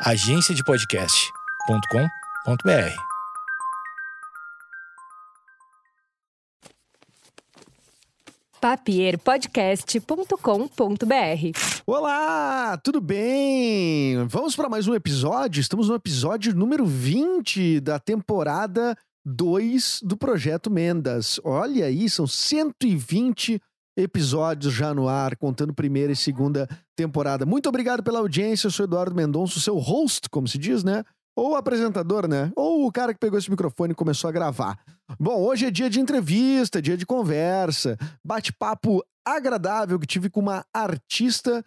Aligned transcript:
agenciadepodcast.com.br. 0.00 2.96
papierpodcast.com.br. 8.60 11.58
Olá, 11.86 12.78
tudo 12.82 13.00
bem? 13.00 14.22
Vamos 14.26 14.54
para 14.54 14.68
mais 14.68 14.86
um 14.86 14.94
episódio. 14.94 15.60
Estamos 15.60 15.88
no 15.88 15.94
episódio 15.94 16.54
número 16.54 16.84
20 16.84 17.80
da 17.80 17.98
temporada 17.98 18.94
2 19.24 20.00
do 20.02 20.16
Projeto 20.16 20.70
Mendas. 20.70 21.40
Olha 21.42 21.86
aí, 21.86 22.10
são 22.10 22.26
120 22.26 23.54
episódios 23.54 23.75
já 24.70 24.92
no 24.94 25.08
ar, 25.08 25.36
contando 25.36 25.72
primeira 25.72 26.12
e 26.12 26.16
segunda 26.16 26.68
temporada. 26.94 27.46
Muito 27.46 27.68
obrigado 27.68 28.02
pela 28.02 28.18
audiência. 28.18 28.66
Eu 28.66 28.70
sou 28.70 28.84
Eduardo 28.84 29.14
Mendonça, 29.14 29.58
seu 29.60 29.78
host, 29.78 30.28
como 30.28 30.46
se 30.46 30.58
diz, 30.58 30.84
né? 30.84 31.02
Ou 31.34 31.54
apresentador, 31.54 32.26
né? 32.28 32.50
Ou 32.56 32.86
o 32.86 32.92
cara 32.92 33.12
que 33.12 33.20
pegou 33.20 33.38
esse 33.38 33.50
microfone 33.50 33.92
e 33.92 33.96
começou 33.96 34.28
a 34.28 34.32
gravar. 34.32 34.78
Bom, 35.18 35.42
hoje 35.42 35.66
é 35.66 35.70
dia 35.70 35.90
de 35.90 36.00
entrevista, 36.00 36.80
dia 36.80 36.96
de 36.96 37.06
conversa, 37.06 37.96
bate-papo 38.24 39.02
agradável 39.24 39.98
que 39.98 40.06
tive 40.06 40.30
com 40.30 40.40
uma 40.40 40.64
artista 40.72 41.64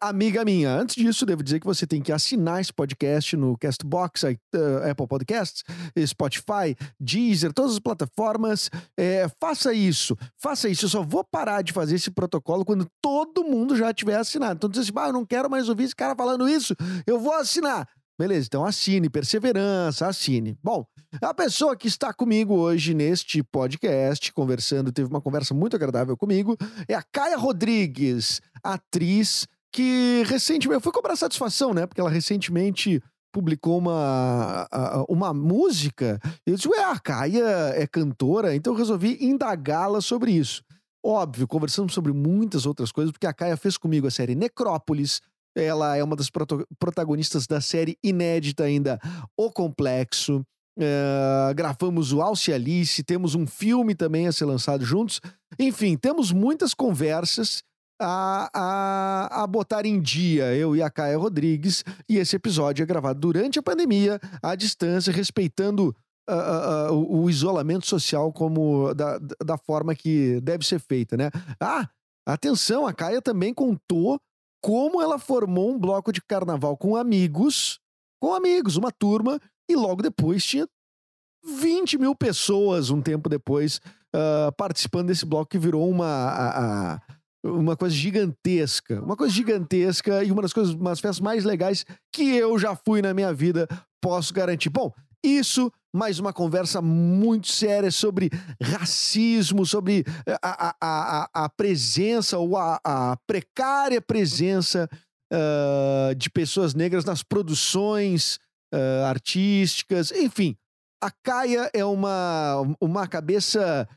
amiga 0.00 0.44
minha. 0.44 0.70
Antes 0.70 0.96
disso, 0.96 1.24
devo 1.24 1.42
dizer 1.42 1.60
que 1.60 1.66
você 1.66 1.86
tem 1.86 2.00
que 2.00 2.12
assinar 2.12 2.60
esse 2.60 2.72
podcast 2.72 3.36
no 3.36 3.56
Castbox, 3.58 4.22
uh, 4.22 4.90
Apple 4.90 5.06
Podcasts, 5.06 5.62
Spotify, 6.06 6.76
Deezer, 7.00 7.52
todas 7.52 7.72
as 7.72 7.78
plataformas. 7.78 8.70
É, 8.96 9.26
faça 9.40 9.72
isso, 9.72 10.16
faça 10.36 10.68
isso. 10.68 10.84
Eu 10.86 10.90
só 10.90 11.02
vou 11.02 11.24
parar 11.24 11.62
de 11.62 11.72
fazer 11.72 11.96
esse 11.96 12.10
protocolo 12.10 12.64
quando 12.64 12.86
todo 13.00 13.44
mundo 13.44 13.76
já 13.76 13.92
tiver 13.92 14.16
assinado. 14.16 14.54
Então, 14.56 14.70
diz 14.70 14.80
assim, 14.80 14.92
ah, 14.96 15.08
eu 15.08 15.12
não 15.12 15.26
quero 15.26 15.50
mais 15.50 15.68
ouvir 15.68 15.84
esse 15.84 15.96
cara 15.96 16.14
falando 16.14 16.48
isso, 16.48 16.74
eu 17.06 17.18
vou 17.18 17.32
assinar. 17.34 17.88
Beleza, 18.18 18.46
então 18.46 18.64
assine, 18.64 19.08
perseverança, 19.08 20.06
assine. 20.06 20.56
Bom, 20.62 20.86
a 21.20 21.32
pessoa 21.32 21.74
que 21.74 21.88
está 21.88 22.12
comigo 22.12 22.54
hoje 22.54 22.94
neste 22.94 23.42
podcast, 23.42 24.32
conversando, 24.32 24.92
teve 24.92 25.08
uma 25.08 25.20
conversa 25.20 25.54
muito 25.54 25.74
agradável 25.74 26.16
comigo, 26.16 26.56
é 26.86 26.94
a 26.94 27.02
Caia 27.02 27.36
Rodrigues, 27.36 28.40
atriz 28.62 29.48
que 29.72 30.22
recentemente, 30.26 30.74
eu 30.74 30.80
fui 30.80 30.92
cobrar 30.92 31.16
satisfação, 31.16 31.72
né? 31.72 31.86
Porque 31.86 32.00
ela 32.00 32.10
recentemente 32.10 33.02
publicou 33.32 33.78
uma, 33.78 34.68
uma 35.08 35.32
música. 35.32 36.20
Eu 36.46 36.54
disse, 36.54 36.68
ué, 36.68 36.84
a 36.84 36.98
Caia 36.98 37.72
é 37.74 37.86
cantora, 37.86 38.54
então 38.54 38.74
eu 38.74 38.78
resolvi 38.78 39.16
indagá-la 39.20 40.00
sobre 40.02 40.32
isso. 40.32 40.62
Óbvio, 41.04 41.48
conversamos 41.48 41.94
sobre 41.94 42.12
muitas 42.12 42.66
outras 42.66 42.92
coisas, 42.92 43.10
porque 43.10 43.26
a 43.26 43.32
Caia 43.32 43.56
fez 43.56 43.78
comigo 43.78 44.06
a 44.06 44.10
série 44.10 44.34
Necrópolis, 44.34 45.20
ela 45.56 45.96
é 45.96 46.04
uma 46.04 46.16
das 46.16 46.30
protagonistas 46.78 47.46
da 47.46 47.60
série 47.60 47.98
inédita 48.02 48.64
ainda, 48.64 49.00
O 49.36 49.50
Complexo. 49.50 50.44
Uh, 50.78 51.54
gravamos 51.54 52.14
o 52.14 52.22
Alce 52.22 52.50
Alice, 52.50 53.02
temos 53.02 53.34
um 53.34 53.46
filme 53.46 53.94
também 53.94 54.26
a 54.26 54.32
ser 54.32 54.46
lançado 54.46 54.84
juntos. 54.86 55.20
Enfim, 55.58 55.98
temos 55.98 56.32
muitas 56.32 56.72
conversas 56.72 57.62
a, 58.02 58.50
a, 58.52 59.42
a 59.42 59.46
botar 59.46 59.86
em 59.86 60.00
dia, 60.00 60.54
eu 60.54 60.74
e 60.76 60.82
a 60.82 60.90
Caia 60.90 61.16
Rodrigues. 61.16 61.84
E 62.08 62.18
esse 62.18 62.36
episódio 62.36 62.82
é 62.82 62.86
gravado 62.86 63.20
durante 63.20 63.58
a 63.58 63.62
pandemia, 63.62 64.20
à 64.42 64.54
distância, 64.54 65.12
respeitando 65.12 65.94
uh, 66.28 66.90
uh, 66.90 66.92
o, 66.92 67.22
o, 67.22 67.30
isolamento 67.30 67.86
social 67.86 68.32
como 68.32 68.92
da, 68.94 69.18
da 69.44 69.56
forma 69.56 69.94
que 69.94 70.40
deve 70.40 70.66
ser 70.66 70.80
feita, 70.80 71.16
né? 71.16 71.30
Ah, 71.60 71.88
atenção, 72.26 72.86
a 72.86 72.92
Caia 72.92 73.22
também 73.22 73.54
contou 73.54 74.20
como 74.62 75.02
ela 75.02 75.18
formou 75.18 75.72
um 75.72 75.78
bloco 75.78 76.12
de 76.12 76.22
carnaval 76.22 76.76
com 76.76 76.96
amigos, 76.96 77.80
com 78.20 78.32
amigos, 78.32 78.76
uma 78.76 78.92
turma, 78.92 79.40
e 79.68 79.74
logo 79.74 80.02
depois 80.02 80.44
tinha 80.44 80.68
20 81.44 81.98
mil 81.98 82.14
pessoas, 82.14 82.90
um 82.90 83.02
tempo 83.02 83.28
depois, 83.28 83.80
uh, 84.14 84.52
participando 84.56 85.08
desse 85.08 85.26
bloco 85.26 85.50
que 85.50 85.58
virou 85.58 85.88
uma. 85.88 86.06
A, 86.06 86.94
a, 86.94 87.00
uma 87.44 87.76
coisa 87.76 87.94
gigantesca, 87.94 89.02
uma 89.02 89.16
coisa 89.16 89.32
gigantesca 89.34 90.22
e 90.22 90.30
uma 90.30 90.42
das 90.42 90.52
coisas, 90.52 90.74
umas 90.74 91.00
festas 91.00 91.20
mais 91.20 91.44
legais 91.44 91.84
que 92.12 92.36
eu 92.36 92.58
já 92.58 92.76
fui 92.76 93.02
na 93.02 93.12
minha 93.12 93.32
vida, 93.32 93.66
posso 94.00 94.32
garantir. 94.32 94.70
Bom, 94.70 94.92
isso, 95.24 95.70
mais 95.94 96.18
uma 96.18 96.32
conversa 96.32 96.82
muito 96.82 97.48
séria 97.48 97.90
sobre 97.90 98.30
racismo, 98.60 99.64
sobre 99.64 100.04
eh, 100.26 100.38
a, 100.42 100.68
a, 100.68 100.74
a, 100.80 101.44
a 101.44 101.48
presença 101.48 102.38
ou 102.38 102.56
a, 102.56 102.80
a 102.84 103.16
precária 103.26 104.00
presença 104.00 104.88
uh, 105.32 106.14
de 106.16 106.28
pessoas 106.28 106.74
negras 106.74 107.04
nas 107.04 107.22
produções 107.22 108.38
uh, 108.74 109.04
artísticas, 109.06 110.10
enfim. 110.10 110.56
A 111.00 111.10
Caia 111.10 111.70
é 111.72 111.84
uma, 111.84 112.76
uma 112.80 113.06
cabeça 113.08 113.88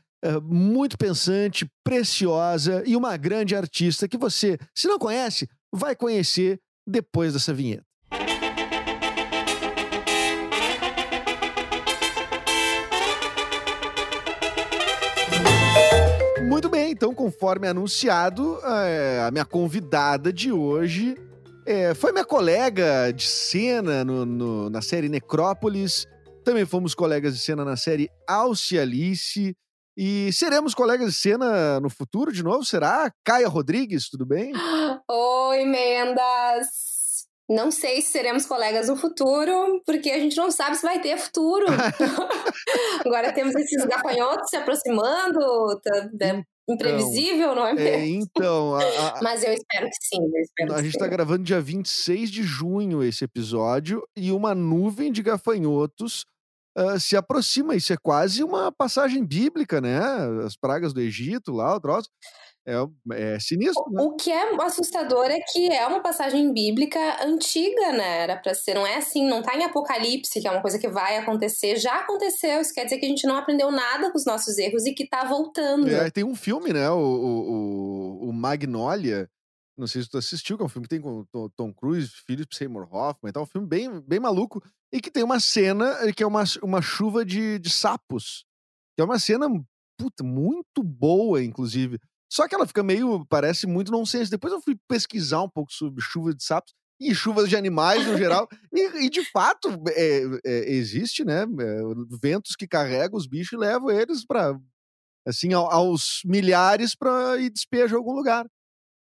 muito 0.42 0.96
pensante, 0.96 1.66
preciosa 1.84 2.82
e 2.86 2.96
uma 2.96 3.16
grande 3.16 3.54
artista 3.54 4.08
que 4.08 4.16
você, 4.16 4.58
se 4.74 4.88
não 4.88 4.98
conhece, 4.98 5.48
vai 5.72 5.94
conhecer 5.94 6.60
depois 6.86 7.32
dessa 7.32 7.52
vinheta. 7.52 7.84
Muito 16.48 16.68
bem, 16.68 16.92
então, 16.92 17.14
conforme 17.14 17.68
anunciado, 17.68 18.58
é, 18.64 19.22
a 19.26 19.30
minha 19.30 19.44
convidada 19.44 20.32
de 20.32 20.50
hoje 20.50 21.16
é, 21.66 21.92
foi 21.94 22.12
minha 22.12 22.24
colega 22.24 23.12
de 23.12 23.26
cena 23.26 24.04
no, 24.04 24.24
no, 24.24 24.70
na 24.70 24.80
série 24.80 25.08
Necrópolis. 25.08 26.06
Também 26.44 26.64
fomos 26.64 26.94
colegas 26.94 27.34
de 27.34 27.40
cena 27.40 27.64
na 27.64 27.76
série 27.76 28.08
Alce 28.26 28.78
Alice. 28.78 29.54
E 29.96 30.30
seremos 30.30 30.74
colegas 30.74 31.12
de 31.12 31.18
cena 31.18 31.80
no 31.80 31.88
futuro 31.88 32.30
de 32.30 32.42
novo? 32.42 32.62
Será? 32.64 33.10
Caia 33.24 33.48
Rodrigues, 33.48 34.10
tudo 34.10 34.26
bem? 34.26 34.52
Oi, 35.10 35.64
Mendas! 35.64 36.66
Não 37.48 37.70
sei 37.70 38.02
se 38.02 38.10
seremos 38.10 38.44
colegas 38.44 38.88
no 38.88 38.96
futuro, 38.96 39.80
porque 39.86 40.10
a 40.10 40.18
gente 40.18 40.36
não 40.36 40.50
sabe 40.50 40.76
se 40.76 40.82
vai 40.82 41.00
ter 41.00 41.16
futuro. 41.16 41.64
Agora 43.06 43.32
temos 43.32 43.54
esses 43.54 43.84
gafanhotos 43.86 44.50
se 44.50 44.56
aproximando, 44.56 45.80
tá, 45.80 46.10
então, 46.12 46.44
imprevisível, 46.68 47.54
não 47.54 47.66
é, 47.66 47.70
é 47.70 47.74
mesmo? 47.74 47.96
É, 47.96 48.06
então. 48.06 48.74
A, 48.74 48.82
a, 48.82 49.22
Mas 49.22 49.44
eu 49.44 49.52
espero 49.52 49.86
que 49.86 50.06
sim. 50.08 50.18
Espero 50.42 50.72
a 50.72 50.76
que 50.76 50.82
gente 50.82 50.94
está 50.94 51.06
gravando 51.06 51.44
dia 51.44 51.60
26 51.60 52.30
de 52.30 52.42
junho 52.42 53.02
esse 53.02 53.24
episódio 53.24 54.02
e 54.16 54.32
uma 54.32 54.54
nuvem 54.54 55.12
de 55.12 55.22
gafanhotos 55.22 56.26
uh, 56.76 57.00
se 57.00 57.16
aproxima. 57.16 57.74
Isso 57.74 57.92
é 57.92 57.96
quase 57.96 58.42
uma 58.42 58.70
passagem 58.70 59.24
bíblica, 59.24 59.80
né? 59.80 60.00
As 60.44 60.56
pragas 60.56 60.92
do 60.92 61.00
Egito 61.00 61.52
lá, 61.52 61.74
o 61.74 61.80
troço. 61.80 62.08
É, 62.68 62.74
é 63.12 63.38
sinistro, 63.38 63.84
né? 63.92 64.02
O 64.02 64.16
que 64.16 64.28
é 64.28 64.60
assustador 64.60 65.26
é 65.26 65.38
que 65.38 65.72
é 65.72 65.86
uma 65.86 66.02
passagem 66.02 66.52
bíblica 66.52 67.24
antiga, 67.24 67.92
né? 67.92 68.22
Era 68.22 68.36
pra 68.36 68.54
ser, 68.54 68.74
não 68.74 68.84
é 68.84 68.96
assim, 68.96 69.24
não 69.24 69.40
tá 69.40 69.56
em 69.56 69.62
Apocalipse, 69.62 70.40
que 70.40 70.48
é 70.48 70.50
uma 70.50 70.60
coisa 70.60 70.76
que 70.76 70.88
vai 70.88 71.16
acontecer, 71.16 71.76
já 71.76 72.00
aconteceu. 72.00 72.60
Isso 72.60 72.74
quer 72.74 72.82
dizer 72.82 72.98
que 72.98 73.06
a 73.06 73.08
gente 73.08 73.24
não 73.24 73.36
aprendeu 73.36 73.70
nada 73.70 74.10
com 74.10 74.18
os 74.18 74.26
nossos 74.26 74.58
erros 74.58 74.84
e 74.84 74.92
que 74.92 75.08
tá 75.08 75.24
voltando. 75.24 75.88
É, 75.88 76.10
tem 76.10 76.24
um 76.24 76.34
filme, 76.34 76.72
né? 76.72 76.90
O, 76.90 76.98
o, 76.98 78.30
o 78.30 78.32
Magnolia. 78.32 79.28
Não 79.76 79.86
sei 79.86 80.02
se 80.02 80.08
tu 80.08 80.16
assistiu, 80.16 80.56
que 80.56 80.62
é 80.62 80.66
um 80.66 80.70
filme 80.70 80.88
que 80.88 80.96
tem 80.96 81.00
com 81.00 81.24
Tom 81.54 81.72
Cruise, 81.72 82.10
Philip 82.26 82.54
Seymour 82.56 82.88
Hoffman, 82.90 83.28
então 83.28 83.42
é 83.42 83.44
um 83.44 83.48
filme 83.48 83.66
bem, 83.66 84.00
bem 84.00 84.18
maluco, 84.18 84.62
e 84.92 85.00
que 85.00 85.10
tem 85.10 85.22
uma 85.22 85.38
cena 85.38 86.12
que 86.12 86.22
é 86.22 86.26
uma, 86.26 86.44
uma 86.62 86.80
chuva 86.80 87.24
de, 87.24 87.58
de 87.58 87.68
sapos. 87.68 88.46
Que 88.96 89.02
é 89.02 89.04
uma 89.04 89.18
cena 89.18 89.46
puta, 89.98 90.24
muito 90.24 90.82
boa, 90.82 91.42
inclusive. 91.42 91.98
Só 92.32 92.48
que 92.48 92.54
ela 92.54 92.66
fica 92.66 92.82
meio, 92.82 93.24
parece 93.26 93.66
muito 93.66 93.92
nonsense. 93.92 94.30
Depois 94.30 94.52
eu 94.52 94.60
fui 94.60 94.76
pesquisar 94.88 95.42
um 95.42 95.48
pouco 95.48 95.72
sobre 95.72 96.02
chuva 96.02 96.34
de 96.34 96.42
sapos 96.42 96.72
e 97.00 97.14
chuvas 97.14 97.48
de 97.48 97.56
animais 97.56 98.06
no 98.06 98.16
geral. 98.18 98.48
e, 98.72 99.06
e, 99.06 99.10
de 99.10 99.24
fato, 99.30 99.68
é, 99.88 100.22
é, 100.44 100.72
existe, 100.72 101.24
né? 101.24 101.42
É, 101.42 101.80
ventos 102.20 102.56
que 102.56 102.66
carregam 102.66 103.16
os 103.16 103.26
bichos 103.26 103.52
e 103.52 103.56
levam 103.56 103.90
eles 103.90 104.24
para 104.24 104.58
assim, 105.26 105.52
aos 105.52 106.20
milhares 106.24 106.94
para 106.94 107.36
ir 107.38 107.50
despejo 107.50 107.94
em 107.94 107.98
algum 107.98 108.12
lugar. 108.12 108.46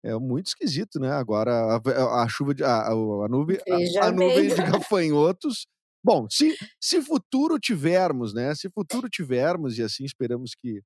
É 0.03 0.15
muito 0.17 0.47
esquisito, 0.47 0.99
né? 0.99 1.11
Agora 1.11 1.51
a, 1.51 2.23
a 2.23 2.27
chuva 2.27 2.53
de 2.53 2.63
a, 2.63 2.87
a 2.87 3.27
nuvem 3.29 3.57
a, 3.69 4.07
a, 4.07 4.11
nuvem 4.11 4.49
de 4.49 4.55
gafanhotos. 4.71 5.67
Bom, 6.03 6.27
se 6.29 6.55
se 6.81 7.01
futuro 7.01 7.59
tivermos, 7.59 8.33
né? 8.33 8.55
Se 8.55 8.69
futuro 8.69 9.07
tivermos 9.07 9.77
e 9.77 9.83
assim 9.83 10.03
esperamos 10.03 10.55
que 10.55 10.81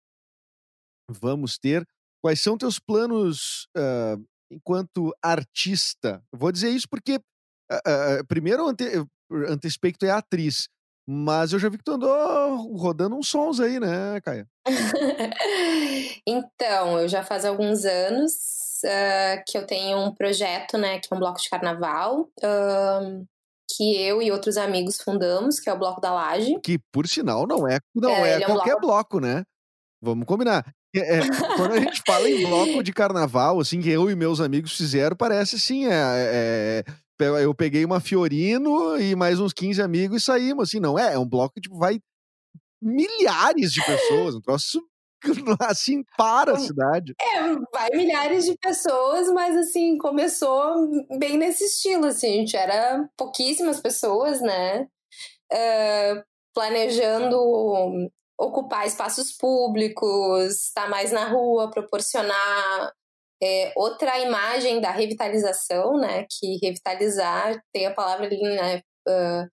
vamos 1.09 1.57
ter, 1.57 1.87
Quais 2.25 2.41
são 2.41 2.57
teus 2.57 2.79
planos 2.79 3.67
uh, 3.77 4.19
enquanto 4.51 5.15
artista? 5.23 6.23
vou 6.33 6.51
dizer 6.51 6.71
isso 6.71 6.89
porque, 6.89 7.17
uh, 7.17 7.75
uh, 7.75 8.25
primeiro, 8.27 8.67
ante 8.67 8.83
antecipei 9.47 9.91
que 9.91 9.99
tu 9.99 10.07
é 10.07 10.09
atriz, 10.09 10.67
mas 11.07 11.53
eu 11.53 11.59
já 11.59 11.69
vi 11.69 11.77
que 11.77 11.83
tu 11.83 11.91
andou 11.91 12.75
rodando 12.77 13.15
uns 13.15 13.27
sons 13.27 13.59
aí, 13.59 13.79
né, 13.79 14.19
Caia? 14.21 14.47
então, 16.27 16.99
eu 16.99 17.07
já 17.07 17.23
faz 17.23 17.45
alguns 17.45 17.85
anos 17.85 18.33
que 19.47 19.57
eu 19.57 19.65
tenho 19.65 19.97
um 19.99 20.13
projeto, 20.13 20.77
né, 20.77 20.99
que 20.99 21.07
é 21.11 21.15
um 21.15 21.19
bloco 21.19 21.41
de 21.41 21.49
carnaval, 21.49 22.29
que 23.75 23.97
eu 24.01 24.21
e 24.21 24.31
outros 24.31 24.57
amigos 24.57 24.97
fundamos, 25.01 25.59
que 25.59 25.69
é 25.69 25.73
o 25.73 25.77
Bloco 25.77 25.99
da 25.99 26.13
Laje. 26.13 26.59
Que, 26.63 26.79
por 26.91 27.07
sinal, 27.07 27.47
não 27.47 27.67
é, 27.67 27.79
não 27.93 28.09
é, 28.09 28.31
é, 28.31 28.41
é 28.41 28.45
qualquer 28.45 28.79
bloco... 28.79 28.87
bloco, 28.87 29.19
né? 29.19 29.43
Vamos 30.01 30.25
combinar. 30.25 30.65
É, 30.95 31.17
é, 31.17 31.21
quando 31.57 31.73
a 31.73 31.79
gente 31.79 32.01
fala 32.05 32.29
em 32.29 32.45
bloco 32.45 32.83
de 32.83 32.93
carnaval, 32.93 33.59
assim, 33.59 33.81
que 33.81 33.89
eu 33.89 34.09
e 34.09 34.15
meus 34.15 34.39
amigos 34.39 34.77
fizeram, 34.77 35.15
parece 35.15 35.55
assim, 35.55 35.87
é, 35.87 36.83
é, 37.19 37.43
eu 37.43 37.53
peguei 37.53 37.83
uma 37.83 37.99
Fiorino 37.99 38.99
e 38.99 39.15
mais 39.15 39.39
uns 39.39 39.51
15 39.51 39.81
amigos 39.81 40.21
e 40.21 40.25
saímos, 40.25 40.69
assim, 40.69 40.79
não 40.79 40.97
é, 40.97 41.13
é 41.13 41.19
um 41.19 41.27
bloco 41.27 41.55
que 41.55 41.61
tipo, 41.61 41.77
vai 41.77 41.99
milhares 42.81 43.71
de 43.71 43.83
pessoas, 43.83 44.35
um 44.35 44.41
troço 44.41 44.79
assim 45.69 46.03
para 46.17 46.53
a 46.53 46.59
cidade. 46.59 47.13
É, 47.19 47.41
vai 47.73 47.89
milhares 47.93 48.45
de 48.45 48.55
pessoas, 48.57 49.31
mas 49.31 49.55
assim, 49.57 49.97
começou 49.97 50.89
bem 51.17 51.37
nesse 51.37 51.65
estilo, 51.65 52.05
assim, 52.05 52.27
a 52.27 52.35
gente 52.37 52.57
era 52.57 53.09
pouquíssimas 53.17 53.79
pessoas, 53.79 54.41
né? 54.41 54.87
Uh, 55.53 56.23
planejando 56.53 57.37
ocupar 58.37 58.85
espaços 58.85 59.31
públicos, 59.31 60.67
estar 60.67 60.89
mais 60.89 61.11
na 61.11 61.29
rua, 61.29 61.71
proporcionar 61.71 62.91
é, 63.41 63.71
outra 63.75 64.19
imagem 64.19 64.81
da 64.81 64.91
revitalização, 64.91 65.97
né? 65.97 66.25
Que 66.29 66.57
revitalizar 66.63 67.61
tem 67.73 67.85
a 67.85 67.93
palavra 67.93 68.25
ali, 68.25 68.41
né? 68.41 68.81
Uh, 69.07 69.47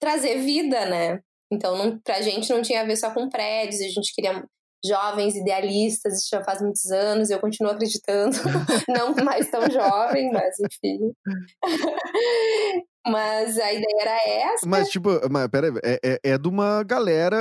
trazer 0.00 0.38
vida, 0.38 0.86
né? 0.86 1.20
Então, 1.50 1.76
não, 1.76 1.98
pra 2.00 2.20
gente 2.20 2.50
não 2.50 2.62
tinha 2.62 2.82
a 2.82 2.84
ver 2.84 2.96
só 2.96 3.12
com 3.12 3.28
prédios, 3.28 3.80
a 3.80 3.88
gente 3.88 4.14
queria 4.14 4.44
jovens 4.84 5.34
idealistas, 5.34 6.18
isso 6.18 6.28
já 6.30 6.42
faz 6.42 6.62
muitos 6.62 6.90
anos, 6.90 7.30
eu 7.30 7.40
continuo 7.40 7.72
acreditando, 7.72 8.36
não 8.88 9.14
mais 9.24 9.50
tão 9.50 9.68
jovem, 9.70 10.30
mas 10.32 10.54
enfim. 10.60 11.12
mas 13.06 13.58
a 13.58 13.72
ideia 13.72 14.00
era 14.00 14.52
essa. 14.52 14.68
Mas, 14.68 14.88
tipo, 14.88 15.08
mas, 15.30 15.48
pera, 15.48 15.72
é, 15.82 15.98
é, 16.04 16.20
é 16.22 16.38
de 16.38 16.48
uma 16.48 16.82
galera, 16.84 17.36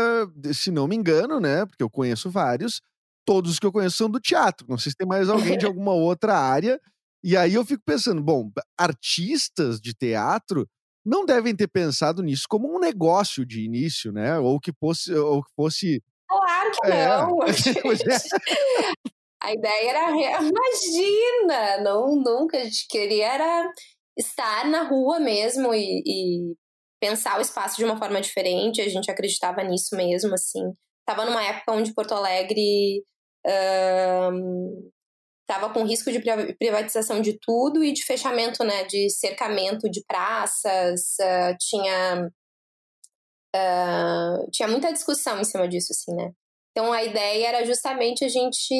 se 0.53 0.71
não 0.71 0.87
me 0.87 0.95
engano, 0.95 1.39
né? 1.39 1.65
Porque 1.65 1.83
eu 1.83 1.89
conheço 1.89 2.29
vários, 2.29 2.81
todos 3.25 3.51
os 3.51 3.59
que 3.59 3.65
eu 3.65 3.71
conheço 3.71 3.97
são 3.97 4.09
do 4.09 4.19
teatro. 4.19 4.65
Não 4.67 4.77
sei 4.77 4.91
se 4.91 4.97
tem 4.97 5.07
mais 5.07 5.29
alguém 5.29 5.57
de 5.57 5.65
alguma 5.67 5.93
outra 5.93 6.37
área. 6.37 6.79
E 7.23 7.35
aí 7.35 7.53
eu 7.53 7.65
fico 7.65 7.83
pensando, 7.85 8.21
bom, 8.21 8.49
artistas 8.77 9.81
de 9.81 9.93
teatro 9.93 10.67
não 11.05 11.25
devem 11.25 11.55
ter 11.55 11.67
pensado 11.67 12.21
nisso 12.21 12.43
como 12.49 12.73
um 12.73 12.79
negócio 12.79 13.45
de 13.45 13.61
início, 13.61 14.11
né? 14.11 14.37
Ou 14.39 14.59
que 14.59 14.71
fosse, 14.73 15.13
ou 15.13 15.43
que 15.43 15.51
fosse 15.55 16.03
Claro 16.27 16.71
que 16.71 16.87
é. 16.87 17.07
não. 17.07 17.39
a 19.41 19.53
ideia 19.53 19.89
era. 19.89 20.11
Imagina! 20.11 21.77
Não, 21.83 22.15
nunca. 22.15 22.57
A 22.57 22.63
gente 22.63 22.87
queria 22.89 23.33
era 23.33 23.71
estar 24.17 24.67
na 24.67 24.83
rua 24.83 25.19
mesmo 25.19 25.73
e, 25.73 26.03
e 26.05 26.55
pensar 26.99 27.37
o 27.37 27.41
espaço 27.41 27.77
de 27.77 27.85
uma 27.85 27.97
forma 27.97 28.21
diferente. 28.21 28.81
A 28.81 28.89
gente 28.89 29.09
acreditava 29.09 29.63
nisso 29.63 29.95
mesmo, 29.95 30.33
assim. 30.33 30.73
Tava 31.05 31.25
numa 31.25 31.43
época 31.43 31.71
onde 31.71 31.93
Porto 31.93 32.13
Alegre 32.13 33.01
um, 34.33 34.89
tava 35.47 35.69
com 35.69 35.85
risco 35.85 36.11
de 36.11 36.21
privatização 36.59 37.21
de 37.21 37.37
tudo 37.39 37.83
e 37.83 37.93
de 37.93 38.03
fechamento, 38.03 38.63
né, 38.63 38.83
de 38.83 39.09
cercamento 39.09 39.89
de 39.89 40.03
praças, 40.05 41.15
uh, 41.21 41.55
tinha 41.57 42.29
uh, 43.57 44.51
tinha 44.51 44.67
muita 44.67 44.93
discussão 44.93 45.39
em 45.39 45.43
cima 45.43 45.67
disso, 45.67 45.91
assim, 45.91 46.15
né? 46.15 46.31
Então 46.71 46.93
a 46.93 47.03
ideia 47.03 47.47
era 47.47 47.65
justamente 47.65 48.23
a 48.23 48.29
gente 48.29 48.73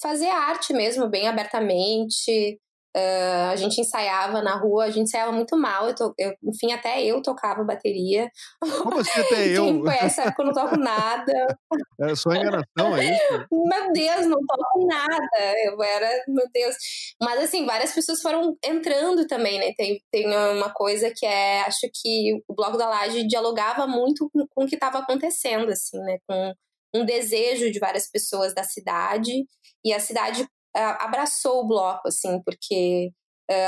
fazer 0.00 0.28
arte 0.28 0.72
mesmo, 0.72 1.08
bem 1.08 1.26
abertamente, 1.26 2.60
Uh, 2.96 3.50
a 3.50 3.56
gente 3.56 3.80
ensaiava 3.80 4.40
na 4.40 4.54
rua, 4.56 4.84
a 4.84 4.90
gente 4.90 5.08
ensaiava 5.08 5.32
muito 5.32 5.56
mal. 5.56 5.88
Eu, 5.88 5.94
to, 5.96 6.14
eu 6.16 6.32
enfim, 6.44 6.72
até 6.72 7.02
eu 7.02 7.20
tocava 7.20 7.64
bateria. 7.64 8.30
Como 8.60 9.00
assim 9.00 9.20
até 9.20 9.48
eu? 9.48 9.64
Quem 9.64 9.80
conhece 9.82 10.16
sabe 10.16 10.34
que 10.34 10.40
eu 10.40 10.46
não 10.46 10.52
toco 10.52 10.76
nada. 10.76 11.58
É 12.00 12.14
só 12.14 12.30
enganação, 12.32 12.96
é 12.96 13.04
isso? 13.06 13.46
Meu 13.50 13.92
Deus, 13.92 14.26
não 14.26 14.38
toco 14.46 14.86
nada. 14.86 15.54
Eu 15.64 15.82
era, 15.82 16.08
meu 16.28 16.46
Deus. 16.52 16.76
Mas 17.20 17.42
assim, 17.42 17.66
várias 17.66 17.92
pessoas 17.92 18.22
foram 18.22 18.56
entrando 18.64 19.26
também, 19.26 19.58
né? 19.58 19.72
Tem, 19.76 20.00
tem 20.12 20.26
uma 20.28 20.72
coisa 20.72 21.12
que 21.14 21.26
é, 21.26 21.62
acho 21.62 21.88
que 21.92 22.40
o 22.46 22.54
Bloco 22.54 22.76
da 22.76 22.88
Laje 22.88 23.26
dialogava 23.26 23.86
muito 23.86 24.30
com, 24.32 24.46
com 24.48 24.64
o 24.64 24.68
que 24.68 24.76
estava 24.76 24.98
acontecendo, 24.98 25.70
assim, 25.70 25.98
né? 25.98 26.18
Com 26.28 26.52
um 26.94 27.04
desejo 27.04 27.72
de 27.72 27.80
várias 27.80 28.08
pessoas 28.08 28.54
da 28.54 28.62
cidade 28.62 29.44
e 29.84 29.92
a 29.92 29.98
cidade 29.98 30.46
abraçou 30.74 31.60
o 31.60 31.66
bloco, 31.66 32.08
assim, 32.08 32.40
porque 32.44 33.10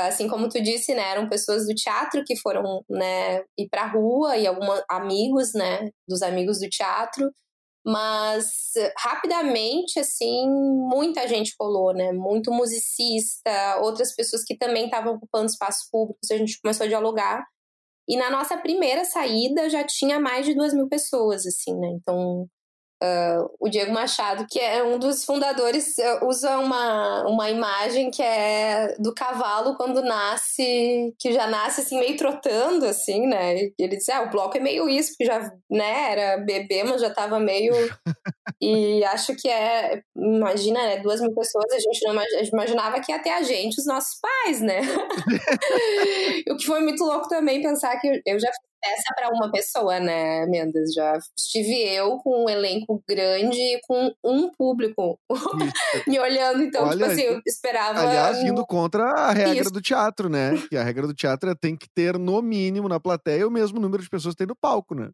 assim 0.07 0.27
como 0.27 0.49
tu 0.49 0.61
disse, 0.61 0.95
né, 0.95 1.11
eram 1.11 1.29
pessoas 1.29 1.67
do 1.67 1.75
teatro 1.75 2.23
que 2.25 2.35
foram, 2.35 2.83
né, 2.89 3.43
ir 3.57 3.69
pra 3.69 3.85
rua 3.87 4.35
e 4.37 4.47
alguns 4.47 4.81
amigos, 4.89 5.53
né, 5.53 5.89
dos 6.07 6.21
amigos 6.23 6.59
do 6.59 6.67
teatro, 6.69 7.31
mas 7.85 8.73
rapidamente, 8.97 9.99
assim, 9.99 10.49
muita 10.49 11.27
gente 11.27 11.55
colou, 11.57 11.93
né, 11.93 12.11
muito 12.11 12.51
musicista, 12.51 13.79
outras 13.81 14.15
pessoas 14.15 14.43
que 14.43 14.57
também 14.57 14.85
estavam 14.85 15.13
ocupando 15.13 15.45
espaços 15.45 15.87
públicos, 15.91 16.31
a 16.31 16.37
gente 16.37 16.59
começou 16.61 16.85
a 16.85 16.89
dialogar, 16.89 17.45
e 18.09 18.17
na 18.17 18.29
nossa 18.31 18.57
primeira 18.57 19.05
saída 19.05 19.69
já 19.69 19.83
tinha 19.85 20.19
mais 20.19 20.45
de 20.45 20.55
duas 20.55 20.73
mil 20.73 20.89
pessoas, 20.89 21.45
assim, 21.45 21.75
né, 21.77 21.87
então 22.01 22.47
Uh, 23.03 23.47
o 23.59 23.69
Diego 23.69 23.93
Machado, 23.93 24.47
que 24.49 24.59
é 24.59 24.83
um 24.83 24.97
dos 24.97 25.23
fundadores, 25.23 25.95
uh, 25.99 26.25
usa 26.25 26.57
uma, 26.57 27.27
uma 27.27 27.49
imagem 27.49 28.09
que 28.09 28.23
é 28.23 28.95
do 28.97 29.13
cavalo 29.13 29.75
quando 29.77 30.01
nasce, 30.01 31.13
que 31.19 31.31
já 31.31 31.45
nasce 31.45 31.81
assim 31.81 31.99
meio 31.99 32.17
trotando, 32.17 32.85
assim, 32.85 33.27
né? 33.27 33.69
Ele 33.77 33.97
diz, 33.97 34.09
ah, 34.09 34.23
o 34.23 34.31
bloco 34.31 34.57
é 34.57 34.59
meio 34.59 34.89
isso, 34.89 35.11
porque 35.11 35.25
já, 35.25 35.39
né, 35.69 36.11
era 36.11 36.37
bebê, 36.37 36.83
mas 36.83 37.01
já 37.01 37.11
tava 37.11 37.39
meio... 37.39 37.73
e 38.59 39.03
acho 39.05 39.35
que 39.35 39.47
é, 39.47 40.01
imagina, 40.15 40.81
né, 40.81 40.97
duas 40.97 41.21
mil 41.21 41.33
pessoas, 41.35 41.71
a 41.71 41.79
gente 41.79 42.03
não 42.03 42.23
imaginava 42.51 42.99
que 42.99 43.11
ia 43.11 43.19
ter 43.19 43.29
a 43.29 43.43
gente, 43.43 43.79
os 43.79 43.85
nossos 43.85 44.19
pais, 44.19 44.61
né? 44.61 44.81
o 46.49 46.57
que 46.57 46.65
foi 46.65 46.81
muito 46.81 47.03
louco 47.03 47.27
também 47.27 47.61
pensar 47.61 47.99
que 47.99 48.21
eu 48.25 48.39
já 48.39 48.49
peça 48.81 49.13
para 49.15 49.29
uma 49.29 49.51
pessoa, 49.51 49.99
né, 49.99 50.45
Mendes? 50.45 50.93
Já 50.93 51.17
estive 51.37 51.81
eu 51.87 52.17
com 52.17 52.45
um 52.45 52.49
elenco 52.49 53.03
grande 53.07 53.59
e 53.59 53.79
com 53.87 54.13
um 54.23 54.49
público 54.51 55.19
me 56.07 56.19
olhando. 56.19 56.63
Então, 56.63 56.89
tipo 56.89 57.03
Olha, 57.03 57.09
tipo 57.09 57.11
assim, 57.11 57.35
eu 57.35 57.41
esperava. 57.45 57.99
Aliás, 57.99 58.39
indo 58.43 58.65
contra 58.65 59.03
a 59.11 59.31
regra 59.31 59.61
Isso. 59.61 59.71
do 59.71 59.81
teatro, 59.81 60.29
né? 60.29 60.51
Que 60.69 60.77
a 60.77 60.83
regra 60.83 61.07
do 61.07 61.13
teatro 61.13 61.49
é 61.49 61.55
tem 61.55 61.75
que 61.75 61.87
ter, 61.89 62.17
no 62.17 62.41
mínimo, 62.41 62.89
na 62.89 62.99
plateia, 62.99 63.47
o 63.47 63.51
mesmo 63.51 63.79
número 63.79 64.01
de 64.01 64.09
pessoas 64.09 64.33
que 64.33 64.39
tem 64.39 64.47
no 64.47 64.55
palco, 64.55 64.95
né? 64.95 65.09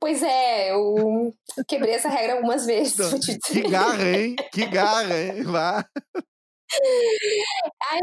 Pois 0.00 0.22
é, 0.22 0.72
eu 0.72 1.34
quebrei 1.68 1.94
essa 1.94 2.08
regra 2.08 2.34
algumas 2.34 2.66
vezes. 2.66 2.96
Não, 2.96 3.18
que 3.18 3.62
garra, 3.68 4.08
hein? 4.08 4.36
Que 4.52 4.66
garra, 4.66 5.16
hein? 5.16 5.42
Vá. 5.44 5.84
Ai, 7.90 8.00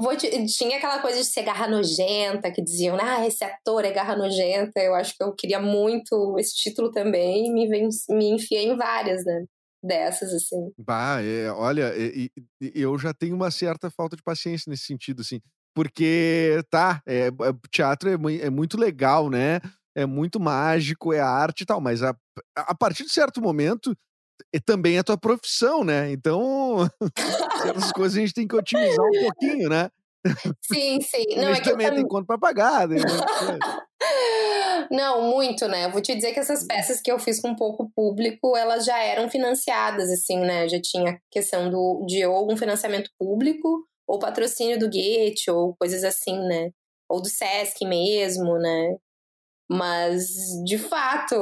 Vou 0.00 0.16
te, 0.16 0.46
tinha 0.46 0.76
aquela 0.76 1.00
coisa 1.00 1.18
de 1.18 1.24
ser 1.24 1.42
garra 1.42 1.66
nojenta, 1.66 2.52
que 2.52 2.62
diziam, 2.62 2.96
ah, 3.00 3.26
esse 3.26 3.44
ator 3.44 3.84
é 3.84 3.92
garra 3.92 4.16
nojenta. 4.16 4.80
Eu 4.80 4.94
acho 4.94 5.16
que 5.16 5.22
eu 5.22 5.34
queria 5.34 5.60
muito 5.60 6.36
esse 6.38 6.54
título 6.54 6.90
também 6.90 7.52
me, 7.52 7.68
me 8.10 8.30
enfiei 8.30 8.68
em 8.68 8.76
várias, 8.76 9.24
né? 9.24 9.44
Dessas, 9.82 10.32
assim. 10.32 10.72
Bah, 10.76 11.22
é, 11.22 11.50
olha, 11.52 11.92
é, 11.94 12.28
eu 12.74 12.98
já 12.98 13.14
tenho 13.14 13.36
uma 13.36 13.50
certa 13.50 13.90
falta 13.90 14.16
de 14.16 14.22
paciência 14.22 14.68
nesse 14.70 14.84
sentido, 14.84 15.20
assim. 15.20 15.40
Porque, 15.74 16.60
tá, 16.70 17.00
é, 17.06 17.28
é 17.28 17.32
teatro 17.70 18.08
é, 18.08 18.14
é 18.42 18.50
muito 18.50 18.76
legal, 18.76 19.30
né? 19.30 19.60
É 19.94 20.04
muito 20.06 20.40
mágico, 20.40 21.12
é 21.12 21.20
arte 21.20 21.62
e 21.62 21.66
tal, 21.66 21.80
mas 21.80 22.02
a, 22.02 22.14
a 22.56 22.74
partir 22.74 23.04
de 23.04 23.12
certo 23.12 23.40
momento 23.40 23.96
e 24.52 24.60
também 24.60 24.96
é 24.96 25.00
a 25.00 25.04
tua 25.04 25.18
profissão, 25.18 25.84
né? 25.84 26.10
Então, 26.10 26.88
certas 27.62 27.92
coisas 27.92 28.16
a 28.16 28.20
gente 28.20 28.34
tem 28.34 28.46
que 28.46 28.56
otimizar 28.56 29.04
um 29.04 29.20
pouquinho, 29.20 29.68
né? 29.68 29.90
Sim, 30.62 31.00
sim. 31.00 31.24
Não, 31.36 31.52
é 31.52 31.60
também 31.60 31.90
tem 31.94 32.06
conta 32.06 32.26
para 32.26 32.38
pagar. 32.38 32.88
Né? 32.88 32.96
Não, 34.90 35.22
muito, 35.30 35.66
né? 35.68 35.86
Eu 35.86 35.92
vou 35.92 36.00
te 36.00 36.14
dizer 36.14 36.32
que 36.32 36.40
essas 36.40 36.66
peças 36.66 37.00
que 37.00 37.10
eu 37.10 37.18
fiz 37.18 37.40
com 37.40 37.54
pouco 37.54 37.90
público, 37.94 38.56
elas 38.56 38.84
já 38.84 38.98
eram 38.98 39.30
financiadas, 39.30 40.10
assim, 40.10 40.38
né? 40.38 40.68
Já 40.68 40.80
tinha 40.80 41.20
questão 41.30 41.70
do, 41.70 42.04
de 42.06 42.24
ou 42.26 42.52
um 42.52 42.56
financiamento 42.56 43.10
público, 43.18 43.86
ou 44.06 44.18
patrocínio 44.18 44.78
do 44.78 44.88
Goethe, 44.88 45.50
ou 45.50 45.76
coisas 45.76 46.04
assim, 46.04 46.38
né? 46.46 46.70
Ou 47.08 47.20
do 47.22 47.28
Sesc 47.28 47.84
mesmo, 47.84 48.58
né? 48.58 48.96
Mas, 49.70 50.26
de 50.64 50.78
fato, 50.78 51.36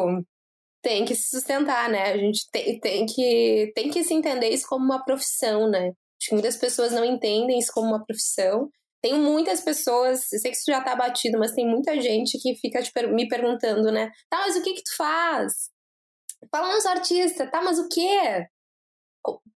tem 0.87 1.05
que 1.05 1.16
se 1.16 1.31
sustentar, 1.31 1.90
né? 1.90 2.12
A 2.12 2.16
gente 2.16 2.49
tem, 2.52 2.78
tem, 2.78 3.07
que, 3.07 3.73
tem 3.75 3.90
que 3.90 4.05
se 4.05 4.14
entender 4.14 4.50
isso 4.50 4.69
como 4.69 4.85
uma 4.85 5.05
profissão, 5.05 5.69
né? 5.69 5.88
Acho 5.88 6.28
que 6.28 6.35
muitas 6.35 6.57
pessoas 6.57 6.93
não 6.93 7.05
entendem 7.05 7.59
isso 7.59 7.73
como 7.75 7.88
uma 7.88 8.05
profissão. 8.05 8.71
Tem 9.02 9.14
muitas 9.14 9.61
pessoas, 9.61 10.33
eu 10.33 10.38
sei 10.38 10.52
que 10.52 10.57
isso 10.57 10.71
já 10.71 10.81
tá 10.81 10.95
batido, 10.95 11.40
mas 11.40 11.50
tem 11.50 11.66
muita 11.66 12.00
gente 12.00 12.38
que 12.40 12.55
fica 12.61 12.81
per 12.95 13.12
me 13.12 13.26
perguntando, 13.26 13.90
né? 13.90 14.12
Tá, 14.31 14.38
mas 14.38 14.55
o 14.55 14.62
que 14.62 14.75
que 14.75 14.85
tu 14.85 14.97
faz? 14.97 15.71
Fala, 16.52 16.73
não 16.73 16.81
sou 16.81 16.93
artista, 16.93 17.50
tá, 17.50 17.61
mas 17.61 17.81
o 17.81 17.88
quê? 17.88 18.47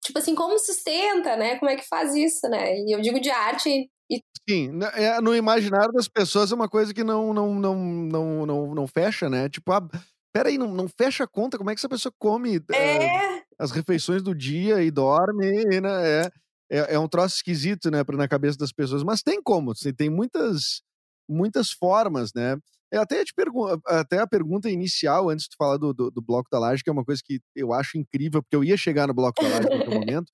Tipo 0.02 0.18
assim, 0.18 0.34
como 0.34 0.58
sustenta, 0.58 1.36
né? 1.36 1.60
Como 1.60 1.70
é 1.70 1.76
que 1.76 1.86
faz 1.86 2.12
isso, 2.12 2.48
né? 2.48 2.76
E 2.76 2.92
eu 2.92 3.00
digo 3.00 3.20
de 3.20 3.30
arte 3.30 3.88
E... 4.10 4.20
Sim, 4.48 4.80
é, 4.94 5.20
no 5.20 5.32
imaginário 5.36 5.92
das 5.92 6.08
pessoas 6.08 6.50
é 6.50 6.56
uma 6.56 6.68
coisa 6.68 6.92
que 6.92 7.04
não, 7.04 7.32
não, 7.32 7.54
não, 7.54 7.76
não, 7.76 8.46
não, 8.46 8.74
não 8.74 8.86
fecha, 8.88 9.30
né? 9.30 9.48
Tipo, 9.48 9.70
ah, 9.70 9.88
peraí, 10.32 10.58
não, 10.58 10.72
não 10.74 10.88
fecha 10.88 11.24
a 11.24 11.28
conta, 11.28 11.58
como 11.58 11.70
é 11.70 11.74
que 11.74 11.80
essa 11.80 11.88
pessoa 11.88 12.12
come 12.18 12.60
é... 12.72 13.38
uh, 13.38 13.42
as 13.58 13.70
refeições 13.70 14.22
do 14.22 14.34
dia 14.34 14.82
e 14.82 14.90
dorme, 14.90 15.64
né? 15.80 16.22
É, 16.22 16.30
é, 16.70 16.94
é 16.94 16.98
um 16.98 17.08
troço 17.08 17.36
esquisito, 17.36 17.90
né, 17.90 18.02
na 18.12 18.28
cabeça 18.28 18.56
das 18.56 18.72
pessoas, 18.72 19.02
mas 19.02 19.22
tem 19.22 19.42
como, 19.42 19.72
tem 19.96 20.08
muitas, 20.08 20.82
muitas 21.28 21.70
formas, 21.72 22.32
né? 22.32 22.56
Eu 22.92 23.00
até, 23.02 23.24
te 23.24 23.32
pergunto, 23.34 23.80
até 23.86 24.18
a 24.18 24.26
pergunta 24.26 24.68
inicial, 24.68 25.28
antes 25.30 25.46
de 25.46 25.56
falar 25.56 25.76
do, 25.76 25.92
do, 25.92 26.10
do, 26.10 26.20
Bloco 26.20 26.48
da 26.50 26.58
Laje, 26.58 26.82
que 26.82 26.90
é 26.90 26.92
uma 26.92 27.04
coisa 27.04 27.22
que 27.24 27.40
eu 27.54 27.72
acho 27.72 27.96
incrível, 27.96 28.42
porque 28.42 28.56
eu 28.56 28.64
ia 28.64 28.76
chegar 28.76 29.06
no 29.06 29.14
Bloco 29.14 29.40
da 29.40 29.48
Laje 29.48 29.68
em 29.68 29.80
algum 29.80 29.94
momento, 29.94 30.28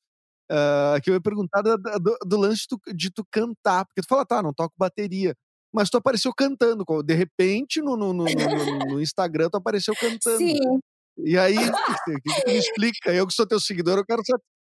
uh, 0.51 1.01
que 1.03 1.11
eu 1.11 1.15
ia 1.15 1.21
perguntar 1.21 1.61
do, 1.63 1.77
do, 1.77 2.17
do 2.25 2.37
lance 2.39 2.63
de 2.63 2.69
tu, 2.69 2.81
de 2.95 3.11
tu, 3.11 3.27
cantar, 3.31 3.85
porque 3.85 4.01
tu 4.01 4.09
fala, 4.09 4.25
tá, 4.25 4.43
não 4.43 4.55
toco 4.55 4.75
bateria, 4.79 5.35
mas 5.73 5.91
tu 5.91 5.97
apareceu 5.97 6.33
cantando, 6.35 6.85
de 7.05 7.15
repente 7.15 7.81
no, 7.83 7.97
no, 7.97 8.13
no, 8.13 8.25
no 8.25 9.01
Instagram 9.01 9.49
tu 9.51 9.57
apareceu 9.57 9.95
cantando. 9.95 10.39
Sim. 10.39 10.59
E 11.19 11.39
aí, 11.39 11.57
me 12.47 12.57
explica, 12.57 13.13
eu 13.13 13.27
que 13.27 13.33
sou 13.33 13.47
teu 13.47 13.59
seguidor, 13.59 13.99
eu 13.99 14.05
quero 14.05 14.23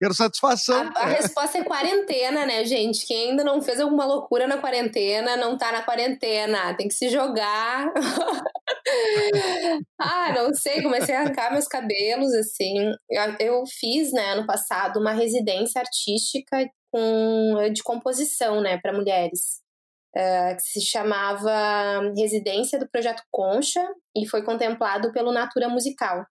Quero 0.01 0.15
satisfação. 0.15 0.93
A, 0.95 1.07
a 1.07 1.11
é. 1.11 1.15
resposta 1.15 1.59
é 1.59 1.65
quarentena, 1.65 2.47
né, 2.47 2.65
gente? 2.65 3.05
Quem 3.05 3.31
ainda 3.31 3.43
não 3.43 3.61
fez 3.61 3.81
alguma 3.81 4.05
loucura 4.05 4.47
na 4.47 4.59
quarentena, 4.59 5.37
não 5.37 5.59
tá 5.59 5.73
na 5.73 5.83
quarentena. 5.83 6.73
Tem 6.75 6.87
que 6.87 6.95
se 6.95 7.09
jogar. 7.09 7.93
ah, 10.01 10.33
não 10.37 10.55
sei, 10.55 10.83
comecei 10.83 11.17
a 11.17 11.23
arrancar 11.23 11.51
meus 11.51 11.67
cabelos, 11.67 12.33
assim. 12.33 12.93
Eu, 13.11 13.37
eu 13.41 13.65
fiz, 13.67 14.13
né, 14.13 14.35
ano 14.35 14.47
passado, 14.47 15.01
uma 15.01 15.13
residência 15.13 15.81
artística 15.81 16.71
com, 16.93 17.69
de 17.73 17.83
composição, 17.83 18.61
né, 18.61 18.79
para 18.79 18.93
mulheres. 18.93 19.61
Uh, 20.19 20.57
que 20.57 20.63
se 20.63 20.81
chamava 20.81 22.01
Residência 22.17 22.77
do 22.77 22.89
Projeto 22.91 23.23
Concha 23.31 23.81
e 24.17 24.27
foi 24.27 24.43
contemplado 24.43 25.13
pelo 25.13 25.31
Natura 25.31 25.69
Musical. 25.69 26.27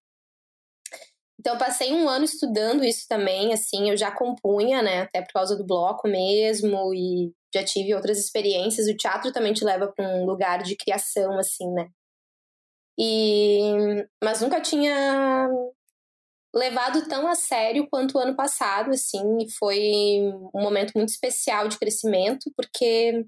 Então, 1.40 1.54
eu 1.54 1.58
passei 1.58 1.92
um 1.94 2.06
ano 2.06 2.24
estudando 2.24 2.84
isso 2.84 3.06
também, 3.08 3.52
assim, 3.54 3.88
eu 3.88 3.96
já 3.96 4.10
compunha, 4.10 4.82
né, 4.82 5.02
até 5.02 5.22
por 5.22 5.32
causa 5.32 5.56
do 5.56 5.64
bloco 5.64 6.06
mesmo, 6.06 6.92
e 6.92 7.32
já 7.54 7.64
tive 7.64 7.94
outras 7.94 8.18
experiências. 8.18 8.88
O 8.88 8.96
teatro 8.96 9.32
também 9.32 9.54
te 9.54 9.64
leva 9.64 9.90
para 9.90 10.06
um 10.06 10.26
lugar 10.26 10.62
de 10.62 10.76
criação, 10.76 11.38
assim, 11.38 11.72
né. 11.72 11.88
E... 12.98 14.04
Mas 14.22 14.42
nunca 14.42 14.60
tinha 14.60 15.48
levado 16.54 17.06
tão 17.08 17.28
a 17.28 17.34
sério 17.34 17.86
quanto 17.88 18.18
o 18.18 18.20
ano 18.20 18.34
passado, 18.36 18.90
assim, 18.90 19.38
e 19.40 19.50
foi 19.52 19.78
um 20.54 20.60
momento 20.60 20.92
muito 20.94 21.10
especial 21.10 21.68
de 21.68 21.78
crescimento, 21.78 22.52
porque 22.56 23.24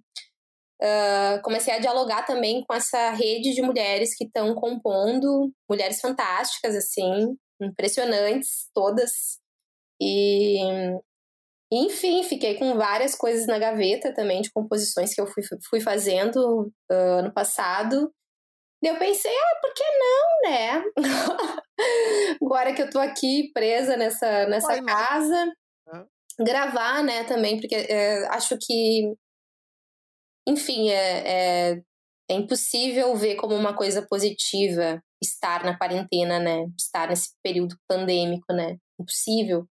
uh, 0.83 1.43
comecei 1.43 1.75
a 1.75 1.79
dialogar 1.79 2.25
também 2.25 2.65
com 2.65 2.75
essa 2.75 3.11
rede 3.11 3.55
de 3.55 3.63
mulheres 3.63 4.17
que 4.17 4.25
estão 4.25 4.55
compondo, 4.55 5.53
mulheres 5.69 6.01
fantásticas, 6.01 6.75
assim, 6.75 7.37
impressionantes, 7.61 8.69
todas. 8.75 9.39
E, 10.01 10.59
enfim, 11.73 12.23
fiquei 12.23 12.59
com 12.59 12.75
várias 12.77 13.15
coisas 13.15 13.47
na 13.47 13.59
gaveta 13.59 14.13
também, 14.15 14.41
de 14.41 14.51
composições 14.51 15.15
que 15.15 15.21
eu 15.21 15.27
fui, 15.27 15.43
fui 15.69 15.81
fazendo 15.81 16.73
uh, 16.91 17.19
ano 17.19 17.33
passado. 17.33 18.13
E 18.83 18.89
eu 18.89 18.99
pensei, 18.99 19.31
ah, 19.31 19.59
por 19.61 19.75
que 19.75 19.85
não, 19.85 20.51
né? 20.51 20.85
Agora 22.43 22.73
que 22.73 22.81
eu 22.81 22.89
tô 22.89 22.99
aqui 22.99 23.51
presa 23.53 23.95
nessa, 23.97 24.47
nessa 24.47 24.83
casa, 24.83 25.53
gravar, 26.45 27.03
né, 27.03 27.25
também, 27.25 27.61
porque 27.61 27.75
é, 27.75 28.27
acho 28.29 28.57
que, 28.59 29.15
enfim, 30.50 30.90
é, 30.90 31.73
é, 31.73 31.83
é 32.30 32.35
impossível 32.35 33.14
ver 33.16 33.37
como 33.37 33.54
uma 33.54 33.75
coisa 33.75 34.07
positiva 34.07 35.02
estar 35.23 35.64
na 35.64 35.76
quarentena, 35.76 36.38
né? 36.38 36.66
Estar 36.78 37.09
nesse 37.09 37.30
período 37.42 37.76
pandêmico, 37.88 38.52
né? 38.52 38.76
Impossível. 38.99 39.66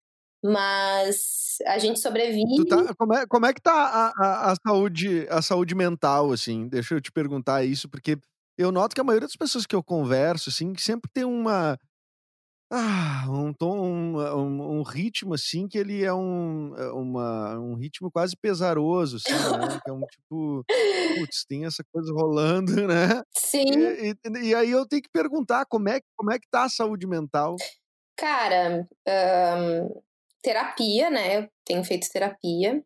Mas 0.42 1.56
a 1.66 1.78
gente 1.78 2.00
sobrevive. 2.00 2.66
Tá, 2.68 2.94
como, 2.94 3.14
é, 3.14 3.26
como 3.26 3.46
é 3.46 3.52
que 3.52 3.62
tá 3.62 3.72
a, 3.72 4.12
a, 4.16 4.52
a, 4.52 4.54
saúde, 4.66 5.26
a 5.30 5.40
saúde 5.40 5.74
mental, 5.74 6.32
assim? 6.32 6.68
Deixa 6.68 6.94
eu 6.94 7.00
te 7.00 7.10
perguntar 7.10 7.64
isso, 7.64 7.88
porque 7.88 8.18
eu 8.58 8.70
noto 8.70 8.94
que 8.94 9.00
a 9.00 9.04
maioria 9.04 9.26
das 9.26 9.36
pessoas 9.36 9.66
que 9.66 9.74
eu 9.74 9.82
converso, 9.82 10.50
assim, 10.50 10.74
sempre 10.76 11.10
tem 11.12 11.24
uma 11.24 11.78
ah, 12.70 13.26
um 13.28 13.52
tom, 13.52 13.78
um, 13.78 14.18
um, 14.18 14.78
um 14.78 14.82
ritmo, 14.82 15.34
assim, 15.34 15.68
que 15.68 15.78
ele 15.78 16.04
é 16.04 16.12
um, 16.12 16.74
é 16.76 16.92
uma, 16.92 17.58
um 17.58 17.74
ritmo 17.74 18.10
quase 18.10 18.36
pesaroso, 18.36 19.16
assim, 19.16 19.32
né? 19.32 19.80
Que 19.84 19.90
é 19.90 19.92
um 19.92 20.00
tipo, 20.00 20.64
putz, 21.18 21.44
tem 21.48 21.66
essa 21.66 21.84
coisa 21.92 22.12
rolando, 22.12 22.72
né? 22.88 23.22
Sim. 23.36 23.64
E, 23.68 24.10
e, 24.12 24.48
e 24.48 24.54
aí 24.54 24.70
eu 24.70 24.86
tenho 24.86 25.02
que 25.02 25.10
perguntar 25.12 25.66
como 25.66 25.88
é, 25.88 26.00
como 26.16 26.32
é 26.32 26.38
que 26.38 26.48
tá 26.50 26.64
a 26.64 26.68
saúde 26.68 27.06
mental? 27.06 27.56
Cara, 28.16 28.88
terapia, 30.42 31.10
né? 31.10 31.38
Eu 31.38 31.48
tenho 31.64 31.84
feito 31.84 32.08
terapia. 32.10 32.82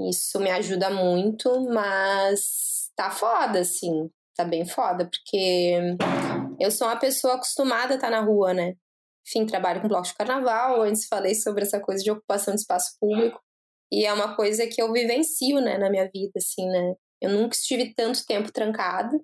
Isso 0.00 0.38
me 0.38 0.50
ajuda 0.50 0.90
muito, 0.90 1.68
mas 1.70 2.90
tá 2.94 3.10
foda, 3.10 3.60
assim. 3.60 4.10
Tá 4.36 4.44
bem 4.44 4.64
foda, 4.64 5.08
porque 5.10 5.96
eu 6.60 6.70
sou 6.70 6.86
uma 6.86 6.96
pessoa 6.96 7.34
acostumada 7.34 7.94
a 7.94 7.96
estar 7.96 8.10
na 8.10 8.20
rua, 8.20 8.54
né? 8.54 8.74
Enfim, 9.28 9.44
trabalho 9.44 9.80
com 9.82 9.88
bloco 9.88 10.06
de 10.06 10.14
carnaval, 10.14 10.82
antes 10.82 11.06
falei 11.06 11.34
sobre 11.34 11.62
essa 11.62 11.78
coisa 11.78 12.02
de 12.02 12.10
ocupação 12.10 12.54
de 12.54 12.60
espaço 12.60 12.96
público, 12.98 13.38
e 13.92 14.06
é 14.06 14.12
uma 14.12 14.34
coisa 14.34 14.66
que 14.66 14.80
eu 14.80 14.92
vivencio, 14.92 15.60
né, 15.60 15.76
na 15.76 15.90
minha 15.90 16.08
vida, 16.12 16.32
assim, 16.36 16.66
né, 16.66 16.94
eu 17.20 17.30
nunca 17.30 17.54
estive 17.54 17.94
tanto 17.94 18.24
tempo 18.24 18.50
trancada, 18.50 19.18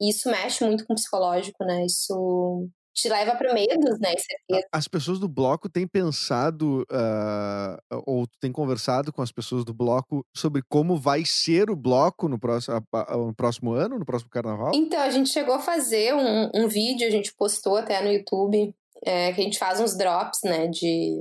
e 0.00 0.10
isso 0.10 0.30
mexe 0.30 0.64
muito 0.64 0.86
com 0.86 0.92
o 0.92 0.96
psicológico, 0.96 1.64
né, 1.64 1.86
isso 1.86 2.68
te 2.94 3.10
leva 3.10 3.36
para 3.36 3.52
medos, 3.52 4.00
né, 4.00 4.14
certeza. 4.16 4.66
As 4.72 4.88
pessoas 4.88 5.18
do 5.18 5.28
bloco 5.28 5.68
têm 5.68 5.86
pensado, 5.86 6.82
uh, 6.90 8.02
ou 8.06 8.26
têm 8.40 8.50
conversado 8.50 9.12
com 9.12 9.20
as 9.20 9.30
pessoas 9.30 9.66
do 9.66 9.74
bloco 9.74 10.24
sobre 10.34 10.62
como 10.66 10.96
vai 10.96 11.22
ser 11.26 11.68
o 11.68 11.76
bloco 11.76 12.26
no 12.26 12.38
próximo, 12.38 12.82
no 13.10 13.34
próximo 13.34 13.72
ano, 13.72 13.98
no 13.98 14.06
próximo 14.06 14.30
carnaval? 14.30 14.72
Então, 14.74 14.98
a 14.98 15.10
gente 15.10 15.28
chegou 15.28 15.54
a 15.54 15.60
fazer 15.60 16.14
um, 16.14 16.50
um 16.54 16.68
vídeo, 16.68 17.06
a 17.06 17.10
gente 17.10 17.34
postou 17.34 17.76
até 17.76 18.02
no 18.02 18.10
YouTube, 18.10 18.74
é, 19.04 19.32
que 19.32 19.40
a 19.40 19.44
gente 19.44 19.58
faz 19.58 19.80
uns 19.80 19.96
drops, 19.96 20.40
né, 20.44 20.68
de 20.68 21.18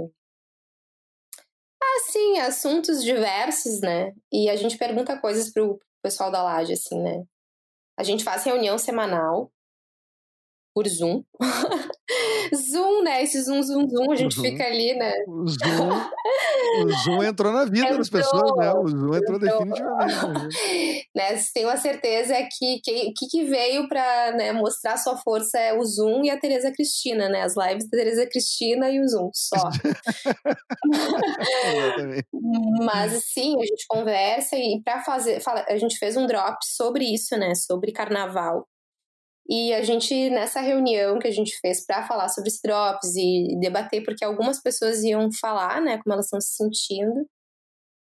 assim, 1.98 2.40
assuntos 2.40 3.04
diversos, 3.04 3.80
né? 3.82 4.12
E 4.32 4.50
a 4.50 4.56
gente 4.56 4.78
pergunta 4.78 5.20
coisas 5.20 5.52
pro 5.52 5.80
pessoal 6.02 6.32
da 6.32 6.44
laje, 6.44 6.74
assim, 6.74 7.02
né? 7.02 7.24
A 7.98 8.04
gente 8.04 8.24
faz 8.24 8.44
reunião 8.44 8.78
semanal 8.78 9.52
por 10.76 10.88
Zoom. 10.90 11.24
Zoom, 12.54 13.02
né? 13.02 13.24
Esse 13.24 13.42
Zoom, 13.42 13.64
Zoom, 13.64 13.90
Zoom, 13.90 14.12
a 14.12 14.16
gente 14.16 14.38
uhum. 14.38 14.44
fica 14.44 14.66
ali, 14.66 14.94
né? 14.94 15.14
O 15.26 15.48
Zoom, 15.48 15.90
o 16.84 16.90
Zoom 17.04 17.24
entrou 17.24 17.54
na 17.54 17.64
vida 17.64 17.86
entrou, 17.86 17.98
das 17.98 18.10
pessoas, 18.10 18.58
né? 18.58 18.74
O 18.74 18.86
Zoom 18.88 19.16
entrou, 19.16 19.38
entrou. 19.38 19.40
definitivamente. 19.40 21.10
né? 21.16 21.44
Tenho 21.54 21.70
a 21.70 21.78
certeza 21.78 22.36
que 22.36 22.76
o 22.76 22.82
que, 23.14 23.28
que, 23.32 23.46
veio 23.46 23.88
para 23.88 24.34
né, 24.34 24.52
mostrar 24.52 24.98
sua 24.98 25.16
força 25.18 25.58
é 25.58 25.74
o 25.74 25.86
Zoom 25.86 26.26
e 26.26 26.30
a 26.30 26.38
Tereza 26.38 26.70
Cristina, 26.72 27.30
né? 27.30 27.44
As 27.44 27.56
lives 27.56 27.90
da 27.90 27.98
Tereza 27.98 28.28
Cristina 28.28 28.90
e 28.90 29.00
o 29.00 29.08
Zoom, 29.08 29.32
só. 29.34 29.70
Mas, 32.84 33.14
assim, 33.14 33.56
a 33.56 33.66
gente 33.66 33.86
conversa 33.88 34.58
e 34.58 34.82
para 34.84 35.00
fazer... 35.02 35.42
A 35.68 35.78
gente 35.78 35.98
fez 35.98 36.18
um 36.18 36.28
drop 36.28 36.58
sobre 36.64 37.06
isso, 37.06 37.38
né? 37.38 37.56
Sobre 37.56 37.94
carnaval. 37.94 38.68
E 39.48 39.74
a 39.74 39.84
gente, 39.84 40.30
nessa 40.32 40.60
reunião 40.60 41.20
que 41.20 41.28
a 41.28 41.32
gente 41.32 41.58
fez 41.60 41.86
para 41.86 42.08
falar 42.08 42.30
sobre 42.30 42.50
os 42.50 42.60
drops 42.64 43.16
e 43.16 43.60
debater, 43.60 44.04
porque 44.04 44.26
algumas 44.26 44.62
pessoas 44.62 45.04
iam 45.04 45.30
falar, 45.40 45.82
né, 45.82 46.00
como 46.02 46.14
elas 46.14 46.26
estão 46.26 46.42
se 46.42 46.56
sentindo, 46.56 47.28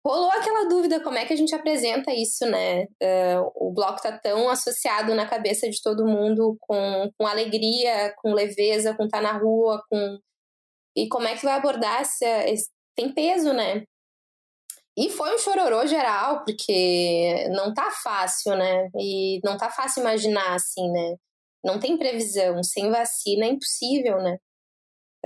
rolou 0.05 0.29
aquela 0.31 0.67
dúvida: 0.67 0.99
como 0.99 1.17
é 1.17 1.25
que 1.25 1.33
a 1.33 1.35
gente 1.35 1.55
apresenta 1.55 2.13
isso, 2.13 2.45
né? 2.45 2.83
Uh, 3.01 3.51
o 3.55 3.71
bloco 3.73 4.01
tá 4.01 4.17
tão 4.17 4.49
associado 4.49 5.15
na 5.15 5.27
cabeça 5.27 5.69
de 5.69 5.81
todo 5.81 6.05
mundo 6.05 6.57
com, 6.61 7.09
com 7.17 7.25
alegria, 7.25 8.13
com 8.17 8.33
leveza, 8.33 8.95
com 8.95 9.07
tá 9.07 9.21
na 9.21 9.37
rua, 9.37 9.81
com. 9.89 10.19
E 10.95 11.07
como 11.07 11.27
é 11.27 11.35
que 11.35 11.45
vai 11.45 11.55
abordar 11.55 12.01
essa. 12.01 12.25
Esse... 12.49 12.69
Tem 12.95 13.11
peso, 13.11 13.53
né? 13.53 13.83
E 14.95 15.09
foi 15.09 15.33
um 15.33 15.39
chororô 15.39 15.87
geral, 15.87 16.43
porque 16.45 17.47
não 17.49 17.73
tá 17.73 17.89
fácil, 18.03 18.55
né? 18.55 18.89
E 18.95 19.39
não 19.43 19.57
tá 19.57 19.69
fácil 19.69 20.01
imaginar, 20.01 20.53
assim, 20.53 20.91
né? 20.91 21.15
Não 21.63 21.79
tem 21.79 21.97
previsão. 21.97 22.61
Sem 22.63 22.91
vacina 22.91 23.45
é 23.45 23.49
impossível, 23.49 24.17
né? 24.21 24.37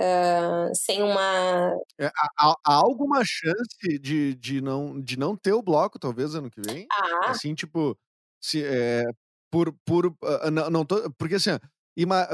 Uh, 0.00 0.72
sem 0.74 1.02
uma. 1.02 1.74
É, 1.98 2.06
há, 2.06 2.54
há, 2.64 2.74
alguma 2.74 3.24
chance 3.24 3.98
de, 4.00 4.34
de, 4.36 4.60
não, 4.60 5.00
de 5.00 5.18
não 5.18 5.36
ter 5.36 5.52
o 5.52 5.62
bloco, 5.62 5.98
talvez, 5.98 6.34
ano 6.34 6.50
que 6.50 6.60
vem? 6.60 6.86
Ah. 6.90 7.30
Assim, 7.30 7.54
tipo, 7.54 7.98
se, 8.40 8.64
é, 8.64 9.02
por. 9.50 9.74
por 9.84 10.06
uh, 10.06 10.50
não, 10.52 10.70
não 10.70 10.84
tô, 10.84 11.10
porque 11.18 11.34
assim, 11.34 11.50
ima, 11.96 12.28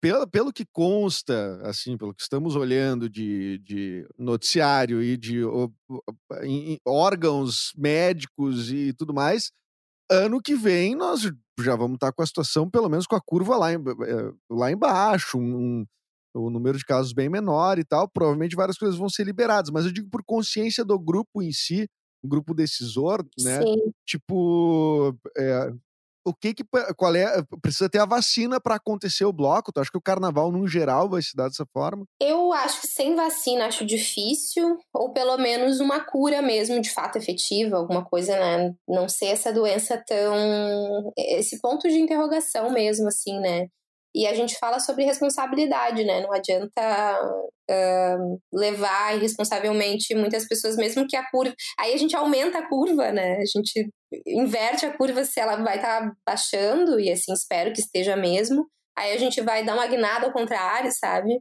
pelo, 0.00 0.26
pelo 0.26 0.52
que 0.52 0.64
consta, 0.72 1.60
assim, 1.62 1.96
pelo 1.96 2.14
que 2.14 2.22
estamos 2.22 2.56
olhando 2.56 3.08
de, 3.08 3.58
de 3.58 4.06
noticiário 4.18 5.02
e 5.02 5.16
de 5.16 5.40
em, 6.42 6.78
órgãos 6.86 7.72
médicos 7.76 8.72
e 8.72 8.92
tudo 8.94 9.12
mais, 9.12 9.50
ano 10.10 10.40
que 10.40 10.54
vem 10.54 10.96
nós 10.96 11.30
já 11.60 11.76
vamos 11.76 11.94
estar 11.94 12.12
com 12.12 12.22
a 12.22 12.26
situação, 12.26 12.68
pelo 12.68 12.88
menos 12.88 13.06
com 13.06 13.16
a 13.16 13.20
curva 13.20 13.56
lá, 13.56 13.72
em, 13.72 13.76
eh, 13.76 14.32
lá 14.50 14.72
embaixo, 14.72 15.38
um, 15.38 15.84
um, 16.34 16.46
um 16.46 16.50
número 16.50 16.78
de 16.78 16.84
casos 16.84 17.12
bem 17.12 17.28
menor 17.28 17.78
e 17.78 17.84
tal. 17.84 18.08
Provavelmente 18.08 18.56
várias 18.56 18.78
coisas 18.78 18.98
vão 18.98 19.08
ser 19.08 19.24
liberadas, 19.24 19.70
mas 19.70 19.84
eu 19.84 19.92
digo 19.92 20.08
por 20.08 20.22
consciência 20.24 20.84
do 20.84 20.98
grupo 20.98 21.42
em 21.42 21.52
si, 21.52 21.86
grupo 22.24 22.54
decisor, 22.54 23.24
né? 23.38 23.60
Sim. 23.62 23.92
Tipo, 24.06 25.14
é, 25.36 25.72
o 26.30 26.34
que 26.34 26.54
que 26.54 26.64
qual 26.96 27.14
é 27.14 27.42
precisa 27.60 27.88
ter 27.88 27.98
a 27.98 28.06
vacina 28.06 28.60
para 28.60 28.76
acontecer 28.76 29.24
o 29.24 29.32
bloco? 29.32 29.72
Tu 29.72 29.80
acha 29.80 29.90
que 29.90 29.98
o 29.98 30.02
carnaval 30.02 30.50
no 30.50 30.66
geral 30.66 31.08
vai 31.08 31.22
se 31.22 31.36
dar 31.36 31.48
dessa 31.48 31.66
forma? 31.72 32.04
Eu 32.20 32.52
acho 32.52 32.80
que 32.80 32.86
sem 32.86 33.14
vacina 33.14 33.66
acho 33.66 33.84
difícil, 33.84 34.78
ou 34.94 35.12
pelo 35.12 35.36
menos 35.36 35.80
uma 35.80 36.00
cura 36.00 36.40
mesmo 36.40 36.80
de 36.80 36.92
fato 36.92 37.16
efetiva, 37.16 37.76
alguma 37.76 38.04
coisa, 38.04 38.38
né? 38.38 38.72
Não 38.88 39.08
ser 39.08 39.26
essa 39.26 39.52
doença 39.52 40.02
tão 40.06 41.12
esse 41.16 41.60
ponto 41.60 41.88
de 41.88 41.98
interrogação 41.98 42.70
mesmo 42.70 43.08
assim, 43.08 43.38
né? 43.40 43.66
E 44.14 44.26
a 44.26 44.34
gente 44.34 44.58
fala 44.58 44.80
sobre 44.80 45.04
responsabilidade, 45.04 46.04
né? 46.04 46.20
Não 46.20 46.32
adianta 46.32 47.20
uh, 47.70 48.40
levar 48.52 49.16
irresponsavelmente 49.16 50.14
muitas 50.14 50.46
pessoas, 50.48 50.76
mesmo 50.76 51.06
que 51.06 51.16
a 51.16 51.30
curva. 51.30 51.54
Aí 51.78 51.94
a 51.94 51.96
gente 51.96 52.16
aumenta 52.16 52.58
a 52.58 52.68
curva, 52.68 53.12
né? 53.12 53.36
A 53.36 53.44
gente 53.44 53.88
inverte 54.26 54.84
a 54.84 54.96
curva 54.96 55.24
se 55.24 55.38
ela 55.38 55.56
vai 55.56 55.76
estar 55.76 56.00
tá 56.00 56.12
baixando, 56.26 56.98
e 56.98 57.10
assim 57.10 57.32
espero 57.32 57.72
que 57.72 57.80
esteja 57.80 58.16
mesmo. 58.16 58.66
Aí 58.98 59.12
a 59.12 59.18
gente 59.18 59.40
vai 59.40 59.64
dar 59.64 59.74
uma 59.74 59.86
guinada 59.86 60.26
ao 60.26 60.32
contrário, 60.32 60.90
sabe? 60.92 61.40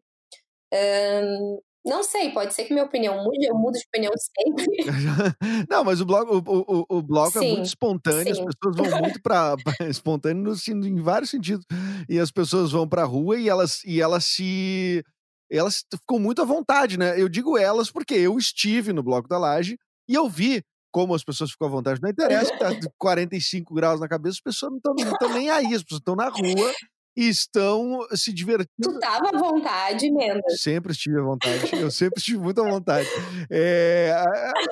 Um, 0.73 1.59
não 1.86 2.03
sei, 2.03 2.31
pode 2.31 2.53
ser 2.53 2.65
que 2.65 2.74
minha 2.74 2.86
opinião 2.86 3.24
mude, 3.24 3.45
eu 3.45 3.55
mudo 3.55 3.77
de 3.77 3.86
opinião 3.88 4.12
sempre. 4.17 4.65
Não, 5.69 5.83
mas 5.83 6.01
o 6.01 6.05
bloco, 6.05 6.36
o, 6.36 6.86
o, 6.89 6.98
o 6.98 7.01
bloco 7.01 7.39
sim, 7.39 7.45
é 7.45 7.51
muito 7.51 7.65
espontâneo, 7.65 8.36
sim. 8.36 8.45
as 8.48 8.55
pessoas 8.55 8.91
vão 8.91 9.00
muito 9.01 9.21
para 9.21 9.55
espontâneo 9.89 10.43
no, 10.43 10.88
em 10.88 11.01
vários 11.01 11.29
sentidos. 11.29 11.65
E 12.07 12.19
as 12.19 12.31
pessoas 12.31 12.71
vão 12.71 12.88
para 12.88 13.03
a 13.03 13.05
rua 13.05 13.39
e 13.39 13.48
elas, 13.48 13.83
e 13.86 14.01
elas 14.01 14.25
se. 14.25 15.03
Elas 15.51 15.83
ficam 15.91 16.19
muito 16.19 16.41
à 16.43 16.45
vontade, 16.45 16.98
né? 16.98 17.19
Eu 17.19 17.27
digo 17.27 17.57
elas 17.57 17.89
porque 17.89 18.13
eu 18.13 18.38
estive 18.38 18.93
no 18.93 19.01
bloco 19.01 19.27
da 19.27 19.39
laje 19.39 19.79
e 20.07 20.13
eu 20.13 20.29
vi 20.29 20.62
como 20.91 21.15
as 21.15 21.24
pessoas 21.24 21.51
ficam 21.51 21.67
à 21.67 21.71
vontade. 21.71 22.00
Não 22.01 22.09
interessa 22.09 22.55
tá 22.57 22.69
45 23.00 23.74
graus 23.74 24.00
na 24.00 24.07
cabeça, 24.07 24.36
as 24.36 24.41
pessoas 24.41 24.71
não 24.71 24.93
estão 24.95 25.33
nem 25.33 25.50
aí, 25.50 25.74
as 25.74 25.81
pessoas 25.81 26.01
estão 26.01 26.15
na 26.15 26.29
rua 26.29 26.71
e 27.19 27.27
estão 27.27 28.07
se 28.13 28.31
divertindo. 28.31 28.69
Tu 28.81 28.97
tava 28.97 29.27
à 29.27 29.38
vontade, 29.38 30.09
Mendes? 30.09 30.61
Sempre 30.61 30.93
estive 30.93 31.19
à 31.19 31.21
vontade. 31.21 31.75
Eu 31.75 31.91
sempre 31.91 32.17
estive 32.17 32.39
muito 32.39 32.61
à 32.61 32.69
vontade. 32.69 33.09
É, 33.51 34.15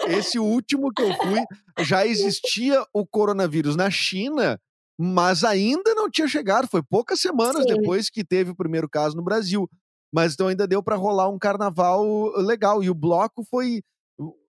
esse 0.08 0.40
último 0.40 0.94
que 0.94 1.02
eu 1.02 1.14
fui, 1.18 1.44
já 1.84 2.08
existia 2.08 2.82
o 2.94 3.06
coronavírus 3.06 3.76
na 3.76 3.92
China, 3.92 4.58
mas 4.98 5.44
ainda 5.44 5.94
não 5.94 6.10
tinha 6.10 6.26
chegado. 6.26 6.70
Foi 6.70 6.82
poucas 6.82 7.20
semanas 7.20 7.64
Sim. 7.64 7.76
depois 7.76 8.10
que 8.10 8.24
teve 8.24 8.52
o 8.52 8.56
primeiro 8.56 8.88
caso 8.88 9.18
no 9.18 9.24
Brasil. 9.24 9.70
Mas 10.10 10.34
então 10.34 10.48
ainda 10.48 10.66
deu 10.66 10.82
para 10.82 10.96
rolar 10.96 11.28
um 11.28 11.38
carnaval 11.38 12.32
legal. 12.38 12.82
E 12.82 12.90
o 12.90 12.96
bloco 12.96 13.44
foi 13.44 13.82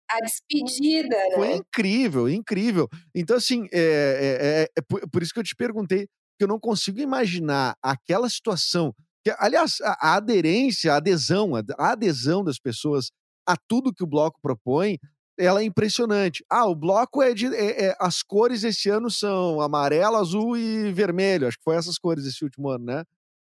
a 0.08 0.20
despedida, 0.20 1.16
né? 1.16 1.34
Foi 1.34 1.52
incrível, 1.54 2.28
incrível. 2.28 2.88
Então, 3.14 3.36
assim, 3.36 3.66
é, 3.72 3.78
é, 3.80 4.62
é, 4.62 4.68
é 4.76 5.06
por, 5.10 5.22
isso 5.22 5.32
que 5.32 5.40
eu 5.40 5.44
te 5.44 5.56
perguntei 5.56 6.08
que 6.40 6.44
eu 6.44 6.48
não 6.48 6.58
consigo 6.58 6.98
imaginar 7.00 7.76
aquela 7.82 8.26
situação. 8.30 8.94
Que, 9.22 9.30
aliás, 9.38 9.78
a, 9.82 10.12
a 10.12 10.14
aderência, 10.14 10.90
a 10.90 10.96
adesão, 10.96 11.54
a, 11.54 11.62
a 11.76 11.92
adesão 11.92 12.42
das 12.42 12.58
pessoas 12.58 13.10
a 13.46 13.54
tudo 13.68 13.92
que 13.92 14.02
o 14.02 14.06
bloco 14.06 14.40
propõe, 14.40 14.98
ela 15.38 15.60
é 15.60 15.64
impressionante. 15.64 16.42
Ah, 16.48 16.64
o 16.64 16.74
bloco 16.74 17.22
é 17.22 17.34
de. 17.34 17.54
É, 17.54 17.88
é, 17.88 17.96
as 18.00 18.22
cores 18.22 18.64
esse 18.64 18.88
ano 18.88 19.10
são 19.10 19.60
amarelo, 19.60 20.16
azul 20.16 20.56
e 20.56 20.90
vermelho. 20.92 21.46
Acho 21.46 21.58
que 21.58 21.64
foi 21.64 21.76
essas 21.76 21.98
cores 21.98 22.24
esse 22.24 22.42
último 22.42 22.70
ano, 22.70 22.86
né? 22.86 23.04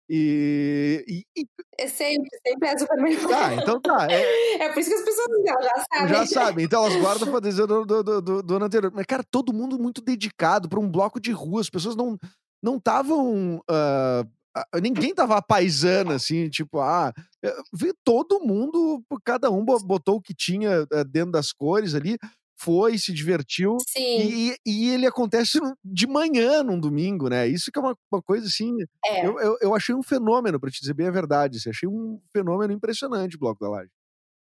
E, 0.10 1.06
e, 1.08 1.24
e... 1.42 1.46
É 1.80 1.88
sempre, 1.88 2.30
sempre 2.46 2.68
é 2.68 2.78
super 2.78 2.98
melhor. 2.98 3.30
Tá, 3.30 3.56
então 3.56 3.80
tá. 3.80 4.08
É, 4.12 4.66
é 4.66 4.74
por 4.74 4.82
isso 4.82 4.90
que 4.90 4.96
as 4.98 5.06
pessoas 5.06 5.28
já 5.46 5.86
sabem. 5.94 6.10
Já 6.10 6.26
sabem, 6.26 6.66
então 6.66 6.84
elas 6.84 7.02
guardam 7.02 7.32
pra 7.32 7.40
dizer 7.40 7.66
do, 7.66 7.86
do, 7.86 8.22
do, 8.22 8.44
do 8.44 8.56
ano 8.58 8.66
anterior. 8.66 8.92
Mas, 8.94 9.06
cara, 9.06 9.24
todo 9.24 9.54
mundo 9.54 9.80
muito 9.80 10.02
dedicado 10.02 10.68
para 10.68 10.82
um 10.82 10.92
bloco 10.92 11.18
de 11.18 11.32
rua. 11.32 11.62
As 11.62 11.70
pessoas 11.70 11.96
não 11.96 12.18
não 12.62 12.78
estavam. 12.78 13.58
Uh, 13.58 14.82
ninguém 14.82 15.14
tava 15.16 15.42
paisana, 15.42 16.16
assim, 16.16 16.50
tipo, 16.50 16.80
ah, 16.80 17.14
eh, 17.44 17.56
todo 18.04 18.42
mundo, 18.42 19.02
cada 19.24 19.50
um 19.50 19.64
botou 19.64 20.18
o 20.18 20.22
que 20.22 20.34
tinha 20.34 20.86
eh, 20.92 21.04
dentro 21.06 21.32
das 21.32 21.54
cores 21.54 21.96
ali, 21.96 22.18
foi, 22.62 22.98
se 22.98 23.12
divertiu. 23.12 23.78
Sim. 23.88 24.20
E, 24.20 24.56
e 24.66 24.90
ele 24.90 25.08
acontece 25.08 25.60
de 25.84 26.06
manhã 26.06 26.62
num 26.62 26.80
domingo, 26.80 27.28
né? 27.28 27.48
Isso 27.48 27.72
que 27.72 27.80
é 27.80 27.82
uma, 27.82 27.98
uma 28.12 28.22
coisa 28.22 28.46
assim. 28.46 28.72
É. 29.06 29.26
Eu, 29.26 29.40
eu, 29.40 29.58
eu, 29.62 29.76
achei 29.76 29.96
um 29.96 30.04
fenômeno, 30.04 30.60
para 30.60 30.70
te 30.70 30.80
dizer 30.80 30.94
bem 30.94 31.08
a 31.08 31.12
verdade. 31.12 31.58
Assim, 31.58 31.70
achei 31.72 31.90
um 31.90 32.20
fenômeno 32.32 32.72
impressionante 32.72 33.36
o 33.36 33.40
Bloco 33.40 33.64
da 33.64 33.70
Laje. 33.70 33.90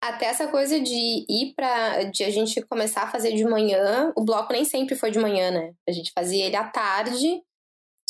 Até 0.00 0.26
essa 0.26 0.46
coisa 0.48 0.80
de 0.80 1.26
ir 1.28 1.54
para 1.56 2.04
de 2.04 2.22
a 2.22 2.30
gente 2.30 2.60
começar 2.62 3.02
a 3.02 3.10
fazer 3.10 3.34
de 3.34 3.44
manhã, 3.44 4.12
o 4.16 4.24
bloco 4.24 4.52
nem 4.52 4.64
sempre 4.64 4.94
foi 4.94 5.10
de 5.10 5.18
manhã, 5.18 5.50
né? 5.50 5.72
A 5.88 5.92
gente 5.92 6.12
fazia 6.14 6.46
ele 6.46 6.54
à 6.54 6.62
tarde 6.62 7.42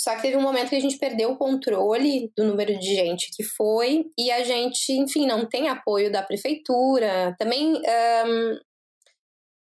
só 0.09 0.16
que 0.16 0.23
teve 0.23 0.38
um 0.38 0.42
momento 0.42 0.71
que 0.71 0.77
a 0.77 0.81
gente 0.81 0.97
perdeu 0.97 1.33
o 1.33 1.37
controle 1.37 2.33
do 2.35 2.42
número 2.42 2.79
de 2.79 2.94
gente 2.94 3.29
que 3.37 3.44
foi 3.44 4.07
e 4.18 4.31
a 4.31 4.42
gente, 4.42 4.90
enfim, 4.90 5.27
não 5.27 5.47
tem 5.47 5.68
apoio 5.68 6.11
da 6.11 6.23
prefeitura. 6.23 7.37
Também 7.38 7.75
um, 7.75 8.59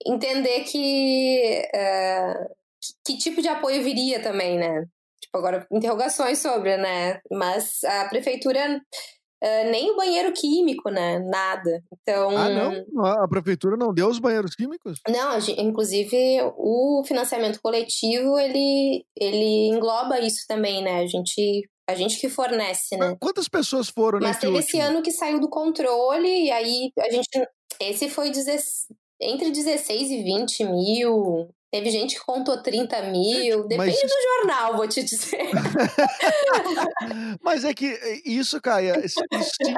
entender 0.06 0.62
que, 0.62 1.68
uh, 1.76 2.56
que, 2.82 3.14
que 3.14 3.18
tipo 3.18 3.42
de 3.42 3.50
apoio 3.50 3.84
viria 3.84 4.22
também, 4.22 4.58
né? 4.58 4.86
Tipo, 5.22 5.38
agora, 5.38 5.68
interrogações 5.70 6.40
sobre, 6.40 6.78
né? 6.78 7.20
Mas 7.30 7.84
a 7.84 8.06
prefeitura 8.06 8.82
Uh, 9.44 9.70
nem 9.70 9.92
o 9.92 9.96
banheiro 9.96 10.34
químico, 10.34 10.90
né? 10.90 11.20
Nada. 11.20 11.84
Então. 11.94 12.36
Ah, 12.36 12.50
não? 12.50 13.06
A 13.06 13.28
prefeitura 13.28 13.78
não 13.78 13.94
deu 13.94 14.08
os 14.08 14.18
banheiros 14.18 14.56
químicos? 14.56 15.00
Não, 15.08 15.38
inclusive 15.58 16.18
o 16.58 17.04
financiamento 17.06 17.62
coletivo 17.62 18.40
ele, 18.40 19.06
ele 19.16 19.68
engloba 19.68 20.20
isso 20.20 20.46
também, 20.48 20.84
né? 20.84 21.02
A 21.02 21.08
gente. 21.08 21.70
A 21.90 21.96
gente 21.96 22.20
que 22.20 22.28
fornece, 22.28 22.98
né? 22.98 23.16
Quantas 23.18 23.48
pessoas 23.48 23.88
foram 23.88 24.20
Mas 24.20 24.38
teve 24.38 24.54
último? 24.54 24.60
esse 24.60 24.78
ano 24.78 25.02
que 25.02 25.10
saiu 25.12 25.40
do 25.40 25.48
controle, 25.48 26.46
e 26.46 26.52
aí 26.52 26.92
a 27.00 27.10
gente. 27.10 27.30
Esse 27.80 28.10
foi 28.10 28.30
entre 29.22 29.52
16 29.52 30.12
e 30.12 30.24
20 30.24 30.64
mil. 30.66 31.50
Teve 31.72 31.90
gente 31.92 32.16
que 32.16 32.26
contou 32.26 32.62
30 32.62 33.12
mil, 33.12 33.68
depende 33.68 34.00
Mas... 34.02 34.02
do 34.02 34.24
jornal, 34.24 34.78
vou 34.78 34.88
te 34.88 35.04
dizer. 35.04 35.50
Mas 37.42 37.66
é 37.66 37.74
que 37.74 37.88
eh, 37.88 38.22
isso, 38.26 38.62
Caia, 38.62 39.06
isso 39.06 39.20
se, 39.34 39.74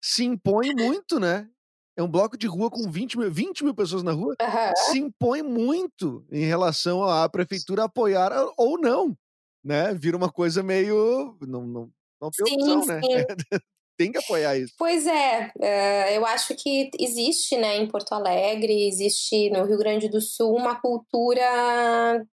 se, 0.00 0.24
impõe 0.24 0.74
muito, 0.74 1.20
né? 1.20 1.46
É 1.94 2.02
um 2.02 2.08
bloco 2.08 2.38
de 2.38 2.46
rua 2.46 2.70
com 2.70 2.90
20 2.90 3.18
mil, 3.18 3.30
20 3.30 3.64
mil 3.64 3.74
pessoas 3.74 4.02
na 4.02 4.12
rua. 4.12 4.34
Uhum. 4.40 4.76
Se 4.90 4.98
impõe 4.98 5.42
muito 5.42 6.26
em 6.30 6.44
relação 6.44 7.04
à 7.04 7.28
prefeitura 7.28 7.84
apoiar 7.84 8.32
ou 8.56 8.78
não, 8.78 9.16
né? 9.62 9.92
Vira 9.94 10.16
uma 10.16 10.30
coisa 10.30 10.62
meio. 10.62 11.36
Não, 11.42 11.66
não, 11.66 11.90
não 12.20 12.30
tem 12.30 12.46
sim, 12.46 12.72
opção, 12.72 12.86
né? 12.86 13.00
sim. 13.02 13.14
né? 13.14 13.26
tem 13.96 14.12
que 14.12 14.18
apoiar 14.18 14.56
isso. 14.56 14.74
Pois 14.78 15.06
é, 15.06 15.50
uh, 15.56 16.10
eu 16.14 16.26
acho 16.26 16.54
que 16.54 16.90
existe, 16.98 17.56
né, 17.56 17.76
em 17.76 17.88
Porto 17.88 18.12
Alegre, 18.12 18.86
existe 18.86 19.50
no 19.50 19.64
Rio 19.64 19.78
Grande 19.78 20.08
do 20.08 20.20
Sul 20.20 20.54
uma 20.54 20.80
cultura 20.80 22.24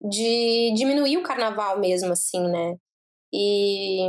de 0.00 0.72
diminuir 0.76 1.16
o 1.16 1.22
carnaval 1.22 1.80
mesmo, 1.80 2.12
assim, 2.12 2.40
né? 2.48 2.76
E 3.32 4.06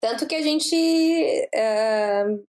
tanto 0.00 0.26
que 0.26 0.34
a 0.34 0.42
gente 0.42 0.74
uh, 0.74 2.46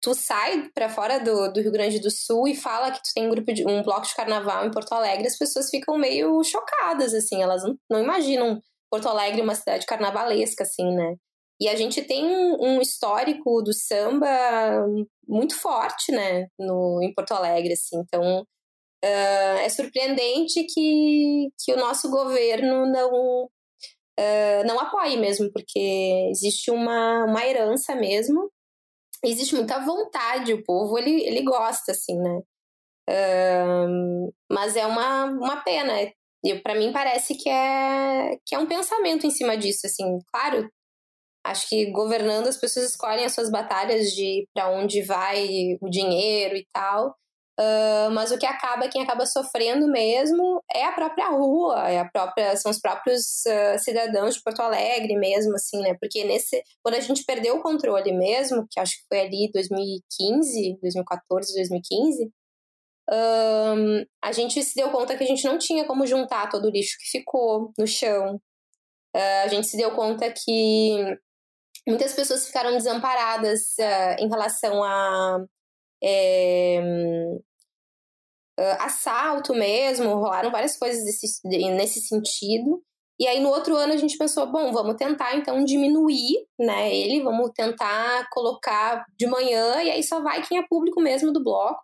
tu 0.00 0.14
sai 0.14 0.70
para 0.74 0.88
fora 0.88 1.18
do, 1.18 1.52
do 1.52 1.60
Rio 1.60 1.72
Grande 1.72 1.98
do 1.98 2.10
Sul 2.10 2.46
e 2.48 2.54
fala 2.54 2.90
que 2.90 3.02
tu 3.02 3.10
tem 3.14 3.26
um 3.26 3.30
grupo 3.30 3.52
de 3.52 3.66
um 3.66 3.82
bloco 3.82 4.06
de 4.06 4.14
carnaval 4.14 4.64
em 4.64 4.70
Porto 4.70 4.92
Alegre, 4.92 5.26
as 5.26 5.36
pessoas 5.36 5.70
ficam 5.70 5.98
meio 5.98 6.42
chocadas 6.44 7.14
assim, 7.14 7.42
elas 7.42 7.62
não, 7.62 7.76
não 7.90 8.02
imaginam 8.02 8.62
Porto 8.90 9.08
Alegre 9.08 9.42
uma 9.42 9.54
cidade 9.54 9.86
carnavalesca 9.86 10.62
assim, 10.62 10.94
né? 10.94 11.16
E 11.60 11.68
a 11.68 11.74
gente 11.74 12.02
tem 12.02 12.24
um, 12.24 12.80
histórico 12.80 13.62
do 13.62 13.72
samba 13.72 14.28
muito 15.26 15.58
forte, 15.58 16.12
né, 16.12 16.46
no, 16.58 17.00
em 17.02 17.12
Porto 17.12 17.32
Alegre, 17.32 17.72
assim. 17.72 17.98
Então, 17.98 18.42
uh, 19.04 19.58
é 19.60 19.68
surpreendente 19.68 20.64
que, 20.64 21.48
que 21.58 21.72
o 21.72 21.76
nosso 21.76 22.10
governo 22.10 22.86
não, 22.86 23.44
uh, 23.44 24.66
não 24.66 24.78
apoie 24.78 25.16
mesmo, 25.16 25.50
porque 25.52 26.28
existe 26.30 26.70
uma, 26.70 27.24
uma 27.24 27.44
herança 27.44 27.94
mesmo, 27.96 28.50
existe 29.24 29.56
muita 29.56 29.80
vontade, 29.80 30.54
o 30.54 30.62
povo, 30.62 30.96
ele, 30.96 31.22
ele 31.24 31.42
gosta, 31.42 31.90
assim, 31.90 32.16
né. 32.18 32.40
Uh, 33.10 34.32
mas 34.48 34.76
é 34.76 34.86
uma, 34.86 35.24
uma 35.24 35.56
pena, 35.62 35.92
para 36.62 36.74
mim 36.76 36.92
parece 36.92 37.34
que 37.34 37.48
é, 37.48 38.38
que 38.46 38.54
é 38.54 38.58
um 38.58 38.66
pensamento 38.66 39.26
em 39.26 39.30
cima 39.30 39.56
disso, 39.56 39.86
assim. 39.86 40.18
Claro, 40.32 40.70
Acho 41.50 41.68
que 41.68 41.90
governando 41.90 42.48
as 42.48 42.56
pessoas 42.56 42.90
escolhem 42.90 43.24
as 43.24 43.34
suas 43.34 43.50
batalhas 43.50 44.10
de 44.12 44.46
para 44.54 44.70
onde 44.70 45.02
vai 45.02 45.76
o 45.80 45.88
dinheiro 45.88 46.56
e 46.56 46.66
tal. 46.72 47.14
Uh, 47.58 48.08
mas 48.12 48.30
o 48.30 48.38
que 48.38 48.46
acaba, 48.46 48.88
quem 48.88 49.02
acaba 49.02 49.26
sofrendo 49.26 49.88
mesmo 49.88 50.62
é 50.72 50.84
a 50.84 50.92
própria 50.92 51.28
rua, 51.28 51.90
é 51.90 51.98
a 51.98 52.08
própria, 52.08 52.56
são 52.56 52.70
os 52.70 52.78
próprios 52.78 53.42
uh, 53.46 53.76
cidadãos 53.80 54.36
de 54.36 54.42
Porto 54.44 54.60
Alegre 54.60 55.16
mesmo, 55.16 55.56
assim, 55.56 55.80
né? 55.80 55.96
Porque 56.00 56.22
nesse, 56.22 56.62
quando 56.84 56.94
a 56.94 57.00
gente 57.00 57.24
perdeu 57.24 57.56
o 57.56 57.60
controle 57.60 58.12
mesmo, 58.12 58.64
que 58.70 58.78
acho 58.78 58.98
que 58.98 59.06
foi 59.08 59.20
ali 59.22 59.50
2015, 59.52 60.78
2014, 60.80 61.54
2015, 61.54 62.30
um, 63.10 64.04
a 64.22 64.30
gente 64.30 64.62
se 64.62 64.76
deu 64.76 64.90
conta 64.90 65.16
que 65.16 65.24
a 65.24 65.26
gente 65.26 65.44
não 65.44 65.58
tinha 65.58 65.84
como 65.84 66.06
juntar 66.06 66.48
todo 66.48 66.66
o 66.68 66.70
lixo 66.70 66.96
que 67.00 67.18
ficou 67.18 67.72
no 67.76 67.88
chão. 67.88 68.36
Uh, 69.16 69.44
a 69.44 69.48
gente 69.48 69.66
se 69.66 69.76
deu 69.76 69.90
conta 69.96 70.30
que 70.30 71.18
muitas 71.88 72.14
pessoas 72.14 72.46
ficaram 72.46 72.72
desamparadas 72.72 73.76
em 74.18 74.28
relação 74.28 74.84
a 74.84 75.44
é, 76.02 76.80
uh, 78.58 78.76
assalto 78.80 79.54
mesmo, 79.54 80.14
rolaram 80.14 80.50
várias 80.50 80.76
coisas 80.76 81.04
desse, 81.04 81.40
nesse 81.44 82.00
sentido. 82.00 82.82
E 83.20 83.26
aí 83.26 83.40
no 83.40 83.48
outro 83.48 83.76
ano 83.76 83.92
a 83.92 83.96
gente 83.96 84.16
pensou, 84.16 84.46
bom, 84.46 84.72
vamos 84.72 84.94
tentar 84.94 85.36
então 85.36 85.64
diminuir, 85.64 86.46
né, 86.58 86.94
ele, 86.94 87.22
vamos 87.22 87.50
tentar 87.52 88.28
colocar 88.30 89.04
de 89.18 89.26
manhã 89.26 89.82
e 89.82 89.90
aí 89.90 90.02
só 90.04 90.20
vai 90.22 90.46
quem 90.46 90.58
é 90.58 90.66
público 90.68 91.00
mesmo 91.00 91.32
do 91.32 91.42
bloco. 91.42 91.80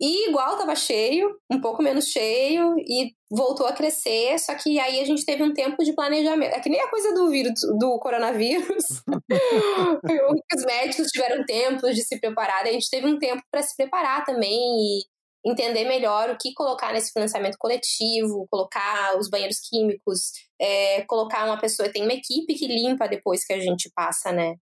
E 0.00 0.28
igual 0.28 0.58
tava 0.58 0.76
cheio, 0.76 1.38
um 1.50 1.60
pouco 1.60 1.82
menos 1.82 2.06
cheio 2.06 2.74
e 2.78 3.14
voltou 3.30 3.66
a 3.66 3.72
crescer, 3.72 4.38
só 4.38 4.54
que 4.54 4.78
aí 4.78 5.00
a 5.00 5.04
gente 5.04 5.24
teve 5.24 5.42
um 5.42 5.54
tempo 5.54 5.82
de 5.82 5.94
planejamento. 5.94 6.54
É 6.54 6.60
que 6.60 6.68
nem 6.68 6.80
a 6.80 6.90
coisa 6.90 7.14
do 7.14 7.30
vírus 7.30 7.54
do 7.78 7.98
coronavírus. 7.98 8.84
Os 10.54 10.64
médicos 10.64 11.08
tiveram 11.08 11.44
tempo 11.44 11.90
de 11.92 12.02
se 12.02 12.20
preparar, 12.20 12.66
a 12.66 12.72
gente 12.72 12.90
teve 12.90 13.06
um 13.06 13.18
tempo 13.18 13.42
para 13.50 13.62
se 13.62 13.74
preparar 13.74 14.24
também 14.24 14.58
e 14.58 15.04
entender 15.46 15.84
melhor 15.84 16.28
o 16.30 16.36
que 16.36 16.52
colocar 16.52 16.92
nesse 16.92 17.12
financiamento 17.12 17.56
coletivo, 17.58 18.46
colocar 18.50 19.16
os 19.16 19.30
banheiros 19.30 19.60
químicos, 19.60 20.32
é, 20.60 21.02
colocar 21.02 21.44
uma 21.46 21.58
pessoa, 21.58 21.88
tem 21.90 22.02
uma 22.02 22.12
equipe 22.12 22.54
que 22.54 22.66
limpa 22.66 23.08
depois 23.08 23.44
que 23.46 23.52
a 23.52 23.60
gente 23.60 23.90
passa, 23.94 24.32
né? 24.32 24.56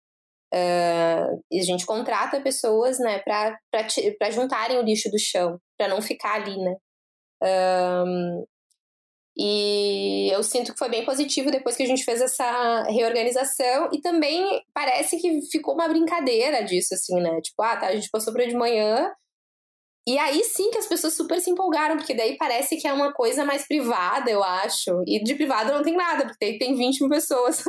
Uh, 0.55 1.41
a 1.51 1.63
gente 1.63 1.87
contrata 1.87 2.41
pessoas, 2.41 2.99
né, 2.99 3.21
para 3.21 4.31
juntarem 4.31 4.79
o 4.79 4.83
lixo 4.83 5.11
do 5.11 5.19
chão, 5.19 5.59
para 5.79 5.89
não 5.89 6.03
ficar 6.03 6.35
ali, 6.35 6.57
né? 6.59 6.75
Um, 7.43 8.45
e 9.37 10.31
eu 10.31 10.43
sinto 10.43 10.73
que 10.73 10.79
foi 10.79 10.91
bem 10.91 11.05
positivo 11.05 11.51
depois 11.51 11.75
que 11.75 11.83
a 11.83 11.87
gente 11.87 12.05
fez 12.05 12.21
essa 12.21 12.83
reorganização. 12.83 13.89
E 13.93 14.01
também 14.01 14.63
parece 14.75 15.17
que 15.17 15.41
ficou 15.51 15.75
uma 15.75 15.89
brincadeira 15.89 16.63
disso, 16.63 16.95
assim, 16.95 17.19
né? 17.21 17.41
Tipo, 17.41 17.63
ah, 17.63 17.77
tá, 17.77 17.87
a 17.89 17.95
gente 17.95 18.11
passou 18.11 18.33
para 18.33 18.47
de 18.47 18.55
manhã, 18.55 19.11
e 20.05 20.19
aí 20.19 20.43
sim 20.43 20.71
que 20.73 20.79
as 20.79 20.87
pessoas 20.87 21.15
super 21.15 21.41
se 21.41 21.49
empolgaram, 21.49 21.97
porque 21.97 22.13
daí 22.13 22.37
parece 22.37 22.77
que 22.77 22.89
é 22.89 22.93
uma 22.93 23.13
coisa 23.13 23.45
mais 23.45 23.69
privada, 23.69 24.29
eu 24.29 24.43
acho. 24.43 25.03
E 25.07 25.23
de 25.23 25.35
privado 25.37 25.73
não 25.73 25.83
tem 25.83 25.97
nada, 25.97 26.27
porque 26.27 26.59
tem 26.59 26.75
20 26.75 27.01
mil 27.03 27.09
pessoas. 27.09 27.63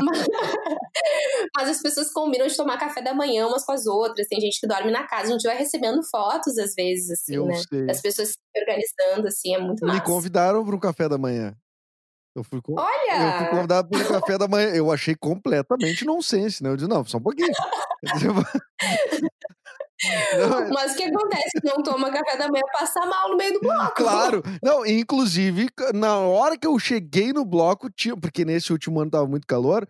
mas, 0.00 0.26
mas, 1.54 1.68
as 1.68 1.82
pessoas 1.82 2.10
combinam 2.10 2.46
de 2.46 2.56
tomar 2.56 2.78
café 2.78 3.02
da 3.02 3.12
manhã 3.12 3.46
umas 3.46 3.64
com 3.64 3.72
as 3.72 3.86
outras. 3.86 4.26
Tem 4.26 4.40
gente 4.40 4.58
que 4.58 4.66
dorme 4.66 4.90
na 4.90 5.06
casa, 5.06 5.28
a 5.28 5.32
gente 5.32 5.46
vai 5.46 5.58
recebendo 5.58 6.02
fotos 6.10 6.56
às 6.56 6.74
vezes, 6.74 7.10
assim, 7.10 7.36
eu 7.36 7.44
né? 7.44 7.56
Sei. 7.68 7.84
Das 7.84 8.00
pessoas 8.00 8.30
se 8.30 8.38
organizando, 8.58 9.28
assim, 9.28 9.54
é 9.54 9.58
muito 9.58 9.84
massa. 9.84 10.00
Me 10.00 10.04
convidaram 10.04 10.64
para 10.64 10.76
um 10.76 10.80
café 10.80 11.10
da 11.10 11.18
manhã. 11.18 11.54
Eu 12.34 12.42
fui, 12.42 12.60
com... 12.62 12.74
Olha! 12.78 13.32
eu 13.32 13.38
fui 13.38 13.56
convidado 13.56 13.88
para 13.88 13.98
um 13.98 14.20
café 14.20 14.38
da 14.38 14.48
manhã. 14.48 14.68
Eu 14.68 14.90
achei 14.90 15.14
completamente 15.14 16.06
nonsense, 16.06 16.62
né? 16.62 16.70
Eu 16.70 16.76
disse, 16.76 16.88
não, 16.88 17.04
só 17.04 17.18
um 17.18 17.22
pouquinho. 17.22 17.48
Não, 20.04 20.68
Mas 20.74 20.92
o 20.92 20.96
que 20.96 21.04
acontece? 21.04 21.60
Não 21.64 21.82
toma 21.82 22.10
café 22.10 22.36
da 22.36 22.48
manhã, 22.48 22.62
passa 22.72 23.00
mal 23.06 23.30
no 23.30 23.36
meio 23.36 23.54
do 23.54 23.60
bloco. 23.60 23.94
Claro. 23.96 24.42
Não, 24.62 24.84
inclusive, 24.84 25.68
na 25.94 26.18
hora 26.18 26.58
que 26.58 26.66
eu 26.66 26.78
cheguei 26.78 27.32
no 27.32 27.44
bloco, 27.44 27.90
tinha, 27.90 28.16
porque 28.16 28.44
nesse 28.44 28.72
último 28.72 29.00
ano 29.00 29.10
tava 29.10 29.26
muito 29.26 29.46
calor, 29.46 29.86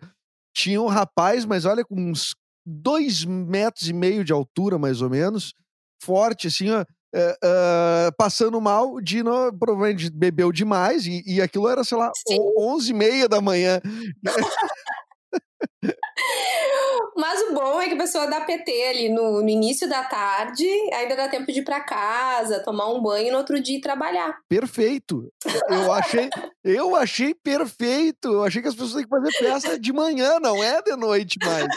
tinha 0.55 0.81
um 0.81 0.87
rapaz, 0.87 1.45
mas 1.45 1.65
olha, 1.65 1.83
com 1.83 1.95
uns 1.95 2.35
dois 2.65 3.23
metros 3.25 3.87
e 3.87 3.93
meio 3.93 4.23
de 4.23 4.33
altura, 4.33 4.77
mais 4.77 5.01
ou 5.01 5.09
menos, 5.09 5.53
forte, 6.01 6.47
assim, 6.47 6.69
ó, 6.71 6.83
é, 7.13 7.37
é, 7.43 8.11
passando 8.17 8.59
mal, 8.59 8.99
Dino 9.01 9.51
provavelmente 9.57 10.09
bebeu 10.09 10.51
demais, 10.51 11.05
e, 11.05 11.23
e 11.25 11.41
aquilo 11.41 11.67
era, 11.67 11.83
sei 11.83 11.97
lá, 11.97 12.11
Sim. 12.27 12.37
11 12.57 12.91
e 12.91 12.93
meia 12.93 13.29
da 13.29 13.41
manhã. 13.41 13.79
Mas 17.15 17.41
o 17.41 17.53
bom 17.53 17.81
é 17.81 17.87
que 17.87 17.93
a 17.93 17.97
pessoa 17.97 18.27
dá 18.27 18.41
PT 18.41 18.71
ali 18.89 19.09
no, 19.09 19.41
no, 19.41 19.49
início 19.49 19.89
da 19.89 20.03
tarde, 20.03 20.65
ainda 20.93 21.15
dá 21.15 21.27
tempo 21.27 21.51
de 21.51 21.59
ir 21.59 21.63
para 21.63 21.81
casa, 21.81 22.63
tomar 22.63 22.89
um 22.89 23.01
banho 23.01 23.27
e 23.27 23.31
no 23.31 23.37
outro 23.37 23.59
dia 23.59 23.77
ir 23.77 23.81
trabalhar. 23.81 24.37
Perfeito. 24.47 25.31
Eu 25.69 25.91
achei, 25.91 26.29
eu 26.63 26.95
achei 26.95 27.33
perfeito. 27.33 28.27
Eu 28.33 28.43
achei 28.43 28.61
que 28.61 28.67
as 28.67 28.75
pessoas 28.75 28.93
têm 28.93 29.03
que 29.03 29.09
fazer 29.09 29.31
festa 29.31 29.79
de 29.79 29.93
manhã, 29.93 30.39
não 30.39 30.63
é 30.63 30.81
de 30.81 30.95
noite 30.95 31.37
mais. 31.43 31.67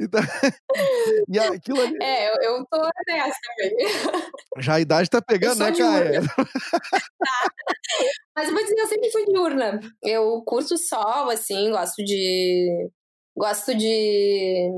Então, 0.00 0.20
e 1.28 1.38
aquilo 1.38 1.78
ali... 1.78 1.98
É, 2.00 2.30
eu, 2.30 2.56
eu 2.56 2.66
tô 2.70 2.88
nessa 3.06 3.36
também. 3.44 3.76
Já 4.58 4.74
a 4.74 4.80
idade 4.80 5.10
tá 5.10 5.20
pegando, 5.20 5.58
né, 5.58 5.72
Caia? 5.76 6.22
tá. 6.22 7.48
Mas 8.34 8.48
eu 8.48 8.54
vou 8.54 8.62
dizer, 8.62 8.80
eu 8.80 8.86
sempre 8.86 9.10
fui 9.10 9.26
diurna. 9.26 9.78
Eu 10.02 10.42
curto 10.46 10.78
sol, 10.78 11.28
assim, 11.28 11.70
gosto 11.70 12.02
de 12.02 12.90
Gosto 13.40 13.74
de. 13.74 14.68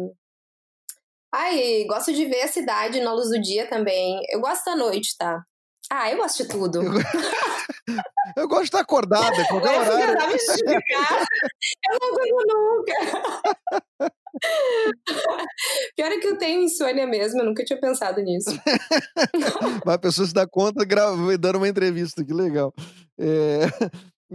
Ai, 1.35 1.85
gosto 1.89 2.13
de 2.13 2.27
ver 2.27 2.43
a 2.43 2.49
cidade 2.49 3.01
na 3.01 3.13
luz 3.13 3.29
do 3.31 3.43
dia 3.43 3.67
também. 3.67 4.21
Eu 4.31 4.41
gosto 4.41 4.65
da 4.67 4.77
noite, 4.77 5.17
tá? 5.19 5.43
Ah, 5.91 6.09
eu 6.13 6.19
gosto 6.19 6.45
de 6.45 6.49
tudo. 6.49 6.81
Eu, 8.37 8.47
gosto 8.47 8.61
de 8.61 8.69
estar 8.69 8.79
acordada, 8.79 9.45
qualquer 9.49 9.75
eu 9.75 9.81
horário. 9.81 10.37
Eu 11.91 11.99
não 12.01 12.15
durmo 12.15 12.43
nunca. 12.47 12.95
Pior 15.97 16.13
é 16.13 16.19
que 16.19 16.29
eu 16.29 16.39
tenho 16.39 16.63
insônia 16.63 17.05
mesmo, 17.05 17.41
eu 17.41 17.47
nunca 17.47 17.65
tinha 17.65 17.81
pensado 17.81 18.23
nisso. 18.23 18.51
Mas 19.85 19.95
a 19.95 19.99
pessoa 19.99 20.29
se 20.29 20.33
dá 20.33 20.47
conta 20.47 20.87
dando 21.37 21.57
uma 21.57 21.69
entrevista, 21.69 22.25
que 22.25 22.33
legal. 22.33 22.73
É... 23.19 23.67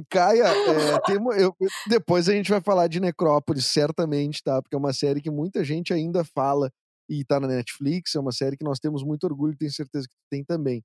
Caia, 0.10 0.44
é, 0.44 1.00
tem, 1.06 1.16
eu, 1.40 1.56
depois 1.88 2.30
a 2.30 2.34
gente 2.34 2.50
vai 2.50 2.62
falar 2.62 2.88
de 2.88 3.00
Necrópolis, 3.00 3.66
certamente, 3.66 4.44
tá? 4.44 4.62
Porque 4.62 4.76
é 4.76 4.78
uma 4.78 4.94
série 4.94 5.22
que 5.22 5.32
muita 5.32 5.64
gente 5.64 5.94
ainda 5.94 6.24
fala 6.24 6.72
e 7.10 7.24
tá 7.24 7.40
na 7.40 7.48
Netflix, 7.48 8.16
é 8.16 8.20
uma 8.20 8.32
série 8.32 8.58
que 8.58 8.66
nós 8.66 8.80
temos 8.80 9.04
muito 9.04 9.24
orgulho 9.24 9.54
e 9.54 9.58
tenho 9.58 9.72
certeza 9.72 10.08
que 10.08 10.16
tem 10.30 10.44
também. 10.44 10.84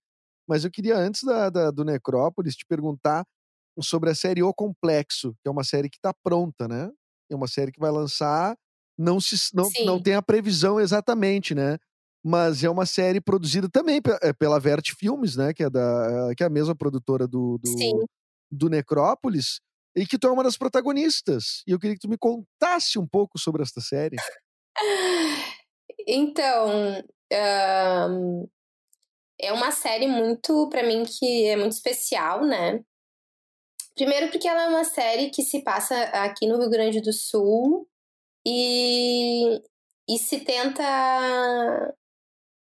Mas 0.49 0.65
eu 0.65 0.71
queria, 0.71 0.97
antes 0.97 1.23
da, 1.25 1.51
da, 1.51 1.71
do 1.71 1.85
Necrópolis, 1.85 2.55
te 2.55 2.65
perguntar 2.67 3.25
sobre 3.81 4.11
a 4.11 4.15
série 4.15 4.43
O 4.43 4.53
Complexo, 4.53 5.33
que 5.43 5.49
é 5.49 5.51
uma 5.51 5.65
série 5.65 5.89
que 5.89 5.99
tá 6.01 6.13
pronta, 6.23 6.69
né? 6.69 6.91
É 7.31 7.35
uma 7.35 7.49
série 7.49 7.73
que 7.73 7.81
vai 7.81 7.91
lançar, 7.91 8.57
não, 8.99 9.21
se, 9.21 9.37
não, 9.55 9.69
não 9.85 10.01
tem 10.01 10.15
a 10.15 10.23
previsão 10.23 10.79
exatamente, 10.79 11.55
né? 11.55 11.79
Mas 12.25 12.63
é 12.63 12.71
uma 12.71 12.87
série 12.87 13.21
produzida 13.21 13.69
também 13.69 14.01
é, 14.23 14.33
pela 14.33 14.61
Vert 14.61 14.93
Filmes, 14.97 15.37
né? 15.37 15.53
Que 15.53 15.65
é, 15.65 15.71
da, 15.71 16.33
que 16.37 16.43
é 16.43 16.47
a 16.47 16.51
mesma 16.51 16.75
produtora 16.75 17.27
do, 17.27 17.59
do, 17.59 18.07
do 18.53 18.69
Necrópolis 18.69 19.61
e 19.97 20.07
que 20.07 20.19
tu 20.19 20.29
é 20.29 20.31
uma 20.31 20.45
das 20.45 20.57
protagonistas. 20.57 21.63
E 21.67 21.73
eu 21.73 21.79
queria 21.79 21.97
que 21.97 22.03
tu 22.03 22.09
me 22.09 22.19
contasse 22.19 22.99
um 22.99 23.07
pouco 23.07 23.39
sobre 23.39 23.63
esta 23.63 23.81
série. 23.81 24.17
Então, 26.07 27.05
um, 28.11 28.49
é 29.41 29.53
uma 29.53 29.71
série 29.71 30.07
muito, 30.07 30.69
para 30.69 30.83
mim, 30.83 31.05
que 31.05 31.47
é 31.47 31.57
muito 31.57 31.73
especial, 31.73 32.45
né? 32.45 32.83
Primeiro 33.95 34.31
porque 34.31 34.49
ela 34.49 34.65
é 34.65 34.69
uma 34.69 34.85
série 34.85 35.31
que 35.31 35.43
se 35.43 35.63
passa 35.63 35.95
aqui 36.05 36.47
no 36.47 36.59
Rio 36.59 36.71
Grande 36.71 37.01
do 37.01 37.13
Sul 37.13 37.87
e, 38.47 39.61
e 40.09 40.19
se 40.19 40.41
tenta 40.41 41.95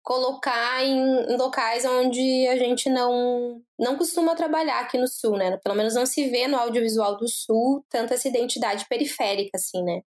colocar 0.04 0.84
em, 0.84 1.32
em, 1.32 1.38
locais 1.38 1.86
onde 1.86 2.48
a 2.48 2.58
gente 2.58 2.90
não 2.90 3.62
não 3.80 3.98
costuma 3.98 4.36
trabalhar 4.36 4.80
aqui 4.80 4.98
no 4.98 5.08
sul, 5.08 5.38
né? 5.38 5.58
Pelo 5.58 5.76
menos 5.76 5.96
não 5.96 6.06
se 6.06 6.30
vê 6.30 6.48
no 6.48 6.58
audiovisual 6.58 7.18
do 7.18 7.28
sul 7.28 7.86
tanta 7.90 8.16
essa 8.16 8.28
identidade 8.28 8.86
periférica 8.88 9.52
assim, 9.56 9.84
né? 9.84 10.02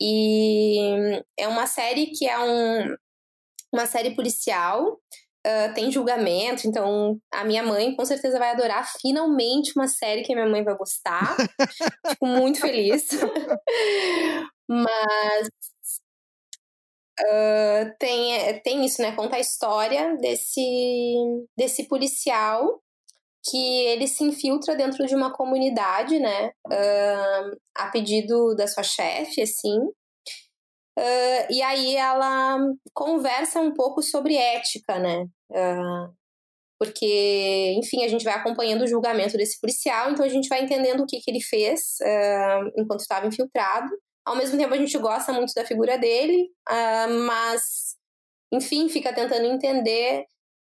E 0.00 1.22
é 1.38 1.46
uma 1.46 1.66
série 1.66 2.06
que 2.06 2.26
é 2.26 2.38
um, 2.38 2.96
uma 3.72 3.86
série 3.86 4.14
policial, 4.14 4.98
uh, 5.46 5.74
tem 5.74 5.92
julgamento, 5.92 6.66
então 6.66 7.20
a 7.30 7.44
minha 7.44 7.62
mãe 7.62 7.94
com 7.94 8.04
certeza 8.04 8.38
vai 8.38 8.50
adorar 8.50 8.90
finalmente 9.00 9.72
uma 9.76 9.88
série 9.88 10.22
que 10.22 10.32
a 10.32 10.36
minha 10.36 10.48
mãe 10.48 10.64
vai 10.64 10.76
gostar. 10.76 11.36
Fico 12.08 12.26
muito 12.26 12.60
feliz. 12.60 13.08
Mas 14.68 15.48
Tem, 17.98 18.60
tem 18.62 18.84
isso, 18.84 19.02
né? 19.02 19.12
Conta 19.12 19.36
a 19.36 19.40
história 19.40 20.16
desse, 20.16 20.62
desse 21.56 21.86
policial 21.88 22.80
que 23.48 23.86
ele 23.86 24.06
se 24.06 24.22
infiltra 24.24 24.76
dentro 24.76 25.06
de 25.06 25.14
uma 25.14 25.32
comunidade, 25.32 26.18
né, 26.18 26.48
uh, 26.66 27.58
a 27.74 27.90
pedido 27.90 28.54
da 28.54 28.66
sua 28.66 28.82
chefe, 28.82 29.42
assim, 29.42 29.78
uh, 30.98 31.46
e 31.50 31.62
aí 31.62 31.96
ela 31.96 32.58
conversa 32.92 33.60
um 33.60 33.72
pouco 33.72 34.02
sobre 34.02 34.36
ética, 34.36 34.98
né, 34.98 35.24
uh, 35.52 36.14
porque, 36.78 37.74
enfim, 37.78 38.04
a 38.04 38.08
gente 38.08 38.24
vai 38.24 38.34
acompanhando 38.34 38.82
o 38.82 38.88
julgamento 38.88 39.36
desse 39.36 39.60
policial, 39.60 40.10
então 40.10 40.24
a 40.24 40.28
gente 40.28 40.48
vai 40.48 40.62
entendendo 40.62 41.02
o 41.02 41.06
que, 41.06 41.20
que 41.20 41.30
ele 41.30 41.42
fez 41.42 41.98
enquanto 42.74 43.00
estava 43.00 43.26
infiltrado. 43.26 43.86
Ao 44.30 44.36
mesmo 44.36 44.56
tempo, 44.56 44.72
a 44.72 44.76
gente 44.76 44.96
gosta 44.96 45.32
muito 45.32 45.52
da 45.54 45.64
figura 45.64 45.98
dele, 45.98 46.48
mas, 47.26 47.96
enfim, 48.52 48.88
fica 48.88 49.12
tentando 49.12 49.44
entender 49.44 50.24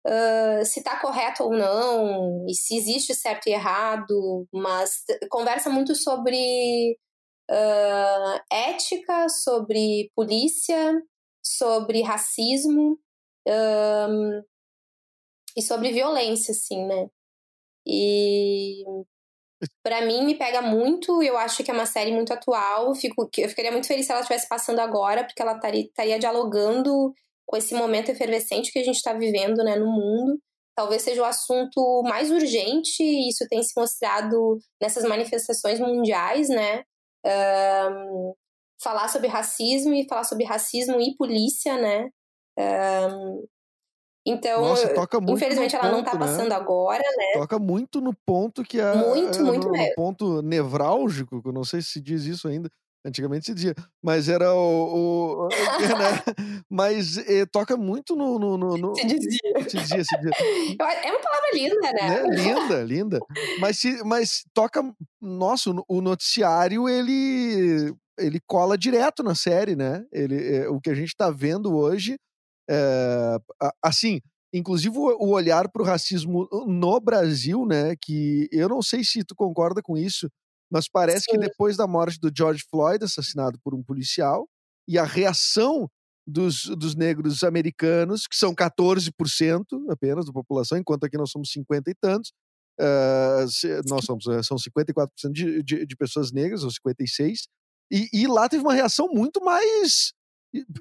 uh, 0.07 0.63
se 0.63 0.81
está 0.81 1.01
correto 1.01 1.43
ou 1.43 1.53
não, 1.53 2.45
e 2.47 2.55
se 2.55 2.77
existe 2.77 3.15
certo 3.15 3.47
e 3.47 3.53
errado, 3.53 4.47
mas 4.53 5.05
conversa 5.31 5.71
muito 5.71 5.95
sobre 5.95 6.99
uh, 7.51 8.41
ética, 8.53 9.27
sobre 9.31 10.11
polícia, 10.15 10.93
sobre 11.43 12.03
racismo 12.03 12.99
e 15.57 15.63
sobre 15.63 15.93
violência, 15.93 16.53
assim, 16.53 16.85
né? 16.85 17.09
E 17.87 18.85
para 19.83 20.05
mim 20.05 20.25
me 20.25 20.35
pega 20.37 20.61
muito, 20.61 21.23
eu 21.23 21.37
acho 21.39 21.65
que 21.65 21.71
é 21.71 21.75
uma 21.75 21.87
série 21.87 22.13
muito 22.13 22.33
atual, 22.33 22.95
fico, 22.95 23.29
eu 23.39 23.49
ficaria 23.49 23.73
muito 23.73 23.87
feliz 23.87 24.07
se 24.07 24.13
ela 24.13 24.21
estivesse 24.21 24.49
passando 24.49 24.81
agora, 24.81 25.25
porque 25.25 25.41
ela 25.41 25.57
estaria 25.57 26.19
dialogando 26.19 27.13
com 27.47 27.57
esse 27.57 27.75
momento 27.75 28.11
efervescente 28.11 28.73
que 28.73 28.79
a 28.79 28.85
gente 28.85 28.97
está 28.97 29.13
vivendo 29.15 29.63
né, 29.63 29.77
no 29.77 29.87
mundo. 29.87 30.39
Talvez 30.75 31.03
seja 31.03 31.23
o 31.23 31.25
assunto 31.25 32.03
mais 32.05 32.31
urgente, 32.31 33.03
e 33.03 33.31
isso 33.31 33.47
tem 33.49 33.63
se 33.63 33.73
mostrado 33.79 34.59
nessas 34.81 35.05
manifestações 35.05 35.81
mundiais, 35.81 36.51
né? 36.51 36.83
Um, 37.25 38.35
falar 38.83 39.09
sobre 39.09 39.29
racismo 39.29 39.95
e 39.95 40.07
falar 40.07 40.25
sobre 40.25 40.45
racismo 40.45 41.01
e 41.01 41.17
polícia, 41.17 41.79
né? 41.79 42.11
Um, 42.59 43.47
então, 44.27 44.63
Nossa, 44.63 44.93
infelizmente 45.29 45.77
ela 45.77 45.85
ponto, 45.85 45.93
não 45.93 46.01
está 46.01 46.15
né? 46.15 46.19
passando 46.19 46.49
né? 46.49 46.57
agora, 46.57 47.03
né? 47.17 47.41
Toca 47.41 47.59
muito 47.59 48.01
no 48.01 48.13
ponto 48.13 48.65
que 48.65 48.81
é. 48.81 48.95
Muito, 48.95 49.45
muito 49.45 49.67
no, 49.67 49.73
mesmo. 49.73 49.89
No 49.89 49.95
ponto 49.95 50.43
nevrálgico, 50.43 51.41
que 51.41 51.49
eu 51.49 51.53
não 51.53 51.65
sei 51.65 51.81
se 51.81 52.01
diz 52.01 52.25
isso 52.25 52.49
ainda, 52.49 52.69
Antigamente 53.07 53.47
se 53.47 53.55
dizia, 53.55 53.73
mas 54.03 54.29
era 54.29 54.53
o. 54.53 55.47
o 55.47 55.49
né? 55.97 56.63
Mas 56.69 57.17
eh, 57.19 57.47
toca 57.47 57.77
muito 57.77 58.17
no, 58.17 58.37
no, 58.37 58.59
no, 58.59 58.77
no, 58.77 58.97
Se 58.97 59.07
dizia. 59.07 59.41
Se 59.69 59.77
dizia, 59.77 60.05
se 60.05 60.17
dizia. 60.17 60.77
É 61.05 61.11
uma 61.13 61.21
palavra 61.21 61.51
linda, 61.55 61.93
né? 61.93 61.93
né? 61.93 62.37
Linda, 62.37 62.83
linda. 62.83 63.21
Mas, 63.61 63.79
se, 63.79 64.03
mas 64.05 64.43
toca. 64.53 64.83
Nossa, 65.23 65.71
o 65.87 66.01
noticiário 66.01 66.89
ele, 66.89 67.95
ele 68.19 68.41
cola 68.45 68.77
direto 68.77 69.23
na 69.23 69.37
série, 69.37 69.77
né? 69.77 70.05
Ele, 70.13 70.57
é, 70.57 70.69
o 70.69 70.81
que 70.81 70.91
a 70.91 70.95
gente 70.95 71.11
está 71.11 71.31
vendo 71.31 71.77
hoje. 71.77 72.17
É, 72.69 73.37
assim, 73.83 74.21
inclusive 74.53 74.97
o 74.99 75.29
olhar 75.29 75.71
para 75.71 75.83
o 75.83 75.85
racismo 75.85 76.49
no 76.67 77.01
Brasil, 77.01 77.65
né? 77.67 77.95
Que 78.01 78.49
eu 78.53 78.69
não 78.69 78.83
sei 78.83 79.05
se 79.05 79.25
tu 79.25 79.35
concorda 79.35 79.83
com 79.83 79.97
isso, 79.97 80.29
mas 80.71 80.89
parece 80.89 81.27
Sim. 81.27 81.33
que 81.33 81.39
depois 81.39 81.77
da 81.77 81.87
morte 81.87 82.19
do 82.21 82.31
George 82.37 82.65
Floyd, 82.71 83.05
assassinado 83.05 83.59
por 83.63 83.75
um 83.75 83.83
policial, 83.83 84.49
e 84.89 84.99
a 84.99 85.05
reação 85.05 85.89
dos, 86.27 86.65
dos 86.77 86.97
negros 86.97 87.45
americanos, 87.45 88.27
que 88.27 88.37
são 88.37 88.55
14% 88.55 89.65
apenas 89.91 90.27
da 90.27 90.33
população, 90.33 90.77
enquanto 90.77 91.05
aqui 91.05 91.17
nós 91.17 91.31
somos 91.31 91.51
50 91.53 91.91
e 91.91 91.95
tantos, 91.95 92.33
uh, 92.81 93.47
nós 93.89 94.05
somos, 94.05 94.27
eh, 94.27 94.43
são 94.43 94.57
54% 94.57 95.33
de, 95.33 95.63
de, 95.63 95.87
de 95.87 95.97
pessoas 95.97 96.33
negras, 96.33 96.65
ou 96.65 96.71
56%, 96.71 97.45
e, 97.93 98.09
e 98.13 98.27
lá 98.27 98.49
teve 98.49 98.65
uma 98.65 98.75
reação 98.75 99.09
muito 99.09 99.41
mais 99.45 100.13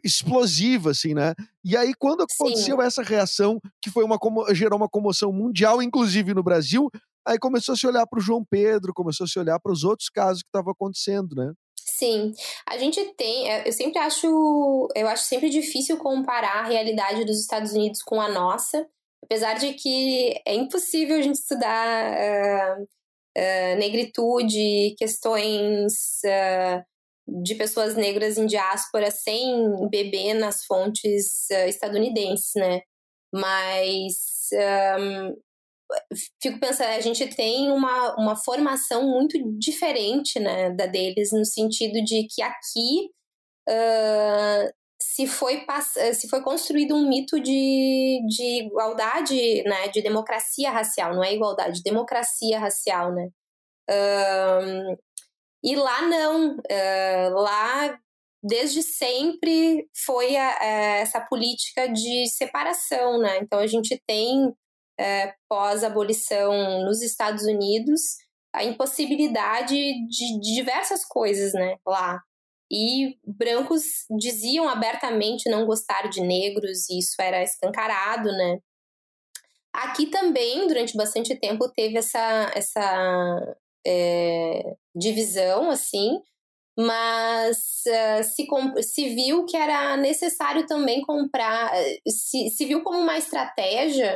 explosiva, 0.03 0.91
assim, 0.91 1.13
né? 1.13 1.33
E 1.63 1.75
aí, 1.75 1.93
quando 1.97 2.23
aconteceu 2.23 2.77
Sim. 2.77 2.83
essa 2.83 3.01
reação, 3.01 3.59
que 3.81 3.89
foi 3.89 4.03
uma 4.03 4.17
gerou 4.53 4.77
uma 4.77 4.89
comoção 4.89 5.31
mundial, 5.31 5.81
inclusive 5.81 6.33
no 6.33 6.43
Brasil, 6.43 6.89
Aí 7.27 7.39
começou 7.39 7.73
a 7.73 7.75
se 7.75 7.88
olhar 7.88 8.05
para 8.05 8.19
o 8.19 8.21
João 8.21 8.45
Pedro, 8.45 8.93
começou 8.93 9.25
a 9.25 9.27
se 9.27 9.39
olhar 9.39 9.59
para 9.59 9.71
os 9.71 9.83
outros 9.83 10.09
casos 10.09 10.43
que 10.43 10.47
estavam 10.47 10.71
acontecendo, 10.71 11.35
né? 11.35 11.53
Sim, 11.75 12.33
a 12.67 12.77
gente 12.77 13.03
tem, 13.13 13.49
é, 13.49 13.67
eu 13.67 13.71
sempre 13.73 13.99
acho, 13.99 14.88
eu 14.95 15.07
acho 15.07 15.23
sempre 15.23 15.49
difícil 15.49 15.97
comparar 15.97 16.59
a 16.59 16.67
realidade 16.67 17.25
dos 17.25 17.39
Estados 17.39 17.71
Unidos 17.71 18.01
com 18.03 18.21
a 18.21 18.29
nossa, 18.29 18.88
apesar 19.23 19.55
de 19.55 19.73
que 19.73 20.39
é 20.45 20.53
impossível 20.53 21.17
a 21.17 21.21
gente 21.21 21.35
estudar 21.35 22.11
uh, 22.11 22.83
uh, 22.83 23.79
negritude, 23.79 24.95
questões 24.97 25.93
uh, 26.25 26.83
de 27.27 27.55
pessoas 27.55 27.95
negras 27.95 28.38
em 28.38 28.45
diáspora 28.45 29.09
sem 29.11 29.89
beber 29.89 30.33
nas 30.35 30.63
fontes 30.65 31.49
estadunidenses, 31.49 32.51
né? 32.55 32.81
Mas 33.33 34.15
um, 34.53 35.35
fico 36.41 36.59
pensando, 36.59 36.89
a 36.89 37.01
gente 37.01 37.27
tem 37.27 37.71
uma, 37.71 38.15
uma 38.15 38.35
formação 38.35 39.07
muito 39.07 39.38
diferente 39.57 40.39
né, 40.39 40.71
da 40.71 40.85
deles, 40.85 41.31
no 41.31 41.45
sentido 41.45 42.03
de 42.03 42.27
que 42.27 42.41
aqui 42.41 43.09
uh, 43.69 44.73
se, 45.01 45.27
foi 45.27 45.65
se 46.13 46.27
foi 46.27 46.41
construído 46.41 46.95
um 46.95 47.07
mito 47.07 47.39
de, 47.39 48.21
de 48.27 48.65
igualdade, 48.65 49.63
né, 49.63 49.88
de 49.89 50.01
democracia 50.01 50.71
racial, 50.71 51.13
não 51.15 51.23
é 51.23 51.33
igualdade, 51.33 51.83
democracia 51.83 52.59
racial, 52.59 53.13
né? 53.13 53.29
Uh, 53.89 54.97
e 55.65 55.75
lá 55.75 56.04
não, 56.04 56.58
uh, 56.58 57.34
lá 57.34 57.99
desde 58.43 58.84
sempre 58.84 59.89
foi 60.06 60.38
a, 60.38 60.58
a, 60.60 60.65
essa 60.97 61.19
política 61.19 61.88
de 61.88 62.28
separação, 62.28 63.17
né? 63.17 63.39
Então 63.39 63.58
a 63.58 63.65
gente 63.65 63.99
tem 64.06 64.54
é, 64.99 65.34
pós-abolição 65.49 66.84
nos 66.86 67.01
Estados 67.01 67.43
Unidos, 67.45 68.01
a 68.54 68.63
impossibilidade 68.63 69.75
de, 69.75 70.39
de 70.39 70.54
diversas 70.56 71.04
coisas, 71.04 71.54
né, 71.54 71.78
lá. 71.86 72.21
E 72.71 73.17
brancos 73.25 73.84
diziam 74.19 74.69
abertamente 74.69 75.49
não 75.49 75.65
gostar 75.65 76.08
de 76.10 76.21
negros, 76.21 76.88
e 76.89 76.99
isso 76.99 77.15
era 77.19 77.43
escancarado, 77.43 78.32
né. 78.32 78.60
Aqui 79.73 80.06
também, 80.06 80.67
durante 80.67 80.95
bastante 80.95 81.36
tempo, 81.36 81.67
teve 81.73 81.97
essa, 81.97 82.51
essa 82.56 83.58
é, 83.85 84.75
divisão, 84.95 85.69
assim, 85.69 86.19
mas 86.77 87.57
uh, 87.87 88.23
se, 88.23 88.47
se 88.83 89.15
viu 89.15 89.45
que 89.45 89.55
era 89.55 89.95
necessário 89.97 90.65
também 90.65 91.01
comprar, 91.01 91.71
se, 92.07 92.49
se 92.49 92.65
viu 92.65 92.83
como 92.83 92.99
uma 92.99 93.17
estratégia 93.17 94.15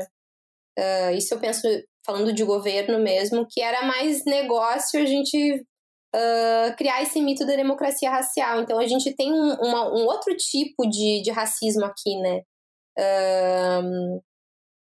Uh, 0.79 1.11
isso 1.15 1.33
eu 1.33 1.39
penso, 1.39 1.67
falando 2.05 2.31
de 2.31 2.43
governo 2.43 2.99
mesmo, 2.99 3.45
que 3.45 3.61
era 3.61 3.83
mais 3.83 4.23
negócio 4.23 5.01
a 5.01 5.05
gente 5.05 5.55
uh, 6.15 6.75
criar 6.77 7.03
esse 7.03 7.21
mito 7.21 7.45
da 7.45 7.55
democracia 7.55 8.09
racial. 8.09 8.61
Então 8.61 8.79
a 8.79 8.87
gente 8.87 9.13
tem 9.13 9.33
um, 9.33 9.53
uma, 9.55 9.91
um 9.93 10.05
outro 10.05 10.35
tipo 10.37 10.87
de, 10.89 11.21
de 11.21 11.31
racismo 11.31 11.83
aqui, 11.85 12.15
né? 12.21 12.41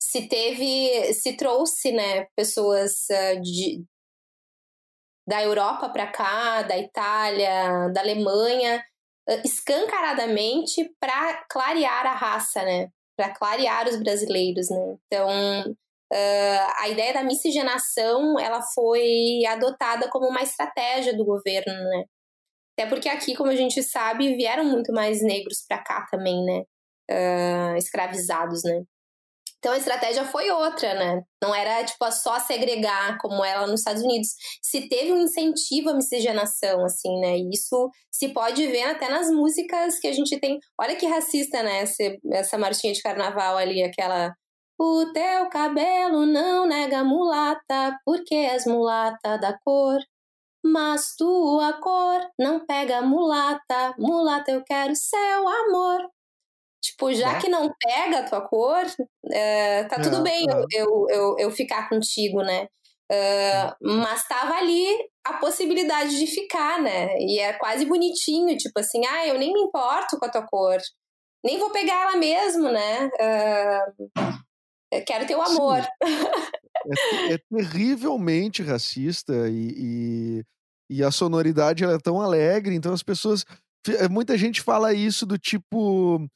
Se 0.00 0.28
teve, 0.28 1.14
se 1.14 1.36
trouxe, 1.36 1.92
né, 1.92 2.26
pessoas 2.36 3.06
de, 3.40 3.84
da 5.32 5.42
Europa 5.42 5.88
para 5.88 6.06
cá, 6.08 6.60
da 6.60 6.76
Itália, 6.76 7.88
da 7.88 8.02
Alemanha, 8.02 8.84
escancaradamente 9.42 10.94
para 11.00 11.42
clarear 11.48 12.06
a 12.06 12.14
raça, 12.14 12.62
né? 12.62 12.90
para 13.16 13.30
clarear 13.30 13.88
os 13.88 13.96
brasileiros, 13.96 14.68
né? 14.70 14.96
Então, 15.06 15.70
uh, 15.70 16.72
a 16.80 16.88
ideia 16.88 17.14
da 17.14 17.22
miscigenação, 17.22 18.38
ela 18.38 18.60
foi 18.74 19.44
adotada 19.46 20.08
como 20.08 20.28
uma 20.28 20.42
estratégia 20.42 21.16
do 21.16 21.24
governo, 21.24 21.72
né? 21.72 22.04
Até 22.76 22.88
porque 22.88 23.08
aqui, 23.08 23.34
como 23.34 23.50
a 23.50 23.56
gente 23.56 23.82
sabe, 23.82 24.34
vieram 24.36 24.64
muito 24.64 24.92
mais 24.92 25.22
negros 25.22 25.64
para 25.66 25.78
cá 25.78 26.06
também, 26.10 26.44
né? 26.44 26.62
Uh, 27.10 27.76
escravizados, 27.76 28.62
né? 28.64 28.82
Então 29.62 29.74
a 29.74 29.78
estratégia 29.78 30.24
foi 30.24 30.50
outra, 30.50 30.92
né? 30.92 31.22
Não 31.40 31.54
era 31.54 31.84
tipo 31.84 32.10
só 32.10 32.40
segregar 32.40 33.16
como 33.18 33.44
ela 33.44 33.64
nos 33.64 33.78
Estados 33.78 34.02
Unidos. 34.02 34.30
Se 34.60 34.88
teve 34.88 35.12
um 35.12 35.18
incentivo 35.18 35.90
à 35.90 35.94
miscigenação, 35.94 36.84
assim, 36.84 37.20
né? 37.20 37.38
E 37.38 37.48
isso 37.50 37.88
se 38.10 38.30
pode 38.30 38.66
ver 38.66 38.82
até 38.82 39.08
nas 39.08 39.30
músicas 39.30 40.00
que 40.00 40.08
a 40.08 40.12
gente 40.12 40.36
tem. 40.40 40.58
Olha 40.76 40.96
que 40.96 41.06
racista, 41.06 41.62
né? 41.62 41.82
Essa, 41.82 42.02
essa 42.32 42.58
marchinha 42.58 42.92
de 42.92 43.00
carnaval 43.00 43.56
ali, 43.56 43.84
aquela. 43.84 44.34
O 44.76 45.12
teu 45.12 45.48
cabelo 45.48 46.26
não 46.26 46.66
nega 46.66 47.04
mulata, 47.04 47.96
porque 48.04 48.34
és 48.34 48.66
mulata 48.66 49.38
da 49.38 49.56
cor. 49.64 50.00
Mas 50.64 51.14
tua 51.16 51.74
cor 51.74 52.20
não 52.36 52.66
pega 52.66 53.00
mulata, 53.00 53.94
mulata 53.96 54.50
eu 54.50 54.64
quero 54.64 54.92
seu 54.96 55.48
amor. 55.48 56.08
Tipo, 56.82 57.12
já 57.14 57.38
que 57.38 57.48
não 57.48 57.72
pega 57.80 58.18
a 58.18 58.22
tua 58.24 58.40
cor, 58.40 58.84
uh, 58.84 59.88
tá 59.88 60.00
tudo 60.02 60.16
é, 60.16 60.22
bem 60.22 60.46
é. 60.50 60.80
Eu, 60.80 61.06
eu, 61.08 61.36
eu 61.38 61.50
ficar 61.52 61.88
contigo, 61.88 62.42
né? 62.42 62.66
Uh, 63.12 63.98
mas 63.98 64.26
tava 64.26 64.54
ali 64.54 64.86
a 65.24 65.34
possibilidade 65.34 66.18
de 66.18 66.26
ficar, 66.26 66.80
né? 66.82 67.14
E 67.18 67.38
é 67.38 67.52
quase 67.52 67.84
bonitinho, 67.84 68.56
tipo 68.56 68.80
assim, 68.80 69.06
ah, 69.06 69.26
eu 69.26 69.38
nem 69.38 69.52
me 69.52 69.60
importo 69.60 70.18
com 70.18 70.24
a 70.24 70.28
tua 70.28 70.42
cor. 70.42 70.78
Nem 71.44 71.58
vou 71.58 71.70
pegar 71.70 72.08
ela 72.08 72.16
mesmo, 72.16 72.68
né? 72.70 73.06
Uh, 73.06 74.10
quero 75.06 75.26
teu 75.26 75.40
amor. 75.40 75.78
É, 75.78 77.34
é, 77.34 77.38
terrivelmente 77.38 78.60
racista 78.60 79.32
e, 79.48 79.72
e, 79.76 80.44
e, 80.90 81.04
a 81.04 81.12
sonoridade 81.12 81.84
ela 81.84 81.94
é 81.94 81.98
tão 81.98 82.20
alegre, 82.20 82.74
então 82.74 82.92
as 82.92 83.02
pessoas. 83.02 83.44
Muita 84.10 84.36
gente 84.36 84.60
fala 84.60 84.92
isso 84.92 85.24
do 85.24 85.38
tipo. 85.38 86.26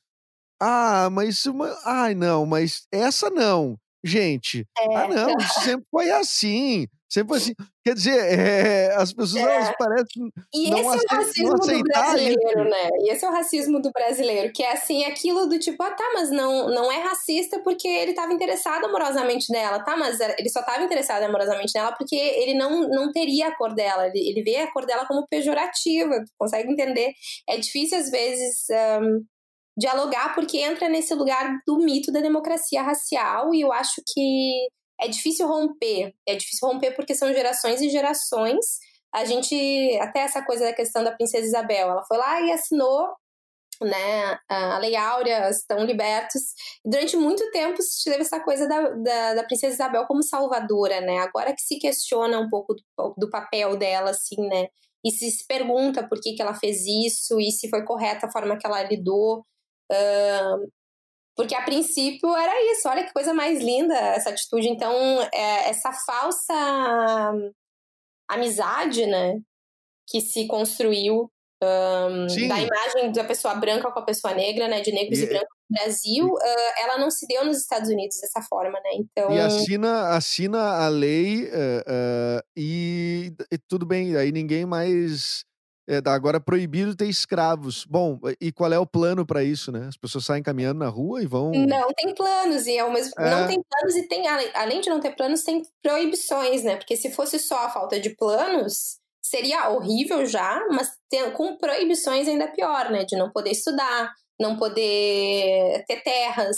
Ah, 0.61 1.09
mas. 1.11 1.45
Uma, 1.47 1.77
ai, 1.85 2.15
não, 2.15 2.47
mas 2.47 2.87
essa 2.93 3.31
não. 3.31 3.79
Gente, 4.05 4.65
ah, 4.79 4.83
é. 4.83 4.97
ah, 4.97 5.09
não, 5.09 5.37
isso 5.39 5.61
sempre 5.61 5.87
foi 5.91 6.11
assim. 6.11 6.87
Sempre 7.09 7.29
foi 7.29 7.39
assim. 7.39 7.55
Quer 7.85 7.95
dizer, 7.95 8.39
é, 8.39 8.95
as 8.95 9.13
pessoas 9.13 9.45
é. 9.45 9.55
elas 9.55 9.77
parecem. 9.77 10.31
E 10.55 10.71
esse 10.71 10.81
é 10.81 10.83
o 10.83 11.17
racismo 11.17 11.55
do 11.55 11.83
brasileiro, 11.83 12.41
isso. 12.41 12.65
né? 12.65 12.89
E 13.01 13.13
esse 13.13 13.25
é 13.25 13.29
o 13.29 13.33
racismo 13.33 13.83
do 13.83 13.91
brasileiro, 13.91 14.53
que 14.53 14.63
é 14.63 14.73
assim, 14.73 15.05
aquilo 15.05 15.49
do 15.49 15.59
tipo, 15.59 15.83
ah, 15.83 15.91
tá, 15.91 16.05
mas 16.15 16.31
não, 16.31 16.69
não 16.69 16.91
é 16.91 17.01
racista 17.01 17.59
porque 17.65 17.89
ele 17.89 18.11
estava 18.11 18.33
interessado 18.33 18.85
amorosamente 18.85 19.53
nela, 19.53 19.81
tá? 19.85 19.97
Mas 19.97 20.21
ele 20.21 20.49
só 20.51 20.61
estava 20.61 20.85
interessado 20.85 21.25
amorosamente 21.25 21.73
nela 21.75 21.93
porque 21.93 22.17
ele 22.17 22.55
não, 22.55 22.89
não 22.89 23.11
teria 23.11 23.49
a 23.49 23.57
cor 23.57 23.75
dela. 23.75 24.07
Ele, 24.07 24.29
ele 24.29 24.43
vê 24.43 24.59
a 24.59 24.73
cor 24.73 24.87
dela 24.87 25.05
como 25.07 25.27
pejorativa, 25.29 26.25
consegue 26.39 26.71
entender? 26.71 27.13
É 27.49 27.57
difícil, 27.57 27.99
às 27.99 28.09
vezes. 28.09 28.67
Um, 29.01 29.25
dialogar, 29.77 30.35
porque 30.35 30.59
entra 30.59 30.89
nesse 30.89 31.15
lugar 31.15 31.61
do 31.67 31.79
mito 31.79 32.11
da 32.11 32.21
democracia 32.21 32.83
racial, 32.83 33.55
e 33.55 33.61
eu 33.61 33.73
acho 33.73 34.03
que 34.07 34.69
é 35.01 35.09
difícil 35.09 35.47
romper. 35.47 36.15
É 36.27 36.35
difícil 36.35 36.69
romper 36.69 36.93
porque 36.93 37.15
são 37.15 37.33
gerações 37.33 37.81
e 37.81 37.91
gerações. 37.91 38.65
A 39.15 39.25
gente, 39.25 39.55
até 40.01 40.21
essa 40.21 40.45
coisa 40.45 40.65
da 40.65 40.73
questão 40.73 41.05
da 41.05 41.13
princesa 41.13 41.47
Isabel, 41.47 41.91
ela 41.91 42.05
foi 42.05 42.17
lá 42.19 42.41
e 42.41 42.53
assinou 42.53 43.09
né, 43.83 44.39
a 44.49 44.79
Lei 44.79 44.97
Áurea, 44.97 45.51
estão 45.51 45.85
libertos. 45.85 46.43
Durante 46.85 47.17
muito 47.17 47.51
tempo 47.51 47.83
se 47.83 48.05
teve 48.05 48.23
essa 48.23 48.41
coisa 48.41 48.67
da, 48.67 48.91
da, 48.91 49.35
da, 49.35 49.45
princesa 49.45 49.75
Isabel 49.75 50.07
como 50.07 50.23
salvadora, 50.23 51.01
né? 51.01 51.19
Agora 51.19 51.55
que 51.55 51.61
se 51.61 51.79
questiona 51.79 52.39
um 52.39 52.49
pouco 52.49 52.75
do, 52.75 53.15
do 53.19 53.31
papel 53.31 53.77
dela, 53.77 54.11
assim, 54.11 54.37
né? 54.49 54.69
E 55.05 55.11
se, 55.11 55.31
se 55.31 55.47
pergunta 55.47 56.07
por 56.09 56.21
que, 56.21 56.35
que 56.35 56.43
ela 56.43 56.55
fez 56.55 56.87
isso 56.87 57.39
e 57.39 57.51
se 57.51 57.69
foi 57.69 57.85
correta 57.85 58.27
a 58.27 58.33
forma 58.33 58.57
que 58.57 58.67
ela 58.67 58.83
lidou. 58.83 59.45
Uh, 59.91 60.71
porque 61.37 61.55
a 61.55 61.63
princípio 61.63 62.35
era 62.35 62.73
isso, 62.73 62.89
olha 62.89 63.05
que 63.05 63.13
coisa 63.13 63.35
mais 63.35 63.61
linda 63.61 63.95
essa 63.95 64.31
atitude. 64.31 64.69
Então, 64.69 64.95
é, 65.33 65.69
essa 65.69 65.93
falsa 65.93 66.55
amizade, 68.27 69.05
né, 69.07 69.39
que 70.09 70.21
se 70.21 70.47
construiu 70.47 71.31
um, 71.63 72.49
da 72.49 72.61
imagem 72.61 73.13
da 73.13 73.25
pessoa 73.25 73.55
branca 73.55 73.91
com 73.91 73.99
a 73.99 74.05
pessoa 74.05 74.35
negra, 74.35 74.67
né, 74.67 74.81
de 74.81 74.93
negros 74.93 75.19
e, 75.19 75.25
e 75.25 75.27
brancos 75.27 75.57
no 75.69 75.77
Brasil, 75.77 76.27
uh, 76.27 76.83
ela 76.83 76.99
não 76.99 77.11
se 77.11 77.27
deu 77.27 77.45
nos 77.45 77.59
Estados 77.59 77.91
Unidos 77.91 78.19
dessa 78.21 78.41
forma, 78.43 78.79
né? 78.81 78.91
Então 78.95 79.31
e 79.31 79.41
assina 79.41 80.09
assina 80.11 80.85
a 80.85 80.89
lei 80.89 81.45
uh, 81.45 81.49
uh, 81.49 82.43
e, 82.57 83.33
e, 83.51 83.59
tudo 83.59 83.85
bem, 83.85 84.17
aí 84.17 84.33
ninguém 84.33 84.65
mais 84.67 85.45
é, 85.89 86.01
agora 86.07 86.39
é 86.39 86.41
proibido 86.41 86.97
ter 86.97 87.07
escravos. 87.07 87.85
Bom, 87.85 88.19
e 88.41 88.51
qual 88.51 88.73
é 88.73 88.79
o 88.79 88.87
plano 88.87 89.25
para 89.25 89.45
isso, 89.45 89.71
né? 89.71 89.87
As 89.89 89.97
pessoas 89.97 90.25
saem 90.25 90.43
caminhando 90.43 90.81
na 90.81 90.89
rua 90.89 91.23
e 91.23 91.27
vão. 91.27 91.53
Não 91.53 91.89
tem 91.95 92.13
planos, 92.13 92.67
e 92.67 92.77
é 92.77 92.85
o 92.85 92.93
mesmo. 92.93 93.13
É. 93.19 93.31
Não 93.31 93.47
tem 93.47 93.63
planos 93.63 93.97
e 93.97 94.09
tem, 94.09 94.27
além 94.55 94.81
de 94.81 94.91
não 94.91 94.99
ter 94.99 95.15
planos, 95.15 95.45
tem 95.45 95.63
proibições, 95.83 96.65
né? 96.65 96.77
Porque 96.77 96.97
se 96.97 97.13
fosse 97.13 97.39
só 97.39 97.67
a 97.67 97.71
falta 97.71 98.01
de 98.01 98.11
planos, 98.11 98.99
seria 99.23 99.71
horrível 99.71 100.27
já, 100.27 100.61
mas 100.71 100.91
tem, 101.09 101.31
com 101.31 101.57
proibições 101.57 102.27
ainda 102.27 102.49
pior, 102.49 102.91
né? 102.91 103.05
De 103.05 103.17
não 103.17 103.31
poder 103.31 103.51
estudar, 103.51 104.13
não 104.41 104.57
poder 104.57 105.85
ter 105.87 106.03
terras, 106.03 106.57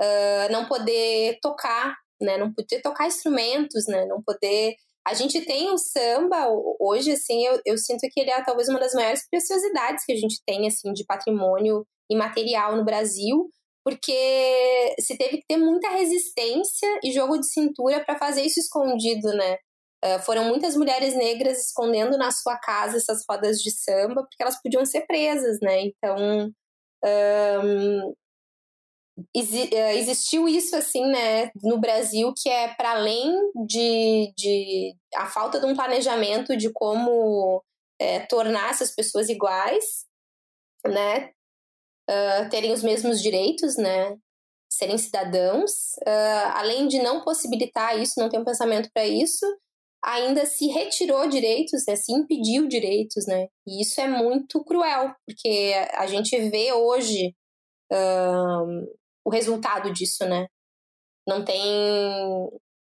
uh, 0.00 0.50
não 0.50 0.64
poder 0.64 1.38
tocar, 1.42 1.96
né? 2.18 2.38
Não 2.38 2.50
poder 2.52 2.80
tocar 2.80 3.06
instrumentos, 3.06 3.86
né? 3.86 4.06
Não 4.06 4.22
poder 4.22 4.74
a 5.06 5.14
gente 5.14 5.40
tem 5.44 5.70
o 5.70 5.78
samba 5.78 6.48
hoje, 6.78 7.12
assim, 7.12 7.44
eu, 7.46 7.60
eu 7.64 7.78
sinto 7.78 8.00
que 8.10 8.20
ele 8.20 8.30
é 8.30 8.42
talvez 8.44 8.68
uma 8.68 8.78
das 8.78 8.92
maiores 8.92 9.26
preciosidades 9.28 10.04
que 10.04 10.12
a 10.12 10.16
gente 10.16 10.40
tem, 10.46 10.66
assim, 10.66 10.92
de 10.92 11.04
patrimônio 11.04 11.86
imaterial 12.10 12.76
no 12.76 12.84
Brasil, 12.84 13.50
porque 13.84 14.94
se 15.00 15.16
teve 15.16 15.38
que 15.38 15.46
ter 15.48 15.56
muita 15.56 15.88
resistência 15.90 16.88
e 17.02 17.12
jogo 17.12 17.38
de 17.38 17.50
cintura 17.50 18.04
para 18.04 18.18
fazer 18.18 18.42
isso 18.42 18.60
escondido, 18.60 19.28
né? 19.34 19.56
Uh, 20.04 20.18
foram 20.22 20.44
muitas 20.44 20.76
mulheres 20.76 21.14
negras 21.14 21.58
escondendo 21.66 22.16
na 22.16 22.30
sua 22.30 22.56
casa 22.58 22.96
essas 22.96 23.22
rodas 23.28 23.58
de 23.58 23.70
samba, 23.70 24.22
porque 24.22 24.42
elas 24.42 24.60
podiam 24.62 24.84
ser 24.84 25.06
presas, 25.06 25.58
né? 25.60 25.82
Então, 25.82 26.52
um, 27.04 28.14
existiu 29.34 30.48
isso 30.48 30.76
assim, 30.76 31.04
né, 31.06 31.50
no 31.62 31.78
Brasil, 31.78 32.32
que 32.36 32.48
é 32.48 32.74
para 32.74 32.92
além 32.92 33.32
de, 33.66 34.32
de 34.36 34.94
a 35.14 35.26
falta 35.26 35.58
de 35.60 35.66
um 35.66 35.74
planejamento 35.74 36.56
de 36.56 36.70
como 36.72 37.62
é, 38.00 38.20
tornar 38.20 38.70
essas 38.70 38.94
pessoas 38.94 39.28
iguais, 39.28 40.06
né, 40.86 41.30
uh, 42.08 42.48
terem 42.50 42.72
os 42.72 42.82
mesmos 42.82 43.20
direitos, 43.20 43.76
né, 43.76 44.16
serem 44.72 44.96
cidadãos, 44.96 45.70
uh, 46.06 46.52
além 46.54 46.88
de 46.88 46.98
não 47.02 47.22
possibilitar 47.22 48.00
isso, 48.00 48.18
não 48.18 48.28
ter 48.28 48.38
um 48.38 48.44
pensamento 48.44 48.88
para 48.92 49.06
isso, 49.06 49.44
ainda 50.02 50.46
se 50.46 50.68
retirou 50.68 51.28
direitos, 51.28 51.84
né, 51.86 51.94
se 51.96 52.12
impediu 52.12 52.66
direitos, 52.66 53.26
né, 53.26 53.48
e 53.66 53.82
isso 53.82 54.00
é 54.00 54.08
muito 54.08 54.64
cruel, 54.64 55.14
porque 55.26 55.74
a 55.92 56.06
gente 56.06 56.38
vê 56.48 56.72
hoje 56.72 57.34
o 59.24 59.30
resultado 59.30 59.92
disso, 59.92 60.24
né? 60.26 60.46
Não 61.26 61.44
tem 61.44 61.62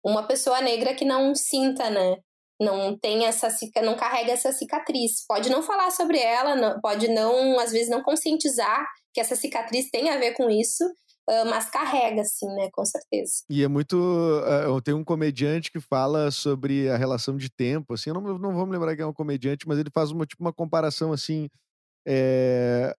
uma 0.04 0.26
pessoa 0.26 0.60
negra 0.60 0.94
que 0.94 1.04
não 1.04 1.34
sinta, 1.34 1.88
né? 1.90 2.16
Não 2.60 2.96
tem 2.96 3.26
essa 3.26 3.48
não 3.82 3.96
carrega 3.96 4.32
essa 4.32 4.52
cicatriz. 4.52 5.24
Pode 5.26 5.50
não 5.50 5.62
falar 5.62 5.90
sobre 5.90 6.18
ela, 6.18 6.78
pode 6.80 7.08
não, 7.08 7.58
às 7.58 7.72
vezes 7.72 7.88
não 7.88 8.02
conscientizar 8.02 8.86
que 9.12 9.20
essa 9.20 9.36
cicatriz 9.36 9.90
tem 9.90 10.10
a 10.10 10.18
ver 10.18 10.32
com 10.34 10.50
isso, 10.50 10.84
Uh, 11.28 11.48
mas 11.48 11.70
carrega, 11.70 12.22
sim, 12.22 12.46
né? 12.54 12.68
Com 12.70 12.84
certeza. 12.84 13.44
E 13.48 13.62
é 13.62 13.68
muito. 13.68 13.96
Uh, 13.96 14.80
tem 14.82 14.92
um 14.92 15.02
comediante 15.02 15.72
que 15.72 15.80
fala 15.80 16.30
sobre 16.30 16.88
a 16.90 16.98
relação 16.98 17.34
de 17.34 17.50
tempo, 17.50 17.94
assim. 17.94 18.10
Eu 18.10 18.14
não, 18.14 18.38
não 18.38 18.52
vou 18.52 18.66
me 18.66 18.72
lembrar 18.72 18.94
que 18.94 19.00
é 19.00 19.06
um 19.06 19.12
comediante, 19.12 19.66
mas 19.66 19.78
ele 19.78 19.88
faz 19.90 20.10
uma, 20.10 20.26
tipo, 20.26 20.42
uma 20.42 20.52
comparação 20.52 21.14
assim. 21.14 21.48
É, 22.06 22.94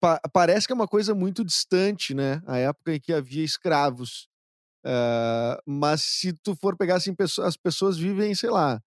pa 0.00 0.20
parece 0.32 0.66
que 0.66 0.72
é 0.72 0.74
uma 0.74 0.88
coisa 0.88 1.14
muito 1.14 1.44
distante, 1.44 2.14
né? 2.14 2.42
A 2.46 2.58
época 2.58 2.94
em 2.94 3.00
que 3.00 3.12
havia 3.12 3.44
escravos. 3.44 4.28
Uh, 4.84 5.60
mas 5.66 6.02
se 6.02 6.32
tu 6.42 6.54
for 6.56 6.76
pegar 6.76 6.96
assim, 6.96 7.14
as 7.42 7.56
pessoas 7.56 7.98
vivem, 7.98 8.34
sei 8.34 8.48
lá, 8.50 8.80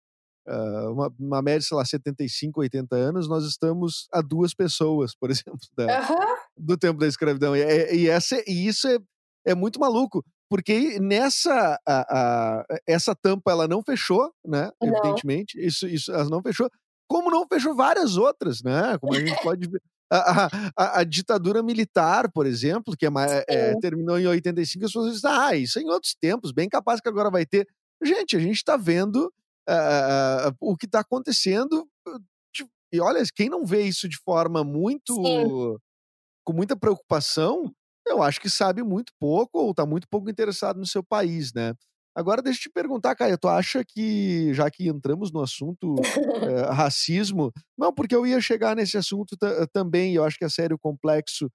uh, 0.47 0.91
uma, 0.91 1.13
uma, 1.19 1.41
média, 1.41 1.61
sei 1.61 1.77
lá, 1.77 1.85
75, 1.85 2.59
80 2.61 2.95
anos, 2.95 3.27
nós 3.27 3.45
estamos 3.45 4.07
a 4.11 4.21
duas 4.21 4.53
pessoas, 4.53 5.15
por 5.15 5.29
exemplo, 5.31 5.59
da, 5.75 5.85
uhum. 5.85 6.35
do 6.57 6.77
tempo 6.77 6.99
da 6.99 7.07
escravidão. 7.07 7.55
E, 7.55 7.61
é, 7.61 7.95
e, 7.95 8.09
essa, 8.09 8.41
e 8.47 8.67
isso 8.67 8.87
é, 8.87 8.97
é 9.45 9.55
muito 9.55 9.79
maluco, 9.79 10.23
porque 10.49 10.99
nessa 10.99 11.77
a, 11.87 12.01
a, 12.09 12.65
essa 12.87 13.15
tampa 13.15 13.51
ela 13.51 13.67
não 13.67 13.83
fechou, 13.83 14.33
né? 14.45 14.69
Não. 14.81 14.89
Evidentemente, 14.89 15.59
isso, 15.59 15.87
isso 15.87 16.11
ela 16.11 16.29
não 16.29 16.41
fechou 16.41 16.69
como 17.11 17.29
não 17.29 17.45
fechou 17.45 17.75
várias 17.75 18.15
outras, 18.15 18.63
né? 18.63 18.97
Como 18.97 19.13
a 19.13 19.19
gente 19.19 19.35
pode 19.43 19.67
ver. 19.69 19.81
A, 20.09 20.49
a, 20.75 20.99
a, 20.99 21.03
ditadura 21.05 21.63
militar, 21.63 22.29
por 22.31 22.45
exemplo, 22.45 22.97
que 22.97 23.05
é, 23.05 23.09
é, 23.47 23.79
terminou 23.79 24.19
em 24.19 24.27
85, 24.27 24.83
as 24.83 24.91
pessoas 24.91 25.13
dizem, 25.13 25.29
ah, 25.31 25.55
isso 25.55 25.79
é 25.79 25.81
em 25.81 25.89
outros 25.89 26.13
tempos, 26.19 26.51
bem 26.51 26.67
capaz 26.67 26.99
que 26.99 27.07
agora 27.07 27.29
vai 27.29 27.45
ter. 27.45 27.65
Gente, 28.03 28.35
a 28.35 28.39
gente 28.39 28.57
está 28.57 28.75
vendo 28.75 29.31
uh, 29.69 30.53
o 30.59 30.75
que 30.75 30.85
está 30.85 30.99
acontecendo. 30.99 31.87
E 32.93 32.99
olha, 32.99 33.23
quem 33.33 33.49
não 33.49 33.65
vê 33.65 33.83
isso 33.83 34.07
de 34.09 34.17
forma 34.17 34.63
muito. 34.63 35.15
Sim. 35.15 35.77
com 36.43 36.53
muita 36.53 36.75
preocupação, 36.75 37.73
eu 38.05 38.21
acho 38.21 38.41
que 38.41 38.49
sabe 38.49 38.83
muito 38.83 39.13
pouco 39.17 39.59
ou 39.59 39.71
está 39.71 39.85
muito 39.85 40.07
pouco 40.09 40.29
interessado 40.29 40.77
no 40.77 40.85
seu 40.85 41.03
país, 41.03 41.53
né? 41.53 41.73
Agora, 42.15 42.41
deixa 42.41 42.59
eu 42.59 42.63
te 42.63 42.69
perguntar, 42.69 43.15
Caia, 43.15 43.37
tu 43.37 43.47
acha 43.47 43.83
que, 43.85 44.53
já 44.53 44.69
que 44.69 44.87
entramos 44.87 45.31
no 45.31 45.41
assunto 45.41 45.95
é, 46.43 46.69
racismo, 46.73 47.51
não, 47.77 47.93
porque 47.93 48.13
eu 48.13 48.27
ia 48.27 48.41
chegar 48.41 48.75
nesse 48.75 48.97
assunto 48.97 49.37
também, 49.71 50.13
eu 50.13 50.23
acho 50.25 50.37
que 50.37 50.43
a 50.43 50.49
série 50.49 50.77
Complexo, 50.77 51.45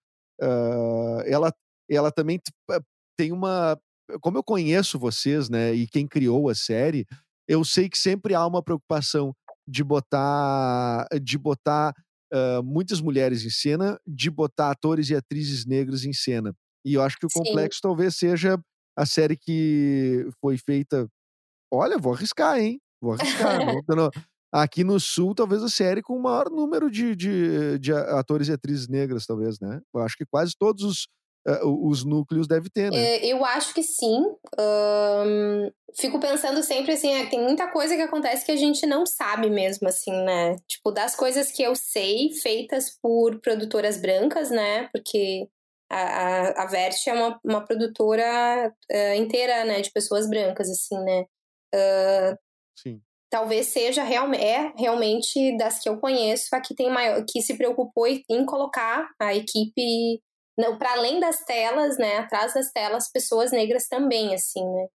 uh, 0.40 1.20
ela, 1.26 1.52
ela 1.90 2.10
também 2.10 2.40
tem 3.18 3.32
uma. 3.32 3.78
Como 4.20 4.38
eu 4.38 4.42
conheço 4.42 4.98
vocês, 4.98 5.50
né, 5.50 5.74
e 5.74 5.86
quem 5.86 6.06
criou 6.06 6.48
a 6.48 6.54
série, 6.54 7.04
eu 7.48 7.64
sei 7.64 7.88
que 7.88 7.98
sempre 7.98 8.34
há 8.34 8.46
uma 8.46 8.62
preocupação 8.62 9.34
de 9.68 9.82
botar, 9.82 11.06
de 11.22 11.36
botar 11.36 11.92
uh, 12.32 12.62
muitas 12.62 13.00
mulheres 13.00 13.44
em 13.44 13.50
cena, 13.50 13.98
de 14.06 14.30
botar 14.30 14.70
atores 14.70 15.10
e 15.10 15.14
atrizes 15.14 15.66
negros 15.66 16.04
em 16.04 16.12
cena. 16.12 16.54
E 16.84 16.94
eu 16.94 17.02
acho 17.02 17.18
que 17.18 17.26
o 17.26 17.30
Sim. 17.30 17.40
Complexo 17.40 17.80
talvez 17.82 18.16
seja 18.16 18.58
a 18.96 19.04
série 19.04 19.36
que 19.36 20.26
foi 20.40 20.56
feita. 20.56 21.06
Olha, 21.72 21.98
vou 21.98 22.14
arriscar, 22.14 22.58
hein? 22.58 22.80
Vou 23.00 23.12
arriscar. 23.12 23.60
Aqui 24.52 24.84
no 24.84 24.98
Sul, 24.98 25.34
talvez 25.34 25.62
a 25.62 25.68
série 25.68 26.00
com 26.00 26.16
o 26.16 26.22
maior 26.22 26.48
número 26.48 26.90
de, 26.90 27.14
de, 27.14 27.78
de 27.78 27.92
atores 27.92 28.48
e 28.48 28.52
atrizes 28.52 28.88
negras, 28.88 29.26
talvez, 29.26 29.60
né? 29.60 29.80
Eu 29.94 30.00
acho 30.00 30.16
que 30.16 30.24
quase 30.24 30.54
todos 30.58 30.82
os, 30.82 31.08
eh, 31.46 31.60
os 31.64 32.04
núcleos 32.04 32.46
deve 32.48 32.70
ter, 32.70 32.90
né? 32.90 32.96
É, 32.96 33.26
eu 33.26 33.44
acho 33.44 33.74
que 33.74 33.82
sim. 33.82 34.22
Ahn, 34.56 35.70
fico 35.94 36.18
pensando 36.18 36.62
sempre 36.62 36.92
assim, 36.92 37.12
é, 37.12 37.26
tem 37.26 37.42
muita 37.42 37.70
coisa 37.70 37.96
que 37.96 38.02
acontece 38.02 38.46
que 38.46 38.52
a 38.52 38.56
gente 38.56 38.86
não 38.86 39.04
sabe 39.04 39.50
mesmo, 39.50 39.88
assim, 39.88 40.12
né? 40.24 40.56
Tipo, 40.66 40.90
das 40.90 41.14
coisas 41.14 41.50
que 41.50 41.62
eu 41.62 41.74
sei, 41.74 42.32
feitas 42.42 42.96
por 43.02 43.40
produtoras 43.40 44.00
brancas, 44.00 44.48
né? 44.48 44.88
Porque 44.92 45.48
a, 45.90 46.62
a, 46.62 46.66
Vert 46.66 46.96
é 47.06 47.12
uma, 47.12 47.40
uma 47.44 47.64
produtora 47.64 48.74
eh, 48.90 49.16
inteira, 49.16 49.64
né? 49.64 49.80
De 49.80 49.90
pessoas 49.92 50.28
brancas, 50.28 50.68
assim, 50.68 50.98
né? 51.04 51.24
Sim. 52.78 53.02
talvez 53.30 53.66
seja 53.68 54.02
real, 54.02 54.32
é 54.32 54.72
realmente 54.76 55.56
das 55.58 55.78
que 55.80 55.88
eu 55.88 55.98
conheço 55.98 56.54
a 56.54 56.60
que 56.60 56.74
tem 56.74 56.90
maior 56.90 57.24
que 57.28 57.42
se 57.42 57.56
preocupou 57.56 58.06
em 58.06 58.46
colocar 58.46 59.10
a 59.20 59.34
equipe 59.34 60.22
para 60.78 60.92
além 60.92 61.20
das 61.20 61.44
telas, 61.44 61.98
né, 61.98 62.18
atrás 62.18 62.54
das 62.54 62.70
telas, 62.72 63.10
pessoas 63.12 63.52
negras 63.52 63.88
também, 63.88 64.34
assim, 64.34 64.64
né. 64.64 64.86